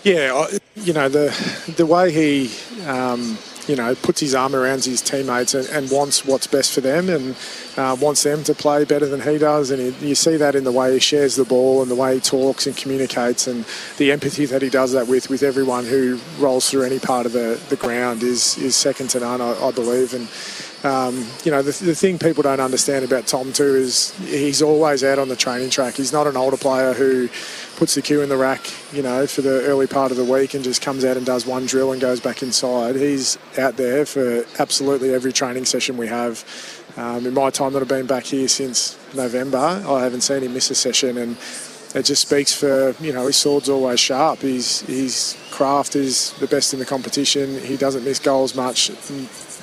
Yeah, 0.05 0.47
you 0.75 0.93
know 0.93 1.09
the 1.09 1.73
the 1.77 1.87
way 1.87 2.13
he. 2.13 2.51
Um, 2.87 3.39
you 3.69 3.77
know, 3.77 3.95
puts 3.97 4.21
his 4.21 4.35
arm 4.35 4.55
around 4.55 4.85
his 4.85 5.03
teammates 5.03 5.55
and, 5.55 5.69
and 5.69 5.91
wants 5.91 6.25
what's 6.25 6.47
best 6.47 6.73
for 6.73 6.81
them 6.81 7.09
and 7.09 7.37
uh, 7.77 7.97
wants 8.01 8.23
them 8.23 8.45
to 8.45 8.55
play 8.55 8.85
better 8.85 9.07
than 9.07 9.21
he 9.21 9.39
does. 9.39 9.71
And 9.71 9.81
he, 9.81 10.09
you 10.09 10.15
see 10.15 10.37
that 10.37 10.55
in 10.55 10.65
the 10.65 10.73
way 10.73 10.93
he 10.93 11.01
shares 11.01 11.37
the 11.37 11.45
ball 11.45 11.83
and 11.83 11.91
the 11.91 11.95
way 11.95 12.15
he 12.15 12.21
talks 12.21 12.67
and 12.67 12.77
communicates 12.77 13.47
and 13.47 13.65
the 13.97 14.13
empathy 14.13 14.47
that 14.47 14.63
he 14.63 14.69
does 14.69 14.93
that 14.93 15.09
with 15.09 15.29
with 15.31 15.43
everyone 15.43 15.85
who 15.85 16.21
rolls 16.39 16.71
through 16.71 16.85
any 16.85 16.99
part 16.99 17.27
of 17.27 17.33
the, 17.33 17.61
the 17.69 17.77
ground 17.77 18.23
is 18.23 18.57
is 18.59 18.77
second 18.77 19.11
to 19.11 19.21
none, 19.21 19.41
I, 19.41 19.53
I 19.61 19.71
believe. 19.73 20.15
And 20.15 20.29
um, 20.85 21.27
you 21.45 21.51
know, 21.51 21.63
the, 21.63 21.85
the 21.85 21.95
thing 21.95 22.19
people 22.19 22.43
don't 22.43 22.61
understand 22.61 23.05
about 23.05 23.27
Tom 23.27 23.53
too 23.53 23.75
is 23.75 24.17
he's 24.19 24.63
always 24.63 25.03
out 25.03 25.19
on 25.19 25.29
the 25.29 25.37
training 25.37 25.71
track. 25.71 25.95
He's 25.95 26.13
not 26.13 26.27
an 26.27 26.37
older 26.37 26.57
player 26.57 26.93
who 26.93 27.29
puts 27.77 27.95
the 27.95 28.03
cue 28.03 28.23
in 28.23 28.29
the 28.29 28.37
rack, 28.37 28.73
you 28.93 29.03
know, 29.03 29.27
for 29.27 29.43
the 29.43 29.63
early 29.63 29.87
part 29.87 30.11
of 30.11 30.17
the 30.17 30.25
week 30.25 30.55
and 30.55 30.65
just 30.65 30.83
comes 30.83 31.05
out 31.05 31.17
and 31.17 31.25
does 31.25 31.47
one 31.47 31.67
drill 31.67 31.93
and 31.93 32.01
goes 32.01 32.21
back 32.21 32.43
inside. 32.43 32.97
He's 32.97 33.39
out 33.59 33.77
there 33.77 34.07
for 34.07 34.45
absolutely 34.59 35.13
every 35.13 35.33
training 35.33 35.67
session 35.67 35.97
we 35.97 36.09
have. 36.09 36.45
Um, 36.97 37.27
in 37.27 37.35
my 37.35 37.51
time 37.51 37.75
that 37.75 37.83
I've 37.83 37.89
been 37.89 38.07
back 38.07 38.25
here 38.25 38.49
since 38.49 38.99
November, 39.15 39.59
I 39.59 40.03
haven't 40.03 40.23
seen 40.23 40.43
him 40.43 40.55
miss 40.55 40.71
a 40.71 40.75
session 40.75 41.19
and 41.19 41.37
it 41.95 42.05
just 42.05 42.23
speaks 42.23 42.53
for 42.53 42.95
you 43.01 43.13
know 43.13 43.27
his 43.27 43.37
sword's 43.37 43.69
always 43.69 44.01
sharp. 44.01 44.41
His 44.41 44.81
his 44.83 45.37
craft 45.51 45.97
is 45.97 46.33
the 46.41 46.47
best 46.47 46.75
in 46.75 46.79
the 46.79 46.85
competition. 46.85 47.59
He 47.61 47.77
doesn't 47.77 48.05
miss 48.05 48.19
goals 48.19 48.55
much, 48.55 48.91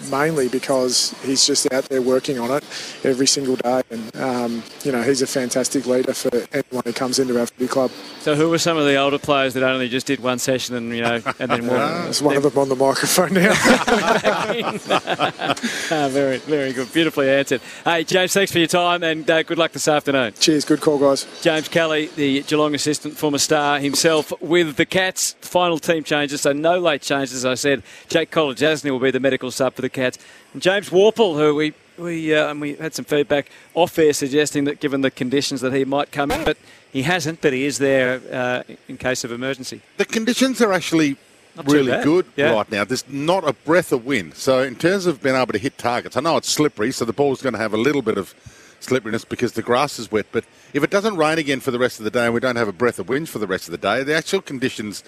mainly 0.09 0.49
because 0.49 1.15
he's 1.23 1.45
just 1.45 1.71
out 1.73 1.85
there 1.85 2.01
working 2.01 2.39
on 2.39 2.51
it 2.51 2.63
every 3.03 3.27
single 3.27 3.55
day. 3.55 3.81
And 3.89 4.15
um, 4.15 4.63
you 4.83 4.91
know 4.91 5.01
he's 5.01 5.21
a 5.21 5.27
fantastic 5.27 5.85
leader 5.85 6.13
for 6.13 6.31
anyone 6.53 6.83
who 6.85 6.93
comes 6.93 7.19
into 7.19 7.39
our 7.39 7.45
footy 7.45 7.67
club. 7.67 7.91
So 8.23 8.35
who 8.35 8.49
were 8.49 8.57
some 8.57 8.77
of 8.77 8.85
the 8.85 8.95
older 8.95 9.19
players 9.19 9.53
that 9.53 9.63
only 9.63 9.89
just 9.89 10.07
did 10.07 10.21
one 10.21 10.39
session 10.39 10.75
and 10.75 10.95
you 10.95 11.01
know 11.01 11.21
and 11.39 11.51
then 11.51 11.67
walked? 11.67 11.93
There's 12.03 12.21
one 12.21 12.37
of 12.37 12.43
them 12.43 12.57
on 12.57 12.69
the 12.69 12.75
microphone 12.77 13.33
now. 13.33 13.53
Ah, 15.91 16.07
very 16.09 16.37
very 16.37 16.71
good, 16.71 16.91
beautifully 16.93 17.29
answered. 17.29 17.59
Hey 17.83 18.05
James, 18.05 18.31
thanks 18.31 18.53
for 18.53 18.59
your 18.59 18.67
time 18.67 19.03
and 19.03 19.29
uh, 19.29 19.43
good 19.43 19.57
luck 19.57 19.73
this 19.73 19.89
afternoon. 19.89 20.33
Cheers, 20.39 20.63
good 20.63 20.79
call, 20.79 20.97
guys. 20.97 21.27
James 21.41 21.67
Kelly, 21.67 22.05
the 22.15 22.43
Geelong 22.43 22.73
assistant, 22.73 23.17
former 23.17 23.39
star 23.39 23.79
himself 23.79 24.31
with 24.41 24.77
the 24.77 24.85
Cats. 24.85 25.35
Final 25.41 25.77
team 25.77 26.05
changes, 26.05 26.41
so 26.41 26.53
no 26.53 26.79
late 26.79 27.01
changes. 27.01 27.33
As 27.33 27.45
I 27.45 27.55
said, 27.55 27.83
Jake 28.07 28.31
Kolodjashnij 28.31 28.89
will 28.89 28.99
be 28.99 29.11
the 29.11 29.19
medical 29.19 29.51
sub 29.51 29.73
for 29.73 29.81
the 29.81 29.89
Cats. 29.89 30.17
And 30.53 30.61
James 30.61 30.89
Worpel, 30.91 31.35
who 31.35 31.55
we 31.55 31.73
we 31.97 32.33
uh, 32.33 32.51
and 32.51 32.61
we 32.61 32.75
had 32.75 32.93
some 32.93 33.05
feedback 33.05 33.49
off 33.73 33.99
air 33.99 34.13
suggesting 34.13 34.63
that 34.63 34.79
given 34.79 35.01
the 35.01 35.11
conditions 35.11 35.59
that 35.59 35.73
he 35.73 35.83
might 35.83 36.11
come 36.11 36.31
in, 36.31 36.45
but 36.45 36.57
he 36.93 37.01
hasn't. 37.03 37.41
But 37.41 37.51
he 37.53 37.65
is 37.65 37.77
there 37.79 38.21
uh, 38.31 38.63
in 38.87 38.97
case 38.97 39.23
of 39.25 39.31
emergency. 39.31 39.81
The 39.97 40.05
conditions 40.05 40.61
are 40.61 40.71
actually 40.71 41.17
Not 41.55 41.65
really 41.69 42.03
good 42.03 42.25
Yeah. 42.35 42.53
right 42.53 42.71
now. 42.71 42.83
There's 42.85 43.07
not 43.09 43.47
a 43.47 43.53
breath 43.53 43.91
of 43.91 44.05
wind. 44.05 44.35
So 44.35 44.61
in 44.63 44.75
terms 44.75 45.05
of 45.05 45.21
being 45.21 45.35
able 45.35 45.53
to 45.53 45.59
hit 45.59 45.77
targets, 45.77 46.15
I 46.15 46.21
know 46.21 46.37
it's 46.37 46.49
slippery, 46.49 46.91
so 46.91 47.03
the 47.05 47.13
ball's 47.13 47.41
going 47.41 47.53
to 47.53 47.59
have 47.59 47.73
a 47.73 47.77
little 47.77 48.01
bit 48.01 48.17
of 48.17 48.33
slipperiness 48.79 49.23
because 49.25 49.51
the 49.53 49.61
grass 49.61 49.99
is 49.99 50.11
wet. 50.11 50.25
But 50.31 50.45
if 50.73 50.83
it 50.83 50.89
doesn't 50.89 51.15
rain 51.17 51.37
again 51.37 51.59
for 51.59 51.71
the 51.71 51.79
rest 51.79 51.99
of 51.99 52.05
the 52.05 52.11
day 52.11 52.25
and 52.25 52.33
we 52.33 52.39
don't 52.39 52.55
have 52.57 52.67
a 52.67 52.73
breath 52.73 52.99
of 52.99 53.07
wind 53.09 53.29
for 53.29 53.39
the 53.39 53.47
rest 53.47 53.67
of 53.67 53.71
the 53.71 53.77
day, 53.77 54.03
the 54.03 54.15
actual 54.15 54.41
conditions, 54.41 55.03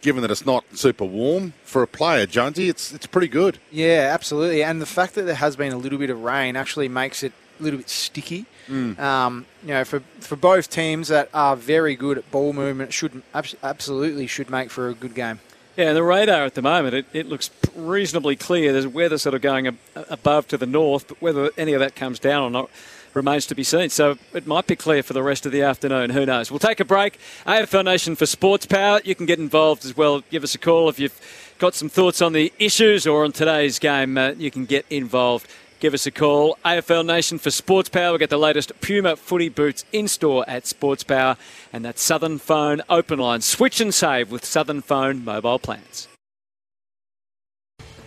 given 0.00 0.22
that 0.22 0.30
it's 0.30 0.46
not 0.46 0.64
super 0.74 1.04
warm 1.04 1.52
for 1.64 1.82
a 1.82 1.86
player, 1.86 2.26
Jonesy, 2.26 2.68
it's 2.68 2.92
it's 2.92 3.06
pretty 3.06 3.28
good. 3.28 3.58
Yeah, 3.70 4.10
absolutely. 4.12 4.62
And 4.64 4.80
the 4.80 4.86
fact 4.86 5.14
that 5.16 5.22
there 5.26 5.34
has 5.46 5.54
been 5.56 5.72
a 5.72 5.76
little 5.78 5.98
bit 5.98 6.10
of 6.10 6.22
rain 6.22 6.56
actually 6.56 6.88
makes 6.88 7.22
it 7.22 7.32
a 7.60 7.62
little 7.62 7.78
bit 7.78 7.88
sticky. 7.90 8.46
Um, 8.70 9.46
you 9.62 9.68
know, 9.68 9.84
for 9.84 10.00
for 10.20 10.36
both 10.36 10.70
teams 10.70 11.08
that 11.08 11.28
are 11.34 11.56
very 11.56 11.96
good 11.96 12.18
at 12.18 12.30
ball 12.30 12.52
movement, 12.52 12.92
should 12.92 13.22
abs- 13.34 13.56
absolutely 13.62 14.26
should 14.26 14.48
make 14.50 14.70
for 14.70 14.88
a 14.88 14.94
good 14.94 15.14
game. 15.14 15.40
Yeah, 15.76 15.92
the 15.92 16.02
radar 16.02 16.44
at 16.44 16.54
the 16.54 16.62
moment, 16.62 16.94
it, 16.94 17.06
it 17.12 17.26
looks 17.26 17.50
reasonably 17.74 18.36
clear. 18.36 18.72
There's 18.72 18.86
weather 18.86 19.18
sort 19.18 19.34
of 19.34 19.40
going 19.40 19.66
ab- 19.66 19.78
above 20.08 20.46
to 20.48 20.56
the 20.58 20.66
north, 20.66 21.08
but 21.08 21.20
whether 21.22 21.50
any 21.56 21.72
of 21.72 21.80
that 21.80 21.96
comes 21.96 22.18
down 22.18 22.42
or 22.42 22.50
not 22.50 22.70
remains 23.14 23.46
to 23.46 23.54
be 23.54 23.64
seen. 23.64 23.88
So 23.88 24.18
it 24.34 24.46
might 24.46 24.66
be 24.66 24.76
clear 24.76 25.02
for 25.02 25.14
the 25.14 25.22
rest 25.22 25.46
of 25.46 25.52
the 25.52 25.62
afternoon. 25.62 26.10
Who 26.10 26.26
knows? 26.26 26.50
We'll 26.50 26.58
take 26.60 26.80
a 26.80 26.84
break. 26.84 27.18
AFL 27.46 27.84
Nation 27.84 28.14
for 28.14 28.26
Sports 28.26 28.66
Power. 28.66 29.00
You 29.04 29.14
can 29.14 29.26
get 29.26 29.38
involved 29.38 29.84
as 29.84 29.96
well. 29.96 30.22
Give 30.30 30.44
us 30.44 30.54
a 30.54 30.58
call 30.58 30.88
if 30.88 30.98
you've 31.00 31.18
got 31.58 31.74
some 31.74 31.88
thoughts 31.88 32.22
on 32.22 32.32
the 32.32 32.52
issues 32.58 33.06
or 33.06 33.24
on 33.24 33.32
today's 33.32 33.78
game. 33.78 34.16
Uh, 34.16 34.30
you 34.32 34.50
can 34.50 34.64
get 34.64 34.84
involved. 34.90 35.46
Give 35.80 35.94
us 35.94 36.04
a 36.04 36.10
call. 36.10 36.58
AFL 36.62 37.06
Nation 37.06 37.38
for 37.38 37.50
Sports 37.50 37.88
Power. 37.88 38.10
We'll 38.10 38.18
get 38.18 38.28
the 38.28 38.36
latest 38.36 38.78
Puma 38.82 39.16
footy 39.16 39.48
boots 39.48 39.86
in 39.92 40.08
store 40.08 40.44
at 40.46 40.66
Sports 40.66 41.04
Power. 41.04 41.38
And 41.72 41.86
that 41.86 41.98
Southern 41.98 42.38
Phone 42.38 42.82
open 42.90 43.18
line. 43.18 43.40
Switch 43.40 43.80
and 43.80 43.92
save 43.94 44.30
with 44.30 44.44
Southern 44.44 44.82
Phone 44.82 45.24
mobile 45.24 45.58
plans. 45.58 46.06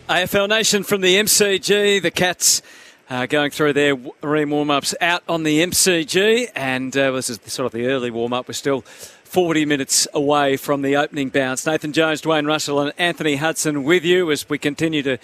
AFL 0.07 0.49
Nation 0.49 0.83
from 0.83 1.01
the 1.01 1.15
MCG. 1.15 1.99
The 1.99 2.11
Cats 2.11 2.61
uh, 3.09 3.25
going 3.25 3.49
through 3.49 3.73
their 3.73 3.97
marine 4.21 4.51
warm 4.51 4.69
ups 4.69 4.93
out 5.01 5.23
on 5.27 5.41
the 5.41 5.63
MCG. 5.63 6.49
And 6.55 6.95
uh, 6.95 7.09
this 7.13 7.31
is 7.31 7.39
sort 7.47 7.65
of 7.65 7.71
the 7.71 7.87
early 7.87 8.11
warm 8.11 8.33
up. 8.33 8.47
We're 8.47 8.53
still 8.53 8.85
40 9.33 9.65
minutes 9.65 10.07
away 10.13 10.57
from 10.57 10.83
the 10.83 10.95
opening 10.95 11.29
bounce. 11.29 11.65
Nathan 11.65 11.91
Jones, 11.91 12.21
Dwayne 12.21 12.45
Russell, 12.45 12.79
and 12.79 12.93
Anthony 12.99 13.37
Hudson 13.37 13.83
with 13.83 14.05
you 14.05 14.29
as 14.29 14.47
we 14.47 14.59
continue 14.59 15.01
to 15.01 15.17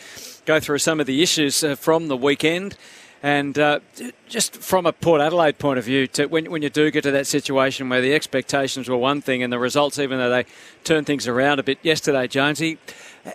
go 0.47 0.59
through 0.59 0.79
some 0.79 0.99
of 0.99 1.05
the 1.05 1.21
issues 1.21 1.63
uh, 1.63 1.75
from 1.75 2.07
the 2.07 2.17
weekend. 2.17 2.75
And 3.21 3.59
uh, 3.59 3.81
just 4.27 4.57
from 4.57 4.87
a 4.87 4.93
Port 4.93 5.21
Adelaide 5.21 5.59
point 5.59 5.77
of 5.77 5.85
view, 5.85 6.07
to 6.07 6.25
when, 6.25 6.49
when 6.49 6.63
you 6.63 6.71
do 6.71 6.89
get 6.89 7.03
to 7.03 7.11
that 7.11 7.27
situation 7.27 7.87
where 7.87 8.01
the 8.01 8.15
expectations 8.15 8.89
were 8.89 8.97
one 8.97 9.21
thing 9.21 9.43
and 9.43 9.53
the 9.53 9.59
results, 9.59 9.99
even 9.99 10.17
though 10.17 10.31
they 10.31 10.45
turned 10.83 11.05
things 11.05 11.27
around 11.27 11.59
a 11.59 11.63
bit 11.63 11.77
yesterday, 11.83 12.25
Jonesy, 12.25 12.79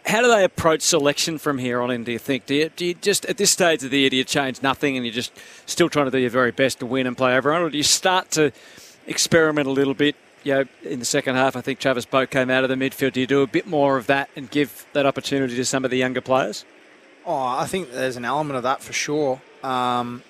how 0.07 0.23
do 0.23 0.27
they 0.27 0.43
approach 0.43 0.83
selection 0.83 1.39
from 1.39 1.59
here 1.59 1.83
on 1.83 1.93
in, 1.93 2.03
do 2.03 2.11
you 2.11 2.19
think? 2.19 2.47
Do 2.47 2.55
you, 2.57 2.69
do 2.71 2.87
you 2.87 2.95
just, 2.95 3.25
at 3.27 3.37
this 3.37 3.53
stage 3.53 3.85
of 3.85 3.93
the 3.93 4.01
year, 4.01 4.11
do 4.11 4.17
you 4.17 4.25
change 4.25 4.61
nothing 4.61 4.97
and 4.97 5.07
you're 5.07 5.15
just 5.15 5.31
still 5.67 5.89
trying 5.89 6.07
to 6.07 6.11
do 6.11 6.19
your 6.19 6.31
very 6.31 6.51
best 6.51 6.81
to 6.81 6.87
win 6.87 7.07
and 7.07 7.17
play 7.17 7.33
everyone? 7.33 7.63
Or 7.63 7.71
do 7.71 7.77
you 7.77 7.85
start 7.85 8.33
to 8.33 8.51
experiment 9.07 9.69
a 9.69 9.71
little 9.71 9.95
bit? 9.95 10.17
You 10.45 10.53
know, 10.55 10.65
in 10.83 10.99
the 10.99 11.05
second 11.07 11.37
half, 11.37 11.57
I 11.57 11.63
think 11.63 11.79
Travis 11.79 12.05
Boak 12.05 12.31
came 12.31 12.51
out 12.51 12.65
of 12.65 12.71
the 12.71 12.77
midfield. 12.77 13.15
Do 13.15 13.21
you 13.21 13.27
do 13.27 13.43
a 13.43 13.47
bit 13.47 13.67
more 13.67 13.97
of 13.97 14.07
that 14.09 14.29
and 14.37 14.51
give 14.51 14.87
that 14.93 15.07
opportunity 15.07 15.57
to 15.57 15.65
some 15.65 15.85
of 15.85 15.91
the 15.91 15.97
younger 15.97 16.21
players? 16.21 16.65
Oh, 17.27 17.35
I 17.35 17.67
think 17.67 17.91
there's 17.91 18.17
an 18.17 18.27
element 18.27 18.59
of 18.59 18.63
that 18.65 18.83
for 18.83 18.93
sure. 18.93 19.41
Um, 19.63 20.23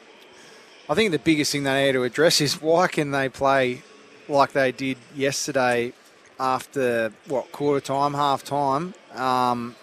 I 0.89 0.95
think 0.95 1.11
the 1.11 1.19
biggest 1.19 1.51
thing 1.51 1.65
they 1.65 1.87
need 1.87 1.93
to 1.93 2.05
address 2.05 2.41
is 2.41 2.63
why 2.63 2.87
can 2.87 3.11
they 3.11 3.29
play 3.29 3.83
like 4.29 4.53
they 4.53 4.71
did 4.71 4.99
yesterday 5.15 5.93
after 6.39 7.13
what 7.27 7.51
quarter 7.53 7.85
time, 7.85 8.15
half 8.15 8.45
time, 8.45 8.95
um, 9.15 9.75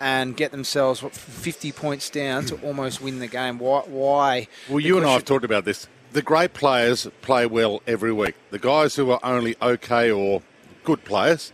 and 0.00 0.36
get 0.36 0.50
themselves 0.50 1.02
what 1.02 1.14
50 1.14 1.72
points 1.72 2.10
down 2.10 2.44
to 2.46 2.56
almost 2.66 3.00
win 3.00 3.20
the 3.20 3.28
game? 3.28 3.58
Why? 3.58 3.82
Why? 3.86 4.48
Well, 4.68 4.80
you 4.80 4.96
and 4.96 5.06
I 5.06 5.12
have 5.12 5.24
talked 5.24 5.44
about 5.44 5.64
this. 5.64 5.86
The 6.16 6.22
great 6.22 6.54
players 6.54 7.06
play 7.20 7.44
well 7.44 7.82
every 7.86 8.10
week. 8.10 8.36
The 8.50 8.58
guys 8.58 8.96
who 8.96 9.10
are 9.10 9.20
only 9.22 9.54
okay 9.60 10.10
or 10.10 10.40
good 10.82 11.04
players 11.04 11.52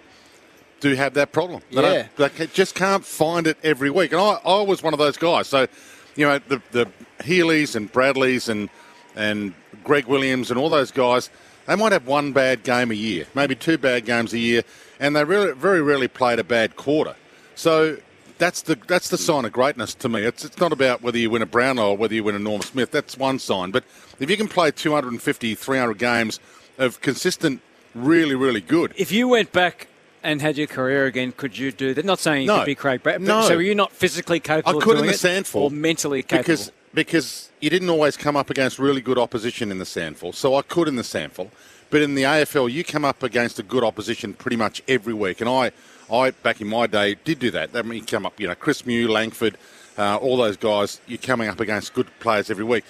do 0.79 0.95
have 0.95 1.15
that 1.15 1.33
problem. 1.33 1.63
They, 1.73 1.83
Yeah. 1.83 2.29
they 2.29 2.47
just 2.47 2.77
can't 2.77 3.05
find 3.05 3.49
it 3.49 3.59
every 3.65 3.91
week. 3.91 4.13
And 4.13 4.21
I, 4.21 4.39
I 4.45 4.63
was 4.63 4.81
one 4.81 4.93
of 4.93 5.01
those 5.01 5.17
guys. 5.17 5.49
So, 5.49 5.67
you 6.15 6.29
know, 6.29 6.39
the, 6.47 6.63
the 6.71 6.87
Healy's 7.25 7.75
and 7.75 7.91
Bradley's 7.91 8.49
and, 8.49 8.71
and 9.17 9.53
Greg 9.83 10.07
Williams 10.07 10.49
and 10.53 10.61
all 10.61 10.69
those 10.69 10.93
guys, 10.93 11.29
they 11.67 11.75
might 11.75 11.91
have 11.91 12.07
one 12.07 12.33
bad 12.33 12.63
game 12.63 12.93
a 12.93 12.95
year, 12.95 13.27
maybe 13.35 13.57
two 13.57 13.79
bad 13.79 14.05
games 14.05 14.33
a 14.33 14.39
year, 14.39 14.63
and 15.01 15.17
they 15.17 15.25
really, 15.25 15.55
very 15.55 15.83
rarely 15.83 16.07
played 16.07 16.39
a 16.39 16.45
bad 16.45 16.77
quarter. 16.77 17.17
So 17.57 17.97
that's 18.43 18.63
the 18.63 18.77
that's 18.89 19.09
the 19.09 19.17
sign 19.19 19.45
of 19.45 19.53
greatness 19.53 19.95
to 19.95 20.09
me. 20.09 20.23
It's 20.23 20.45
it's 20.45 20.59
not 20.59 20.73
about 20.73 21.01
whether 21.01 21.17
you 21.17 21.31
win 21.31 21.43
a 21.43 21.47
Brownlow 21.47 21.91
or 21.91 21.97
whether 21.97 22.13
you 22.15 22.25
win 22.25 22.35
a 22.35 22.41
Norm 22.41 22.61
Smith. 22.63 22.91
That's 22.91 23.17
one 23.17 23.39
sign. 23.39 23.71
But 23.71 23.85
if 24.19 24.29
you 24.29 24.37
can 24.37 24.49
play 24.49 24.73
250, 24.73 25.55
300 25.55 25.97
games 25.97 26.41
of 26.77 27.01
consistent, 27.01 27.61
really, 27.95 28.35
really 28.35 28.61
good, 28.61 28.93
If 28.97 29.13
you 29.13 29.29
went 29.29 29.53
back 29.53 29.87
and 30.25 30.43
had 30.43 30.59
your 30.59 30.67
career 30.67 31.07
again, 31.07 31.33
could 31.37 31.57
you 31.57 31.71
do 31.71 31.95
that? 31.95 32.05
Not 32.05 32.19
saying 32.19 32.43
you 32.43 32.49
No. 32.49 32.59
could 32.59 32.67
be 32.67 32.75
Craig 32.75 33.03
Brad, 33.05 33.21
but 33.21 33.27
No. 33.27 33.43
so 33.47 33.55
were 33.55 33.63
you 33.63 33.77
not 33.77 33.93
physically 33.93 34.41
capable 34.41 34.75
I 34.75 34.79
of 34.79 34.83
could 34.83 34.91
doing 34.97 35.11
in 35.11 35.17
the 35.17 35.39
it, 35.39 35.55
or 35.55 35.71
mentally 35.71 36.23
capable? 36.23 36.43
because 36.43 36.73
because 36.95 37.49
you 37.61 37.71
didn't 37.71 37.89
always 37.91 38.17
come 38.17 38.37
up 38.37 38.51
against 38.51 38.79
really 38.79 39.01
good 39.01 39.19
opposition 39.19 39.71
in 39.71 39.79
the 39.79 39.87
SANFL. 39.87 40.35
So 40.35 40.57
I 40.57 40.63
could 40.63 40.89
in 40.89 40.97
the 40.97 41.03
SANFL, 41.05 41.49
but 41.91 42.03
in 42.03 42.17
the 42.17 42.25
AFL 42.25 42.69
you 42.71 42.83
come 42.83 43.05
up 43.05 43.23
against 43.23 43.59
a 43.61 43.63
good 43.63 43.85
opposition 43.85 44.35
pretty 44.35 44.57
much 44.57 44.83
every 44.89 45.15
week. 45.15 45.41
And 45.41 45.49
I, 45.49 45.71
I 46.11 46.31
back 46.31 46.61
in 46.61 46.69
my 46.69 46.87
day 46.87 47.17
did 47.25 47.39
do 47.39 47.51
that. 47.53 47.73
That 47.73 47.85
mean 47.87 47.99
you 48.01 48.05
come 48.05 48.25
up, 48.27 48.39
you 48.41 48.49
know, 48.49 48.55
Chris 48.55 48.87
Mew, 48.87 49.09
Langford, 49.11 49.57
uh, 49.99 50.17
all 50.17 50.37
those 50.37 50.57
guys. 50.57 51.01
You're 51.07 51.19
coming 51.19 51.49
up 51.49 51.61
against 51.61 51.93
good 51.95 52.09
players 52.21 52.51
every 52.51 52.65
week, 52.65 52.85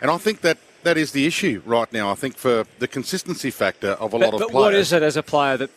and 0.00 0.10
I 0.10 0.18
think 0.18 0.40
that. 0.42 0.58
That 0.82 0.96
is 0.96 1.10
the 1.10 1.26
issue 1.26 1.62
right 1.66 1.92
now. 1.92 2.12
I 2.12 2.14
think 2.14 2.36
for 2.36 2.64
the 2.78 2.86
consistency 2.86 3.50
factor 3.50 3.92
of 3.98 4.14
a 4.14 4.18
but, 4.20 4.24
lot 4.26 4.34
of 4.34 4.38
but 4.40 4.50
players. 4.50 4.64
what 4.66 4.74
is 4.74 4.92
it 4.92 5.02
as 5.02 5.16
a 5.16 5.22
player 5.22 5.56
that 5.56 5.70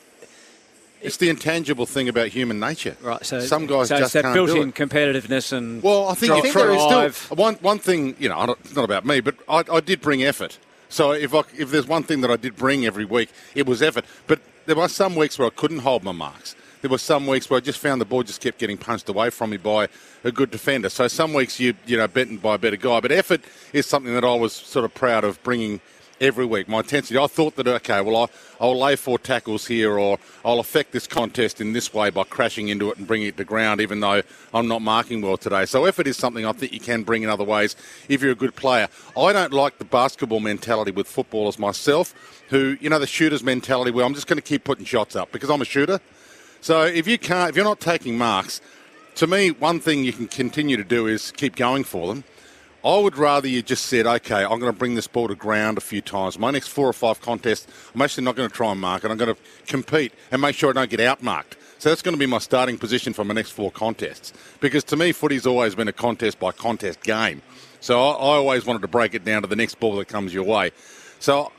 It's 1.02 1.17
the 1.17 1.30
intangible 1.30 1.88
thing 1.88 2.08
about 2.08 2.28
human 2.28 2.60
nature. 2.60 2.95
right? 3.02 3.25
So 3.25 3.39
some 3.39 3.65
guys 3.65 3.88
so 3.88 3.97
just 3.97 4.15
it's 4.15 4.21
that 4.23 4.34
built-in 4.36 4.69
it. 4.69 4.75
competitiveness 4.75 5.52
and 5.52 5.82
Well, 5.82 6.10
I 6.10 6.13
think. 6.13 6.34
I 6.34 6.41
think 6.41 6.54
there 6.54 6.69
is 6.69 6.84
still 7.15 7.36
one 7.36 7.56
one 7.56 7.80
thing. 7.80 8.17
You 8.19 8.30
know, 8.30 8.56
it's 8.63 8.75
not 8.75 8.84
about 8.86 9.04
me, 9.04 9.19
but 9.19 9.34
I, 9.49 9.63
I 9.71 9.80
did 9.80 9.99
bring 9.99 10.21
effort. 10.23 10.60
So 10.89 11.13
if 11.13 11.34
I, 11.34 11.41
if 11.58 11.71
there's 11.71 11.88
one 11.88 12.04
thing 12.04 12.21
that 12.21 12.30
I 12.30 12.36
did 12.36 12.56
bring 12.56 12.86
every 12.86 13.06
week, 13.06 13.30
it 13.56 13.65
was 13.65 13.82
effort. 13.82 14.06
But 14.28 14.41
there 14.67 14.75
were 14.75 14.88
some 14.89 15.15
weeks 15.15 15.39
where 15.39 15.47
I 15.47 15.52
couldn't 15.52 15.80
hold 15.80 16.04
my 16.04 16.12
marks. 16.12 16.56
There 16.81 16.89
were 16.89 16.97
some 16.97 17.27
weeks 17.27 17.49
where 17.49 17.57
I 17.57 17.61
just 17.61 17.79
found 17.79 17.99
the 17.99 18.05
ball 18.05 18.23
just 18.23 18.39
kept 18.39 18.57
getting 18.57 18.77
punched 18.77 19.09
away 19.09 19.31
from 19.31 19.49
me 19.49 19.57
by 19.57 19.89
a 20.23 20.31
good 20.31 20.49
defender. 20.49 20.87
So 20.87 21.09
some 21.09 21.33
weeks 21.33 21.59
you 21.59 21.73
you 21.85 21.97
know 21.97 22.07
beaten 22.07 22.37
by 22.37 22.55
a 22.55 22.57
better 22.57 22.77
guy. 22.77 23.01
But 23.01 23.11
effort 23.11 23.41
is 23.73 23.85
something 23.85 24.13
that 24.13 24.23
I 24.23 24.33
was 24.35 24.53
sort 24.53 24.85
of 24.85 24.93
proud 24.93 25.25
of 25.25 25.41
bringing 25.43 25.81
every 26.21 26.45
week. 26.45 26.69
My 26.69 26.79
intensity. 26.79 27.17
I 27.17 27.27
thought 27.27 27.57
that 27.57 27.67
okay, 27.67 27.99
well 28.01 28.23
I 28.23 28.27
I'll 28.61 28.77
lay 28.77 28.95
four 28.95 29.19
tackles 29.19 29.67
here, 29.67 29.97
or 29.97 30.19
I'll 30.43 30.59
affect 30.59 30.91
this 30.91 31.07
contest 31.07 31.61
in 31.61 31.73
this 31.73 31.93
way 31.93 32.09
by 32.09 32.23
crashing 32.23 32.69
into 32.69 32.91
it 32.91 32.97
and 32.97 33.07
bringing 33.07 33.27
it 33.27 33.37
to 33.37 33.43
ground, 33.43 33.81
even 33.81 33.99
though 33.99 34.21
I'm 34.53 34.67
not 34.67 34.81
marking 34.81 35.21
well 35.21 35.37
today. 35.37 35.65
So 35.65 35.85
effort 35.85 36.07
is 36.07 36.17
something 36.17 36.45
I 36.45 36.51
think 36.51 36.73
you 36.73 36.79
can 36.79 37.03
bring 37.03 37.23
in 37.23 37.29
other 37.29 37.43
ways 37.43 37.75
if 38.07 38.21
you're 38.21 38.31
a 38.31 38.35
good 38.35 38.55
player. 38.55 38.87
I 39.17 39.33
don't 39.33 39.53
like 39.53 39.79
the 39.79 39.85
basketball 39.85 40.39
mentality 40.39 40.91
with 40.91 41.07
footballers 41.07 41.59
myself, 41.59 42.13
who 42.49 42.77
you 42.79 42.89
know 42.89 42.99
the 42.99 43.07
shooter's 43.07 43.43
mentality 43.43 43.91
where 43.91 44.05
I'm 44.05 44.13
just 44.13 44.27
going 44.27 44.37
to 44.37 44.43
keep 44.43 44.63
putting 44.63 44.85
shots 44.85 45.15
up 45.17 45.31
because 45.31 45.49
I'm 45.49 45.61
a 45.61 45.65
shooter. 45.65 45.99
So 46.62 46.84
if 46.84 47.07
you 47.07 47.18
can't, 47.18 47.49
if 47.49 47.55
you're 47.55 47.66
not 47.66 47.80
taking 47.80 48.18
marks, 48.18 48.62
to 49.16 49.28
me, 49.28 49.51
one 49.51 49.80
thing 49.80 50.03
you 50.03 50.14
can 50.14 50.28
continue 50.28 50.78
to 50.78 50.84
do 50.84 51.07
is 51.07 51.32
keep 51.32 51.55
going 51.55 51.84
for 51.84 52.07
them. 52.07 52.24
I 52.84 52.97
would 52.97 53.18
rather 53.18 53.47
you 53.47 53.62
just 53.62 53.88
said, 53.88 54.07
okay, 54.07 54.43
I'm 54.43 54.60
going 54.60 54.72
to 54.72 54.78
bring 54.78 54.95
this 54.95 55.07
ball 55.07 55.28
to 55.28 55.36
ground 55.36 55.78
a 55.78 55.82
few 55.82 56.01
times. 56.01 56.39
My 56.39 56.51
next 56.51 56.70
four 56.70 56.88
or 56.88 56.93
five 56.93 57.20
contests, 57.20 57.68
I'm 57.93 58.01
actually 58.01 58.24
not 58.24 58.38
going 58.38 58.49
to 58.49 58.55
try 58.55 58.72
and 58.72 58.80
mark 58.80 59.03
it. 59.03 59.12
I'm 59.12 59.18
going 59.18 59.36
to 59.36 59.41
compete 59.68 60.14
and 60.32 60.41
make 60.41 60.55
sure 60.55 60.70
I 60.70 60.74
don't 60.74 60.89
get 60.89 61.01
outmarked. 61.01 61.57
So 61.80 61.89
that's 61.89 62.01
going 62.01 62.14
to 62.14 62.20
be 62.20 62.26
my 62.26 62.38
starting 62.38 62.78
position 62.78 63.12
for 63.12 63.26
my 63.26 63.34
next 63.34 63.51
four 63.51 63.72
contests. 63.72 64.32
Because 64.62 64.86
to 64.86 64.95
me, 64.95 65.12
footy's 65.12 65.45
always 65.45 65.76
been 65.76 65.89
a 65.89 65.93
contest 65.93 66.39
by 66.39 66.53
contest 66.53 67.01
game. 67.03 67.41
So 67.82 68.01
I, 68.01 68.12
I 68.12 68.36
always 68.38 68.66
wanted 68.66 68.82
to 68.84 68.88
break 68.88 69.14
it 69.14 69.26
down 69.26 69.41
to 69.41 69.47
the 69.47 69.55
next 69.57 69.80
ball 69.80 69.97
that 69.97 70.07
comes 70.07 70.34
your 70.34 70.43
way. 70.43 70.72
So 71.20 71.51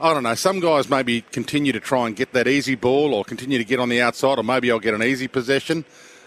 I 0.00 0.14
don't 0.14 0.22
know. 0.22 0.34
Some 0.34 0.60
guys 0.60 0.88
maybe 0.88 1.20
continue 1.20 1.72
to 1.72 1.80
try 1.80 2.06
and 2.06 2.16
get 2.16 2.32
that 2.32 2.48
easy 2.48 2.74
ball, 2.74 3.12
or 3.12 3.22
continue 3.22 3.58
to 3.58 3.64
get 3.64 3.78
on 3.78 3.90
the 3.90 4.00
outside, 4.00 4.38
or 4.38 4.42
maybe 4.42 4.70
I'll 4.70 4.78
get 4.78 4.94
an 4.94 5.02
easy 5.02 5.28
possession. 5.28 5.84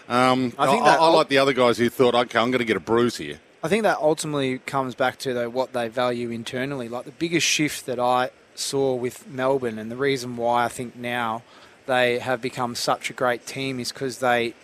Um, 0.08 0.52
I 0.58 0.70
think 0.70 0.84
I, 0.84 0.94
I, 0.94 0.96
I 0.96 1.08
like 1.08 1.28
the 1.28 1.38
other 1.38 1.52
guys 1.52 1.78
who 1.78 1.88
thought, 1.88 2.14
okay, 2.14 2.38
I'm 2.38 2.50
going 2.50 2.60
to 2.60 2.64
get 2.64 2.76
a 2.76 2.80
bruise 2.80 3.16
here. 3.16 3.40
I 3.64 3.68
think 3.68 3.82
that 3.82 3.98
ultimately 3.98 4.58
comes 4.58 4.94
back 4.94 5.18
to 5.20 5.32
though 5.32 5.48
what 5.48 5.72
they 5.72 5.88
value 5.88 6.30
internally. 6.30 6.88
Like 6.88 7.06
the 7.06 7.12
biggest 7.12 7.46
shift 7.46 7.86
that 7.86 7.98
I 7.98 8.30
saw 8.54 8.94
with 8.94 9.26
Melbourne, 9.26 9.78
and 9.78 9.90
the 9.90 9.96
reason 9.96 10.36
why 10.36 10.64
I 10.64 10.68
think 10.68 10.94
now 10.94 11.42
they 11.86 12.18
have 12.20 12.40
become 12.40 12.74
such 12.74 13.10
a 13.10 13.12
great 13.12 13.46
team 13.46 13.80
is 13.80 13.90
because 13.90 14.18
they, 14.18 14.54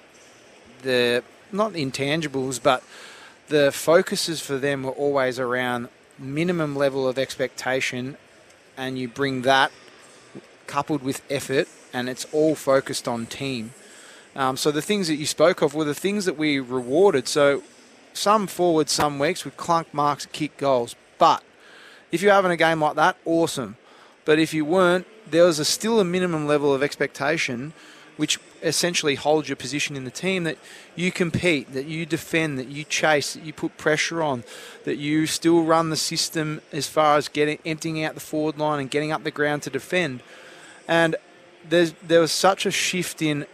the 0.83 1.25
not 1.51 1.73
the 1.73 1.85
intangibles, 1.85 2.63
but 2.63 2.85
the 3.49 3.73
focuses 3.73 4.41
for 4.41 4.57
them 4.59 4.85
were 4.85 4.93
always 4.93 5.41
around 5.41 5.89
minimum 6.19 6.77
level 6.77 7.09
of 7.09 7.19
expectation, 7.19 8.17
and 8.81 8.99
you 8.99 9.07
bring 9.07 9.43
that 9.43 9.71
coupled 10.67 11.03
with 11.03 11.21
effort, 11.29 11.69
and 11.93 12.09
it's 12.09 12.27
all 12.33 12.55
focused 12.55 13.07
on 13.07 13.27
team. 13.27 13.75
Um, 14.35 14.57
so 14.57 14.71
the 14.71 14.81
things 14.81 15.07
that 15.09 15.17
you 15.17 15.27
spoke 15.27 15.61
of 15.61 15.75
were 15.75 15.85
the 15.85 15.95
things 15.95 16.25
that 16.25 16.39
we 16.39 16.59
rewarded. 16.61 17.29
So 17.29 17.63
some 18.15 18.47
forwards 18.47 18.91
some 18.91 19.19
weeks 19.19 19.45
with 19.45 19.59
clunk 19.59 19.93
marks, 19.93 20.25
kick 20.25 20.57
goals. 20.57 20.97
But 21.19 21.43
if 22.11 22.23
you're 22.23 22.33
having 22.33 22.53
a 22.53 22.57
game 22.57 22.81
like 22.81 22.97
that, 22.97 23.19
awesome. 23.27 23.77
But 24.25 24.39
if 24.39 24.55
you 24.55 24.65
weren't, 24.65 25.07
there 25.31 25.45
was 25.45 25.59
a 25.59 25.65
still 25.65 26.01
a 26.01 26.05
minimum 26.05 26.47
level 26.47 26.73
of 26.73 26.83
expectation, 26.83 27.75
which 28.21 28.39
essentially 28.63 29.15
holds 29.15 29.49
your 29.49 29.57
position 29.57 29.97
in 29.97 30.05
the 30.05 30.11
team 30.11 30.45
that 30.45 30.59
you 30.95 31.11
compete, 31.11 31.73
that 31.73 31.87
you 31.87 32.05
defend, 32.05 32.59
that 32.59 32.69
you 32.69 32.85
chase, 32.85 33.33
that 33.33 33.43
you 33.43 33.51
put 33.51 33.79
pressure 33.79 34.23
on, 34.23 34.45
that 34.85 34.97
you 34.97 35.27
still 35.27 35.63
run 35.63 35.89
the 35.89 35.97
system 35.97 36.61
as 36.71 36.87
far 36.87 37.17
as 37.17 37.29
getting 37.29 37.59
emptying 37.65 38.05
out 38.05 38.13
the 38.13 38.21
forward 38.21 38.59
line 38.59 38.79
and 38.79 38.91
getting 38.91 39.11
up 39.11 39.25
the 39.25 39.31
ground 39.31 39.63
to 39.63 39.71
defend. 39.71 40.23
And 40.87 41.17
there 41.67 42.21
was 42.21 42.31
such 42.31 42.67
a 42.67 42.71
shift 42.71 43.23
in 43.23 43.47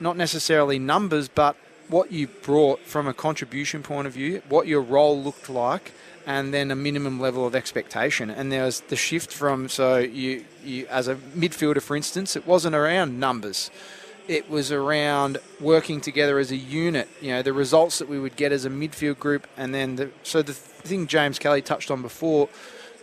not 0.00 0.16
necessarily 0.16 0.80
numbers, 0.80 1.28
but 1.28 1.54
what 1.86 2.10
you 2.10 2.26
brought 2.26 2.80
from 2.80 3.06
a 3.06 3.14
contribution 3.14 3.84
point 3.84 4.08
of 4.08 4.14
view, 4.14 4.42
what 4.48 4.66
your 4.66 4.82
role 4.82 5.22
looked 5.22 5.48
like, 5.48 5.92
and 6.26 6.52
then 6.52 6.72
a 6.72 6.76
minimum 6.76 7.20
level 7.20 7.46
of 7.46 7.54
expectation. 7.54 8.28
And 8.28 8.50
there 8.50 8.64
was 8.64 8.80
the 8.80 8.96
shift 8.96 9.32
from 9.32 9.68
so 9.68 9.98
you, 9.98 10.44
you 10.64 10.88
as 10.88 11.06
a 11.06 11.14
midfielder, 11.14 11.80
for 11.80 11.94
instance, 11.94 12.34
it 12.34 12.44
wasn't 12.44 12.74
around 12.74 13.20
numbers. 13.20 13.70
It 14.30 14.48
was 14.48 14.70
around 14.70 15.38
working 15.58 16.00
together 16.00 16.38
as 16.38 16.52
a 16.52 16.56
unit. 16.56 17.08
You 17.20 17.32
know 17.32 17.42
the 17.42 17.52
results 17.52 17.98
that 17.98 18.08
we 18.08 18.20
would 18.20 18.36
get 18.36 18.52
as 18.52 18.64
a 18.64 18.70
midfield 18.70 19.18
group, 19.18 19.48
and 19.56 19.74
then 19.74 19.96
the 19.96 20.10
so 20.22 20.40
the 20.40 20.52
thing 20.52 21.08
James 21.08 21.40
Kelly 21.40 21.62
touched 21.62 21.90
on 21.90 22.00
before, 22.00 22.48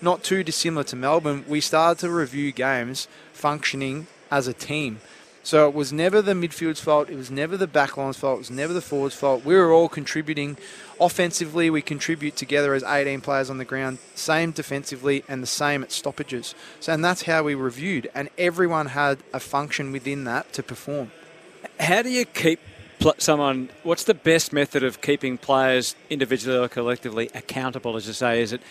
not 0.02 0.24
too 0.24 0.42
dissimilar 0.42 0.86
to 0.86 0.96
Melbourne. 0.96 1.44
We 1.46 1.60
started 1.60 2.00
to 2.00 2.10
review 2.10 2.54
games 2.54 3.10
functioning 3.34 4.08
as 4.32 4.48
a 4.48 4.54
team 4.54 5.02
so 5.48 5.66
it 5.66 5.74
was 5.74 5.94
never 5.94 6.22
the 6.22 6.34
midfield's 6.34 6.82
fault. 6.82 7.10
It 7.10 7.16
was 7.16 7.32
never 7.32 7.56
the 7.56 7.70
backline's 7.70 8.18
fault. 8.18 8.36
It 8.36 8.40
was 8.40 8.52
never 8.52 8.74
the 8.74 8.82
forward's 8.82 9.16
fault. 9.16 9.46
We 9.46 9.56
were 9.56 9.72
all 9.72 9.88
contributing. 9.88 10.58
Offensively, 11.00 11.70
we 11.70 11.82
contribute 11.82 12.36
together 12.36 12.74
as 12.74 12.84
18 12.84 13.22
players 13.22 13.50
on 13.50 13.58
the 13.58 13.64
ground. 13.64 14.00
Same 14.14 14.52
defensively, 14.52 15.24
and 15.26 15.42
the 15.42 15.48
same 15.48 15.84
at 15.84 15.94
stoppages. 15.94 16.54
So, 16.82 16.92
and 16.92 17.06
that's 17.06 17.22
how 17.22 17.44
we 17.44 17.56
reviewed. 17.56 18.10
And 18.14 18.30
everyone 18.38 18.88
had 18.88 19.20
a 19.34 19.40
function 19.40 19.94
within 19.94 20.26
that 20.26 20.52
to 20.52 20.64
perform. 20.64 21.14
How 21.80 22.02
do 22.02 22.10
you 22.10 22.26
keep 22.26 22.60
someone? 23.18 23.70
What's 23.84 24.04
the 24.04 24.14
best 24.14 24.52
method 24.52 24.84
of 24.84 25.02
keeping 25.02 25.38
players 25.38 25.96
individually 26.10 26.58
or 26.58 26.68
collectively 26.68 27.30
accountable? 27.34 27.96
As 27.96 28.08
you 28.08 28.14
say, 28.14 28.42
is 28.42 28.54
it 28.54 28.62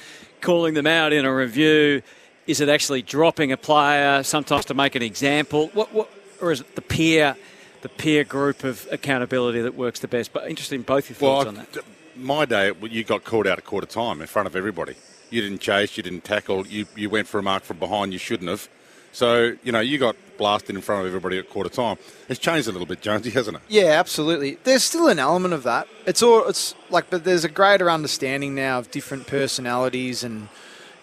calling 0.41 0.75
them 0.75 0.87
out 0.87 1.13
in 1.13 1.25
a 1.25 1.35
review? 1.35 2.03
Is 2.47 2.61
it 2.61 2.69
actually 2.69 3.03
dropping 3.03 3.53
a 3.53 3.57
player 3.57 4.23
sometimes 4.23 4.65
to 4.67 4.75
make 4.75 4.95
an 4.95 5.03
example? 5.03 5.71
What, 5.75 5.93
what 5.93 6.11
or 6.41 6.53
is 6.53 6.61
it 6.61 6.75
the 6.75 6.83
peer, 6.83 7.37
the 7.83 7.89
peer 7.89 8.25
group 8.25 8.65
of 8.65 8.87
accountability 8.91 9.63
that 9.63 9.75
works 9.75 10.01
the 10.01 10.09
best? 10.09 10.33
But 10.33 10.49
interested 10.49 10.75
in 10.75 10.83
both 10.83 11.09
your 11.09 11.17
thoughts 11.17 11.47
well, 11.47 11.49
on 11.49 11.67
that. 11.73 11.85
My 12.17 12.45
day, 12.45 12.73
you 12.83 13.05
got 13.05 13.25
called 13.25 13.47
out 13.47 13.59
a 13.59 13.63
quarter 13.63 13.87
time 13.87 14.21
in 14.21 14.27
front 14.27 14.47
of 14.47 14.57
everybody. 14.57 14.95
You 15.31 15.43
didn't 15.43 15.61
chase, 15.61 15.97
you 15.97 16.03
didn't 16.03 16.25
tackle, 16.25 16.67
you, 16.67 16.87
you 16.95 17.11
went 17.11 17.27
for 17.27 17.39
a 17.39 17.43
mark 17.43 17.65
from 17.65 17.79
behind, 17.79 18.13
you 18.13 18.19
shouldn't 18.19 18.49
have. 18.49 18.69
So, 19.13 19.57
you 19.65 19.73
know, 19.73 19.81
you 19.81 19.99
got 19.99 20.17
blasted 20.37 20.75
in 20.77 20.83
front 20.83 21.01
of 21.03 21.07
everybody 21.07 21.39
at 21.39 21.49
quarter 21.49 21.71
time. 21.71 21.97
It's 22.29 22.39
changed 22.39 22.69
a 22.69 22.73
little 22.73 22.87
bit, 22.87 23.01
Jonesy, 23.01 23.31
hasn't 23.31 23.57
it? 23.57 23.63
Yeah, 23.69 23.99
absolutely. 23.99 24.59
There's 24.65 24.85
still 24.85 25.09
an 25.09 25.19
element 25.19 25.55
of 25.55 25.63
that. 25.65 25.89
It's 26.07 26.23
all 26.23 26.47
it's 26.47 26.75
like 26.91 27.11
but 27.11 27.25
there's 27.25 27.45
a 27.45 27.49
greater 27.49 27.91
understanding 27.91 28.55
now 28.55 28.79
of 28.79 28.91
different 28.91 29.27
personalities 29.27 30.23
and 30.25 30.49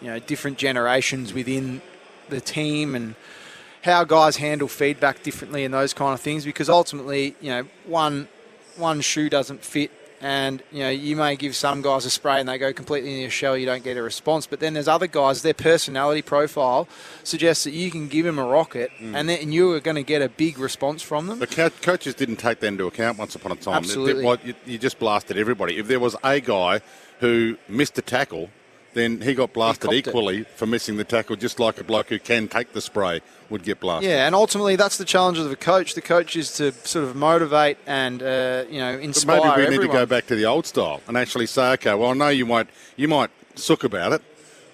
you 0.03 0.09
know, 0.09 0.19
different 0.19 0.57
generations 0.57 1.33
within 1.33 1.81
the 2.29 2.41
team 2.41 2.93
and 2.93 3.15
how 3.83 4.03
guys 4.03 4.35
handle 4.37 4.67
feedback 4.67 5.23
differently 5.23 5.63
and 5.63 5.73
those 5.73 5.93
kind 5.93 6.13
of 6.13 6.19
things 6.19 6.43
because 6.43 6.69
ultimately, 6.69 7.35
you 7.39 7.49
know, 7.49 7.65
one 7.85 8.27
one 8.75 9.01
shoe 9.01 9.29
doesn't 9.29 9.63
fit 9.63 9.91
and 10.23 10.63
you 10.71 10.79
know 10.79 10.89
you 10.89 11.17
may 11.17 11.35
give 11.35 11.53
some 11.53 11.81
guys 11.81 12.05
a 12.05 12.09
spray 12.09 12.39
and 12.39 12.47
they 12.47 12.57
go 12.57 12.71
completely 12.71 13.13
in 13.13 13.19
your 13.19 13.29
shell 13.29 13.57
you 13.57 13.65
don't 13.65 13.83
get 13.83 13.97
a 13.97 14.01
response 14.01 14.47
but 14.47 14.61
then 14.61 14.73
there's 14.73 14.87
other 14.87 15.05
guys 15.05 15.41
their 15.41 15.53
personality 15.53 16.21
profile 16.21 16.87
suggests 17.23 17.65
that 17.65 17.73
you 17.73 17.91
can 17.91 18.07
give 18.07 18.25
them 18.25 18.39
a 18.39 18.45
rocket 18.45 18.89
mm. 18.99 19.13
and 19.13 19.27
then 19.27 19.51
you 19.51 19.73
are 19.73 19.81
going 19.81 19.95
to 19.95 20.03
get 20.03 20.21
a 20.21 20.29
big 20.29 20.57
response 20.57 21.01
from 21.01 21.27
them 21.27 21.39
the 21.39 21.47
co- 21.47 21.69
coaches 21.69 22.15
didn't 22.15 22.37
take 22.37 22.61
that 22.61 22.67
into 22.67 22.87
account 22.87 23.17
once 23.19 23.35
upon 23.35 23.51
a 23.51 23.55
time 23.55 23.75
Absolutely. 23.75 24.25
It, 24.25 24.49
it, 24.49 24.55
you 24.65 24.77
just 24.77 24.97
blasted 24.97 25.37
everybody 25.37 25.77
if 25.77 25.87
there 25.87 25.99
was 25.99 26.15
a 26.23 26.39
guy 26.39 26.79
who 27.19 27.57
missed 27.67 27.97
a 27.97 28.01
tackle 28.01 28.49
then 28.93 29.21
he 29.21 29.33
got 29.33 29.53
blasted 29.53 29.91
he 29.91 29.97
equally 29.97 30.39
it. 30.39 30.47
for 30.47 30.65
missing 30.65 30.97
the 30.97 31.03
tackle, 31.03 31.35
just 31.35 31.59
like 31.59 31.79
a 31.79 31.83
bloke 31.83 32.09
who 32.09 32.19
can 32.19 32.47
take 32.47 32.73
the 32.73 32.81
spray 32.81 33.21
would 33.49 33.63
get 33.63 33.79
blasted. 33.79 34.09
Yeah, 34.09 34.25
and 34.25 34.35
ultimately 34.35 34.75
that's 34.75 34.97
the 34.97 35.05
challenge 35.05 35.37
of 35.37 35.49
the 35.49 35.55
coach. 35.55 35.95
The 35.95 36.01
coach 36.01 36.35
is 36.35 36.53
to 36.55 36.71
sort 36.71 37.05
of 37.05 37.15
motivate 37.15 37.77
and 37.85 38.21
uh, 38.21 38.65
you 38.69 38.79
know 38.79 38.97
inspire. 38.97 39.39
But 39.39 39.43
maybe 39.43 39.57
we 39.57 39.63
everyone. 39.65 39.81
need 39.81 39.87
to 39.87 39.93
go 39.93 40.05
back 40.05 40.27
to 40.27 40.35
the 40.35 40.45
old 40.45 40.65
style 40.65 41.01
and 41.07 41.17
actually 41.17 41.47
say, 41.47 41.71
okay, 41.73 41.93
well, 41.93 42.11
I 42.11 42.13
know 42.13 42.29
you 42.29 42.45
might 42.45 42.67
you 42.95 43.07
might 43.07 43.29
sook 43.55 43.83
about 43.83 44.13
it, 44.13 44.21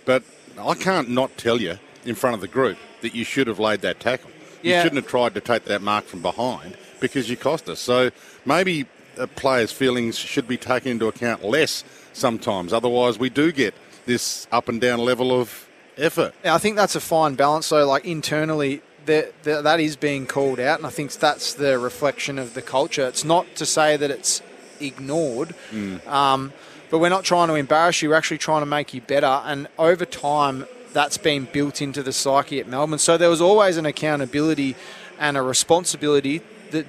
but 0.06 0.24
I 0.58 0.76
can't 0.76 1.10
not 1.10 1.38
tell 1.38 1.60
you 1.60 1.80
in 2.06 2.16
front 2.16 2.36
of 2.36 2.42
the 2.42 2.48
group 2.48 2.78
that 3.02 3.16
you 3.16 3.24
should 3.24 3.48
have 3.48 3.60
laid 3.60 3.82
that 3.82 4.00
tackle. 4.00 4.32
You 4.62 4.72
yeah. 4.72 4.84
shouldn't 4.84 5.02
have 5.02 5.10
tried 5.10 5.34
to 5.36 5.42
take 5.42 5.66
that 5.66 5.82
mark 5.82 6.06
from 6.06 6.22
behind 6.22 6.78
because 7.00 7.30
you 7.30 7.38
cost 7.38 7.70
us. 7.70 7.80
So 7.80 8.12
maybe 8.46 8.86
a 9.18 9.28
players' 9.28 9.72
feelings 9.72 10.18
should 10.18 10.48
be 10.48 10.58
taken 10.58 10.92
into 10.92 11.08
account 11.08 11.44
less 11.44 11.84
sometimes. 12.14 12.74
Otherwise, 12.74 13.20
we 13.20 13.30
do 13.30 13.52
get 13.52 13.74
this 14.10 14.48
up 14.52 14.68
and 14.68 14.82
down 14.82 15.00
level 15.00 15.32
of 15.32 15.70
effort. 15.98 16.34
Yeah, 16.44 16.56
I 16.56 16.58
think 16.58 16.76
that's 16.76 16.96
a 16.96 17.00
fine 17.00 17.36
balance. 17.36 17.68
So, 17.68 17.88
like 17.88 18.04
internally, 18.04 18.82
that 19.06 19.44
that 19.44 19.80
is 19.80 19.96
being 19.96 20.26
called 20.26 20.60
out, 20.60 20.80
and 20.80 20.86
I 20.86 20.90
think 20.90 21.12
that's 21.14 21.54
the 21.54 21.80
reflection 21.80 22.38
of 22.38 22.54
the 22.54 22.62
culture. 22.62 23.08
It's 23.08 23.24
not 23.24 23.56
to 23.56 23.66
say 23.66 23.96
that 23.96 24.12
it's 24.12 24.42
ignored, 24.82 25.56
mm. 25.72 26.06
um, 26.08 26.54
but 26.90 27.00
we're 27.00 27.10
not 27.10 27.24
trying 27.24 27.48
to 27.48 27.56
embarrass 27.56 28.02
you. 28.02 28.10
We're 28.10 28.16
actually 28.16 28.40
trying 28.40 28.62
to 28.62 28.66
make 28.66 28.94
you 28.94 29.02
better, 29.02 29.42
and 29.46 29.68
over 29.78 30.06
time, 30.06 30.66
that's 30.92 31.18
been 31.18 31.46
built 31.46 31.82
into 31.82 32.04
the 32.04 32.12
psyche 32.12 32.60
at 32.60 32.68
Melbourne. 32.68 33.00
So 33.00 33.18
there 33.18 33.30
was 33.30 33.42
always 33.42 33.78
an 33.78 33.86
accountability 33.86 34.76
and 35.20 35.38
a 35.38 35.42
responsibility 35.42 36.42
that 36.72 36.88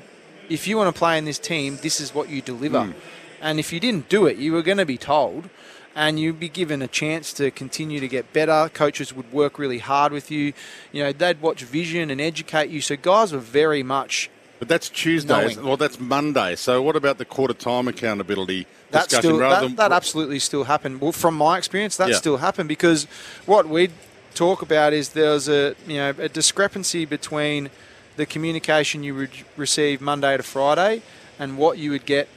if 0.49 0.67
you 0.67 0.77
want 0.77 0.95
to 0.95 0.99
play 0.99 1.19
in 1.19 1.25
this 1.25 1.39
team, 1.39 1.79
this 1.83 2.01
is 2.01 2.15
what 2.15 2.29
you 2.29 2.41
deliver. 2.41 2.79
Mm. 2.79 2.95
And 3.43 3.59
if 3.59 3.73
you 3.73 3.81
didn't 3.81 4.09
do 4.09 4.27
it, 4.27 4.37
you 4.37 4.53
were 4.53 4.63
going 4.63 4.79
to 4.79 4.87
be 4.87 4.99
told 4.99 5.49
and 5.95 6.21
you'd 6.21 6.41
be 6.41 6.49
given 6.49 6.83
a 6.83 6.89
chance 6.89 7.33
to 7.35 7.51
continue 7.51 8.01
to 8.01 8.09
get 8.09 8.33
better. 8.33 8.71
Coaches 8.73 9.13
would 9.13 9.33
work 9.33 9.59
really 9.59 9.79
hard 9.79 10.13
with 10.13 10.31
you. 10.31 10.53
You 10.93 11.05
know, 11.05 11.13
they'd 11.13 11.41
watch 11.41 11.63
vision 11.63 12.11
and 12.11 12.21
educate 12.21 12.71
you. 12.71 12.81
So 12.81 12.97
guys 12.97 13.33
were 13.33 13.39
very 13.39 13.83
much. 13.83 14.31
But 14.59 14.69
that's 14.69 14.89
Tuesday. 14.89 15.57
Well, 15.57 15.77
that's 15.77 15.99
Monday. 15.99 16.55
So 16.55 16.83
what 16.83 16.95
about 16.95 17.19
the 17.19 17.25
quarter 17.25 17.55
time 17.55 17.89
accountability 17.89 18.67
that 18.91 19.09
discussion? 19.09 19.31
Still, 19.31 19.39
that, 19.39 19.61
than... 19.63 19.77
that, 19.77 19.93
absolutely 19.93 20.39
still 20.39 20.65
happened. 20.65 21.01
Well, 21.01 21.13
from 21.13 21.35
my 21.35 21.57
experience, 21.57 21.97
that 21.97 22.11
yeah. 22.11 22.17
still 22.17 22.37
happened 22.37 22.69
because 22.69 23.05
what 23.47 23.69
we'd 23.69 23.93
talk 24.35 24.63
about 24.63 24.93
is 24.93 25.11
there's 25.11 25.49
a 25.49 25.75
you 25.87 25.97
know 25.97 26.11
a 26.19 26.29
discrepancy 26.29 27.05
between 27.05 27.71
the 28.17 28.27
communication 28.27 29.03
you 29.03 29.15
would 29.15 29.31
receive 29.57 30.01
Monday 30.01 30.37
to 30.37 30.43
Friday 30.43 31.03
and 31.39 31.57
what 31.57 31.79
you 31.79 31.91
would 31.91 32.05
get 32.05 32.29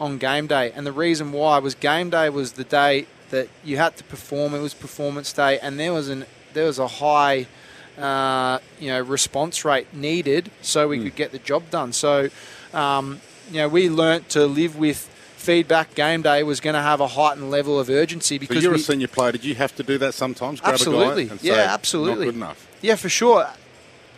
on 0.00 0.18
game 0.18 0.46
day. 0.46 0.72
And 0.74 0.86
the 0.86 0.92
reason 0.92 1.32
why 1.32 1.58
was 1.58 1.74
game 1.74 2.10
day 2.10 2.30
was 2.30 2.52
the 2.52 2.64
day 2.64 3.06
that 3.30 3.48
you 3.64 3.76
had 3.76 3.96
to 3.98 4.04
perform. 4.04 4.54
It 4.54 4.60
was 4.60 4.74
performance 4.74 5.32
day, 5.32 5.58
and 5.60 5.78
there 5.78 5.92
was 5.92 6.08
an 6.08 6.26
there 6.52 6.66
was 6.66 6.78
a 6.78 6.88
high, 6.88 7.46
uh, 7.98 8.58
you 8.80 8.88
know, 8.88 9.00
response 9.00 9.64
rate 9.64 9.92
needed 9.94 10.50
so 10.62 10.88
we 10.88 10.98
mm. 10.98 11.04
could 11.04 11.14
get 11.14 11.32
the 11.32 11.38
job 11.38 11.70
done. 11.70 11.92
So, 11.92 12.28
um, 12.74 13.20
you 13.50 13.58
know, 13.58 13.68
we 13.68 13.88
learnt 13.88 14.28
to 14.30 14.46
live 14.46 14.76
with 14.76 15.08
feedback 15.36 15.94
game 15.94 16.22
day 16.22 16.42
was 16.42 16.60
going 16.60 16.74
to 16.74 16.82
have 16.82 17.00
a 17.00 17.06
heightened 17.06 17.50
level 17.50 17.80
of 17.80 17.88
urgency 17.88 18.36
But 18.36 18.48
because 18.48 18.62
you're 18.62 18.72
we, 18.72 18.80
a 18.80 18.82
senior 18.82 19.08
player. 19.08 19.32
Did 19.32 19.44
you 19.44 19.54
have 19.54 19.74
to 19.76 19.82
do 19.82 19.96
that 19.98 20.14
sometimes? 20.14 20.60
Grab 20.60 20.74
Absolutely. 20.74 21.28
and 21.28 21.42
Yeah, 21.42 21.54
absolutely. 21.54 22.26
Not 22.26 22.32
good 22.32 22.34
enough. 22.34 22.68
Yeah, 22.82 22.96
for 22.96 23.08
sure. 23.08 23.48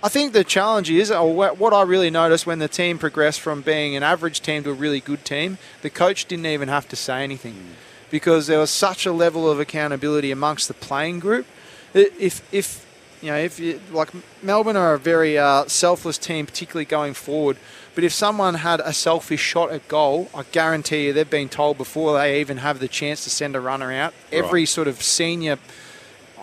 I 0.04 0.08
think 0.08 0.32
the 0.32 0.42
challenge 0.42 0.90
is, 0.90 1.12
or 1.12 1.32
what 1.32 1.72
I 1.72 1.82
really 1.82 2.10
noticed 2.10 2.44
when 2.44 2.58
the 2.58 2.68
team 2.68 2.98
progressed 2.98 3.40
from 3.40 3.62
being 3.62 3.94
an 3.94 4.02
average 4.02 4.40
team 4.40 4.64
to 4.64 4.70
a 4.70 4.74
really 4.74 4.98
good 5.00 5.24
team, 5.24 5.58
the 5.82 5.90
coach 5.90 6.24
didn't 6.26 6.46
even 6.46 6.68
have 6.68 6.88
to 6.88 6.96
say 6.96 7.22
anything 7.22 7.76
because 8.10 8.48
there 8.48 8.58
was 8.58 8.70
such 8.70 9.06
a 9.06 9.12
level 9.12 9.48
of 9.48 9.60
accountability 9.60 10.32
amongst 10.32 10.66
the 10.66 10.74
playing 10.74 11.20
group. 11.20 11.46
If, 11.94 12.42
if 12.52 12.84
you 13.22 13.30
know, 13.30 13.36
if 13.36 13.60
you, 13.60 13.80
like 13.92 14.10
Melbourne 14.42 14.76
are 14.76 14.94
a 14.94 14.98
very 14.98 15.38
uh, 15.38 15.66
selfless 15.66 16.18
team, 16.18 16.46
particularly 16.46 16.84
going 16.84 17.14
forward. 17.14 17.56
But 17.94 18.02
if 18.02 18.12
someone 18.12 18.54
had 18.54 18.80
a 18.80 18.92
selfish 18.92 19.40
shot 19.40 19.70
at 19.70 19.86
goal, 19.86 20.28
I 20.34 20.42
guarantee 20.50 21.06
you 21.06 21.12
they've 21.12 21.28
been 21.28 21.48
told 21.48 21.78
before 21.78 22.18
they 22.18 22.40
even 22.40 22.56
have 22.56 22.80
the 22.80 22.88
chance 22.88 23.22
to 23.24 23.30
send 23.30 23.54
a 23.54 23.60
runner 23.60 23.92
out. 23.92 24.14
Every 24.32 24.62
Right. 24.62 24.68
sort 24.68 24.88
of 24.88 25.00
senior 25.02 25.58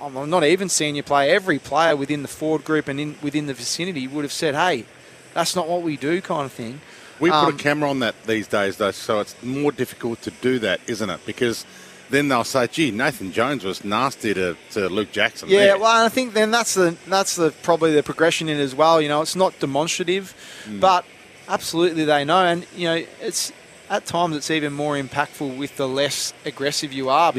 well, 0.07 0.25
not 0.25 0.43
even 0.43 0.69
senior 0.69 1.03
player, 1.03 1.33
every 1.35 1.59
player 1.59 1.95
within 1.95 2.21
the 2.21 2.27
forward 2.27 2.63
group 2.63 2.87
and 2.87 2.99
in, 2.99 3.15
within 3.21 3.47
the 3.47 3.53
vicinity 3.53 4.07
would 4.07 4.23
have 4.23 4.31
said, 4.31 4.55
hey, 4.55 4.85
that's 5.33 5.55
not 5.55 5.67
what 5.67 5.81
we 5.81 5.97
do, 5.97 6.21
kind 6.21 6.45
of 6.45 6.51
thing. 6.51 6.81
We 7.19 7.29
put 7.29 7.35
Um, 7.35 7.53
a 7.55 7.57
camera 7.57 7.89
on 7.89 7.99
that 7.99 8.15
these 8.25 8.47
days, 8.47 8.77
though, 8.77 8.91
so 8.91 9.19
it's 9.19 9.35
more 9.43 9.71
difficult 9.73 10.21
to 10.21 10.31
do 10.31 10.57
that, 10.59 10.79
isn't 10.87 11.09
it? 11.09 11.19
Because 11.25 11.65
then 12.09 12.29
they'll 12.29 12.43
say, 12.45 12.65
"Gee, 12.67 12.91
Nathan 12.91 13.31
Jones 13.33 13.63
was 13.65 13.83
nasty 13.83 14.33
to, 14.33 14.55
to 14.71 14.87
Luke 14.89 15.11
Jackson." 15.11 15.49
Yeah, 15.49 15.59
there." 15.59 15.77
well, 15.79 15.97
and 15.97 16.05
I 16.05 16.09
think 16.09 16.33
then 16.33 16.49
that's 16.49 16.73
the 16.75 16.95
that's 17.07 17.35
the 17.35 17.51
probably 17.61 17.93
the 17.93 18.01
progression 18.03 18.47
in 18.47 18.57
it 18.57 18.63
as 18.63 18.73
well. 18.73 19.01
You 19.01 19.09
know, 19.09 19.21
it's 19.21 19.35
not 19.35 19.59
demonstrative, 19.59 20.33
Mm. 20.65 20.79
but 20.79 21.03
absolutely 21.49 22.05
they 22.05 22.23
know, 22.23 22.45
and 22.45 22.65
you 22.75 22.85
know, 22.87 23.03
it's 23.21 23.51
at 23.89 24.05
times 24.05 24.35
it's 24.37 24.49
even 24.49 24.71
more 24.71 24.95
impactful 24.95 25.57
with 25.57 25.75
the 25.77 25.87
less 25.87 26.33
aggressive 26.45 26.93
you 26.93 27.09
are 27.09 27.31
Mm. 27.33 27.35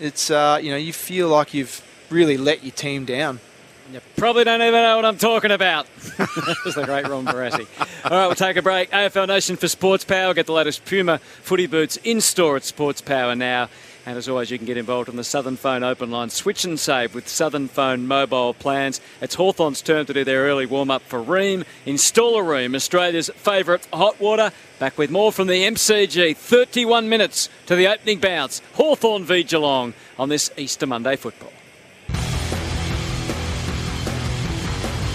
It's 0.00 0.30
uh, 0.30 0.58
you 0.62 0.70
know 0.70 0.76
you 0.76 0.92
feel 0.92 1.28
like 1.28 1.54
you've 1.54 1.82
really 2.10 2.36
let 2.36 2.64
your 2.64 2.72
team 2.72 3.04
down. 3.04 3.40
You 3.92 4.00
probably 4.16 4.44
don't 4.44 4.62
even 4.62 4.72
know 4.72 4.96
what 4.96 5.04
I'm 5.04 5.16
talking 5.16 5.50
about. 5.50 5.86
that 6.16 6.56
was 6.64 6.76
the 6.76 6.84
great 6.84 7.08
Ron 7.08 7.24
Barassi. 7.24 7.66
All 8.04 8.16
right, 8.16 8.26
we'll 8.26 8.36
take 8.36 8.56
a 8.56 8.62
break. 8.62 8.90
AFL 8.92 9.26
Nation 9.26 9.56
for 9.56 9.66
Sports 9.66 10.04
Power. 10.04 10.32
Get 10.32 10.46
the 10.46 10.52
latest 10.52 10.84
Puma 10.84 11.18
footy 11.18 11.66
boots 11.66 11.98
in 12.04 12.20
store 12.20 12.56
at 12.56 12.62
Sports 12.62 13.00
Power 13.00 13.34
now. 13.34 13.68
And 14.10 14.18
as 14.18 14.28
always, 14.28 14.50
you 14.50 14.58
can 14.58 14.66
get 14.66 14.76
involved 14.76 15.08
on 15.08 15.14
the 15.14 15.22
Southern 15.22 15.56
Phone 15.56 15.84
open 15.84 16.10
line. 16.10 16.30
Switch 16.30 16.64
and 16.64 16.80
save 16.80 17.14
with 17.14 17.28
Southern 17.28 17.68
Phone 17.68 18.08
mobile 18.08 18.52
plans. 18.52 19.00
It's 19.20 19.36
Hawthorn's 19.36 19.82
turn 19.82 20.04
to 20.06 20.12
do 20.12 20.24
their 20.24 20.46
early 20.46 20.66
warm 20.66 20.90
up 20.90 21.02
for 21.02 21.22
Rheem. 21.22 21.64
Install 21.86 22.36
a 22.36 22.42
Rheem, 22.42 22.74
Australia's 22.74 23.30
favourite 23.36 23.86
hot 23.92 24.18
water. 24.18 24.50
Back 24.80 24.98
with 24.98 25.12
more 25.12 25.30
from 25.30 25.46
the 25.46 25.62
MCG. 25.62 26.36
31 26.36 27.08
minutes 27.08 27.48
to 27.66 27.76
the 27.76 27.86
opening 27.86 28.18
bounce. 28.18 28.60
Hawthorn 28.74 29.22
v 29.22 29.44
Geelong 29.44 29.94
on 30.18 30.28
this 30.28 30.50
Easter 30.56 30.88
Monday 30.88 31.14
football. 31.14 31.52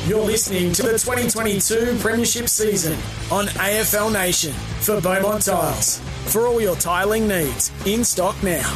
You're 0.07 0.23
listening 0.23 0.71
to 0.73 0.83
the 0.83 0.99
2022 0.99 1.97
Premiership 1.99 2.47
season 2.47 2.93
on 3.31 3.47
AFL 3.47 4.13
Nation 4.13 4.51
for 4.51 5.01
Beaumont 5.01 5.45
Tiles. 5.45 5.97
For 6.25 6.45
all 6.45 6.61
your 6.61 6.75
tiling 6.75 7.27
needs, 7.27 7.71
in 7.87 8.03
stock 8.03 8.35
now. 8.43 8.71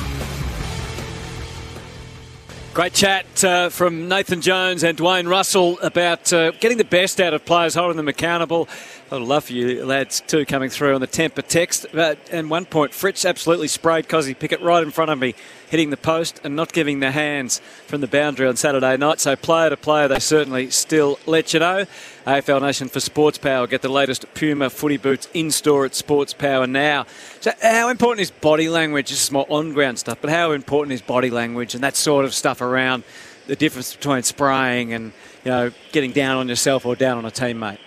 Great 2.73 2.93
chat 2.93 3.43
uh, 3.43 3.69
from 3.69 4.07
Nathan 4.07 4.41
Jones 4.41 4.83
and 4.83 4.97
Dwayne 4.97 5.29
Russell 5.29 5.77
about 5.81 6.33
uh, 6.33 6.49
getting 6.51 6.79
the 6.79 6.83
best 6.83 7.19
out 7.19 7.35
of 7.35 7.45
players, 7.45 7.75
holding 7.75 7.97
them 7.97 8.07
accountable. 8.07 8.67
Of 9.11 9.21
love 9.21 9.45
for 9.45 9.53
you 9.53 9.85
lads 9.85 10.21
too 10.21 10.45
coming 10.45 10.69
through 10.69 10.95
on 10.95 11.01
the 11.01 11.07
temper 11.07 11.41
text. 11.41 11.87
But 11.91 12.29
at 12.31 12.45
one 12.45 12.65
point, 12.65 12.93
Fritz 12.93 13.25
absolutely 13.25 13.67
sprayed 13.67 14.07
Kozzy 14.07 14.37
Pickett 14.37 14.61
right 14.61 14.81
in 14.81 14.91
front 14.91 15.11
of 15.11 15.19
me, 15.19 15.35
hitting 15.69 15.89
the 15.89 15.97
post 15.97 16.41
and 16.43 16.55
not 16.55 16.73
giving 16.73 16.99
the 16.99 17.11
hands 17.11 17.59
from 17.87 18.01
the 18.01 18.07
boundary 18.07 18.47
on 18.47 18.55
Saturday 18.55 18.97
night. 18.97 19.19
So 19.19 19.35
player 19.35 19.69
to 19.69 19.77
player, 19.77 20.07
they 20.07 20.19
certainly 20.19 20.69
still 20.69 21.19
let 21.25 21.53
you 21.53 21.59
know. 21.59 21.85
AFL 22.25 22.61
Nation 22.61 22.89
for 22.89 22.99
Sports 22.99 23.37
Power. 23.37 23.67
Get 23.67 23.81
the 23.81 23.89
latest 23.89 24.25
Puma 24.33 24.69
footy 24.69 24.97
boots 24.97 25.27
in 25.33 25.51
store 25.51 25.85
at 25.85 25.95
Sports 25.95 26.33
Power 26.33 26.67
now. 26.67 27.05
So 27.39 27.51
how 27.61 27.89
important 27.89 28.21
is 28.21 28.31
body 28.31 28.69
language? 28.69 29.09
This 29.09 29.23
is 29.23 29.31
more 29.31 29.45
on-ground 29.49 29.99
stuff, 29.99 30.19
but 30.21 30.29
how 30.29 30.51
important 30.51 30.93
is 30.93 31.01
body 31.01 31.29
language 31.29 31.75
and 31.75 31.83
that 31.83 31.95
sort 31.95 32.25
of 32.25 32.33
stuff 32.33 32.61
around 32.61 33.03
the 33.47 33.55
difference 33.55 33.95
between 33.95 34.21
spraying 34.23 34.93
and 34.93 35.11
you 35.43 35.51
know 35.51 35.71
getting 35.91 36.11
down 36.11 36.37
on 36.37 36.47
yourself 36.47 36.85
or 36.85 36.95
down 36.95 37.17
on 37.17 37.25
a 37.25 37.31
teammate? 37.31 37.79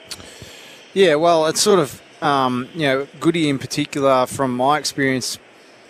Yeah, 0.94 1.14
well, 1.14 1.46
it's 1.46 1.60
sort 1.60 1.78
of, 1.78 2.02
um, 2.22 2.68
you 2.74 2.82
know, 2.82 3.06
Goody 3.18 3.48
in 3.48 3.58
particular, 3.58 4.26
from 4.26 4.54
my 4.54 4.78
experience, 4.78 5.38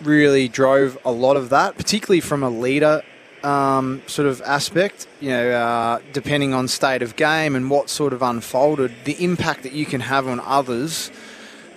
really 0.05 0.47
drove 0.47 0.97
a 1.05 1.11
lot 1.11 1.37
of 1.37 1.49
that, 1.49 1.77
particularly 1.77 2.21
from 2.21 2.43
a 2.43 2.49
leader 2.49 3.01
um, 3.43 4.01
sort 4.07 4.27
of 4.27 4.41
aspect. 4.41 5.07
You 5.19 5.29
know, 5.29 5.51
uh, 5.51 5.99
depending 6.13 6.53
on 6.53 6.67
state 6.67 7.01
of 7.01 7.15
game 7.15 7.55
and 7.55 7.69
what 7.69 7.89
sort 7.89 8.13
of 8.13 8.21
unfolded, 8.21 8.91
the 9.05 9.21
impact 9.23 9.63
that 9.63 9.73
you 9.73 9.85
can 9.85 10.01
have 10.01 10.27
on 10.27 10.39
others 10.39 11.11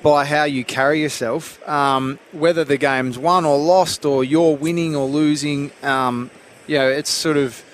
by 0.03 0.25
how 0.25 0.45
you 0.45 0.65
carry 0.65 1.03
yourself, 1.03 1.67
um, 1.69 2.19
whether 2.33 2.65
the 2.65 2.77
game's 2.77 3.19
won 3.19 3.45
or 3.45 3.59
lost, 3.59 4.05
or 4.05 4.23
you're 4.23 4.57
winning 4.57 4.95
or 4.95 5.07
losing. 5.09 5.73
Um, 5.83 6.31
you 6.67 6.79
know, 6.79 6.89
it's 6.89 7.11
sort 7.11 7.37
of 7.37 7.65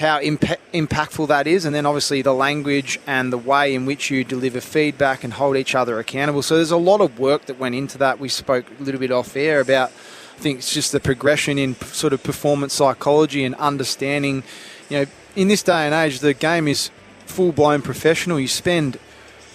how 0.00 0.18
impa- 0.20 0.58
impactful 0.74 1.28
that 1.28 1.46
is, 1.46 1.64
and 1.64 1.74
then 1.74 1.86
obviously 1.86 2.22
the 2.22 2.32
language 2.32 2.98
and 3.06 3.32
the 3.32 3.38
way 3.38 3.74
in 3.74 3.86
which 3.86 4.10
you 4.10 4.24
deliver 4.24 4.60
feedback 4.60 5.22
and 5.22 5.34
hold 5.34 5.56
each 5.56 5.74
other 5.74 5.98
accountable. 5.98 6.42
So 6.42 6.56
there's 6.56 6.70
a 6.70 6.76
lot 6.76 7.00
of 7.00 7.18
work 7.18 7.46
that 7.46 7.58
went 7.58 7.74
into 7.74 7.98
that. 7.98 8.18
We 8.18 8.28
spoke 8.28 8.64
a 8.80 8.82
little 8.82 8.98
bit 8.98 9.12
off 9.12 9.36
air 9.36 9.60
about, 9.60 9.90
I 10.36 10.40
think 10.40 10.58
it's 10.58 10.74
just 10.74 10.92
the 10.92 11.00
progression 11.00 11.58
in 11.58 11.76
sort 11.76 12.12
of 12.12 12.22
performance 12.22 12.74
psychology 12.74 13.44
and 13.44 13.54
understanding. 13.56 14.42
You 14.88 14.98
know, 14.98 15.06
in 15.36 15.48
this 15.48 15.62
day 15.62 15.86
and 15.86 15.94
age, 15.94 16.20
the 16.20 16.34
game 16.34 16.66
is 16.66 16.90
full 17.26 17.52
blown 17.52 17.82
professional. 17.82 18.40
You 18.40 18.48
spend 18.48 18.98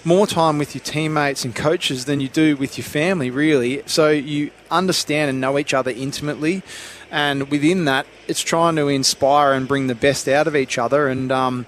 more 0.06 0.28
time 0.28 0.58
with 0.58 0.76
your 0.76 0.84
teammates 0.84 1.43
and 1.43 1.56
coaches 1.56 2.06
than 2.06 2.20
you 2.20 2.28
do 2.28 2.56
with 2.56 2.78
your 2.78 2.86
family, 2.86 3.30
really. 3.30 3.82
So 3.86 4.10
you 4.10 4.51
understand 4.70 5.30
and 5.30 5.41
know 5.41 5.58
each 5.58 5.74
other 5.74 5.91
intimately, 5.91 6.64
and 7.12 7.49
within 7.49 7.86
that, 7.86 8.06
it's 8.28 8.41
trying 8.41 8.76
to 8.76 8.88
inspire 8.88 9.53
and 9.53 9.68
bring 9.68 9.88
the 9.88 9.95
best 9.95 10.28
out 10.28 10.47
of 10.47 10.56
each 10.56 10.78
other. 10.78 11.08
And 11.08 11.32
um, 11.32 11.66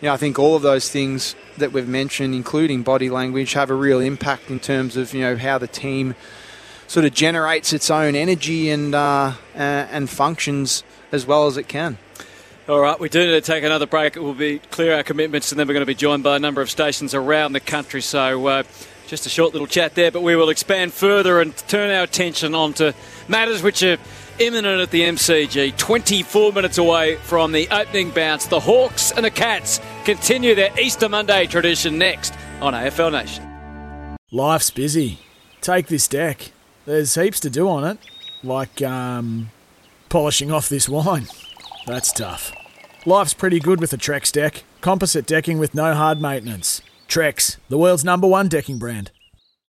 you 0.00 0.06
know, 0.06 0.14
I 0.14 0.16
think 0.16 0.38
all 0.38 0.56
of 0.56 0.62
those 0.62 0.88
things 0.88 1.34
that 1.58 1.72
we've 1.72 1.88
mentioned, 1.88 2.34
including 2.34 2.82
body 2.82 3.10
language, 3.10 3.52
have 3.52 3.70
a 3.70 3.74
real 3.74 4.00
impact 4.00 4.50
in 4.50 4.60
terms 4.60 4.96
of 4.96 5.12
you 5.12 5.20
know 5.20 5.36
how 5.36 5.58
the 5.58 5.66
team 5.66 6.14
sort 6.86 7.04
of 7.06 7.14
generates 7.14 7.72
its 7.72 7.90
own 7.90 8.14
energy 8.14 8.70
and 8.70 8.94
uh, 8.94 9.34
and 9.54 10.08
functions 10.08 10.84
as 11.12 11.26
well 11.26 11.46
as 11.46 11.56
it 11.56 11.68
can. 11.68 11.98
All 12.70 12.78
right, 12.78 13.00
we 13.00 13.08
do 13.08 13.26
need 13.26 13.32
to 13.32 13.40
take 13.40 13.64
another 13.64 13.86
break. 13.86 14.14
We'll 14.14 14.32
be 14.32 14.60
clear 14.60 14.94
our 14.94 15.02
commitments, 15.02 15.50
and 15.50 15.58
then 15.58 15.66
we're 15.66 15.74
going 15.74 15.82
to 15.82 15.86
be 15.86 15.94
joined 15.96 16.22
by 16.22 16.36
a 16.36 16.38
number 16.38 16.60
of 16.60 16.70
stations 16.70 17.14
around 17.14 17.52
the 17.52 17.58
country. 17.58 18.00
So, 18.00 18.46
uh, 18.46 18.62
just 19.08 19.26
a 19.26 19.28
short 19.28 19.54
little 19.54 19.66
chat 19.66 19.96
there, 19.96 20.12
but 20.12 20.22
we 20.22 20.36
will 20.36 20.50
expand 20.50 20.92
further 20.92 21.40
and 21.40 21.56
turn 21.66 21.90
our 21.90 22.04
attention 22.04 22.54
onto 22.54 22.92
matters 23.26 23.60
which 23.60 23.82
are 23.82 23.96
imminent 24.38 24.80
at 24.80 24.92
the 24.92 25.00
MCG. 25.00 25.76
24 25.78 26.52
minutes 26.52 26.78
away 26.78 27.16
from 27.16 27.50
the 27.50 27.68
opening 27.70 28.12
bounce, 28.12 28.46
the 28.46 28.60
Hawks 28.60 29.10
and 29.10 29.24
the 29.24 29.32
Cats 29.32 29.80
continue 30.04 30.54
their 30.54 30.70
Easter 30.78 31.08
Monday 31.08 31.46
tradition 31.46 31.98
next 31.98 32.32
on 32.60 32.72
AFL 32.72 33.10
Nation. 33.10 34.16
Life's 34.30 34.70
busy. 34.70 35.18
Take 35.60 35.88
this 35.88 36.06
deck. 36.06 36.52
There's 36.86 37.16
heaps 37.16 37.40
to 37.40 37.50
do 37.50 37.68
on 37.68 37.82
it, 37.82 37.98
like 38.44 38.80
um, 38.80 39.50
polishing 40.08 40.52
off 40.52 40.68
this 40.68 40.88
wine. 40.88 41.26
That's 41.84 42.12
tough. 42.12 42.52
Life's 43.06 43.32
pretty 43.32 43.60
good 43.60 43.80
with 43.80 43.94
a 43.94 43.96
Trex 43.96 44.30
deck. 44.30 44.62
Composite 44.82 45.26
decking 45.26 45.58
with 45.58 45.74
no 45.74 45.94
hard 45.94 46.20
maintenance. 46.20 46.82
Trex, 47.08 47.56
the 47.70 47.78
world's 47.78 48.04
number 48.04 48.26
one 48.26 48.46
decking 48.46 48.78
brand. 48.78 49.10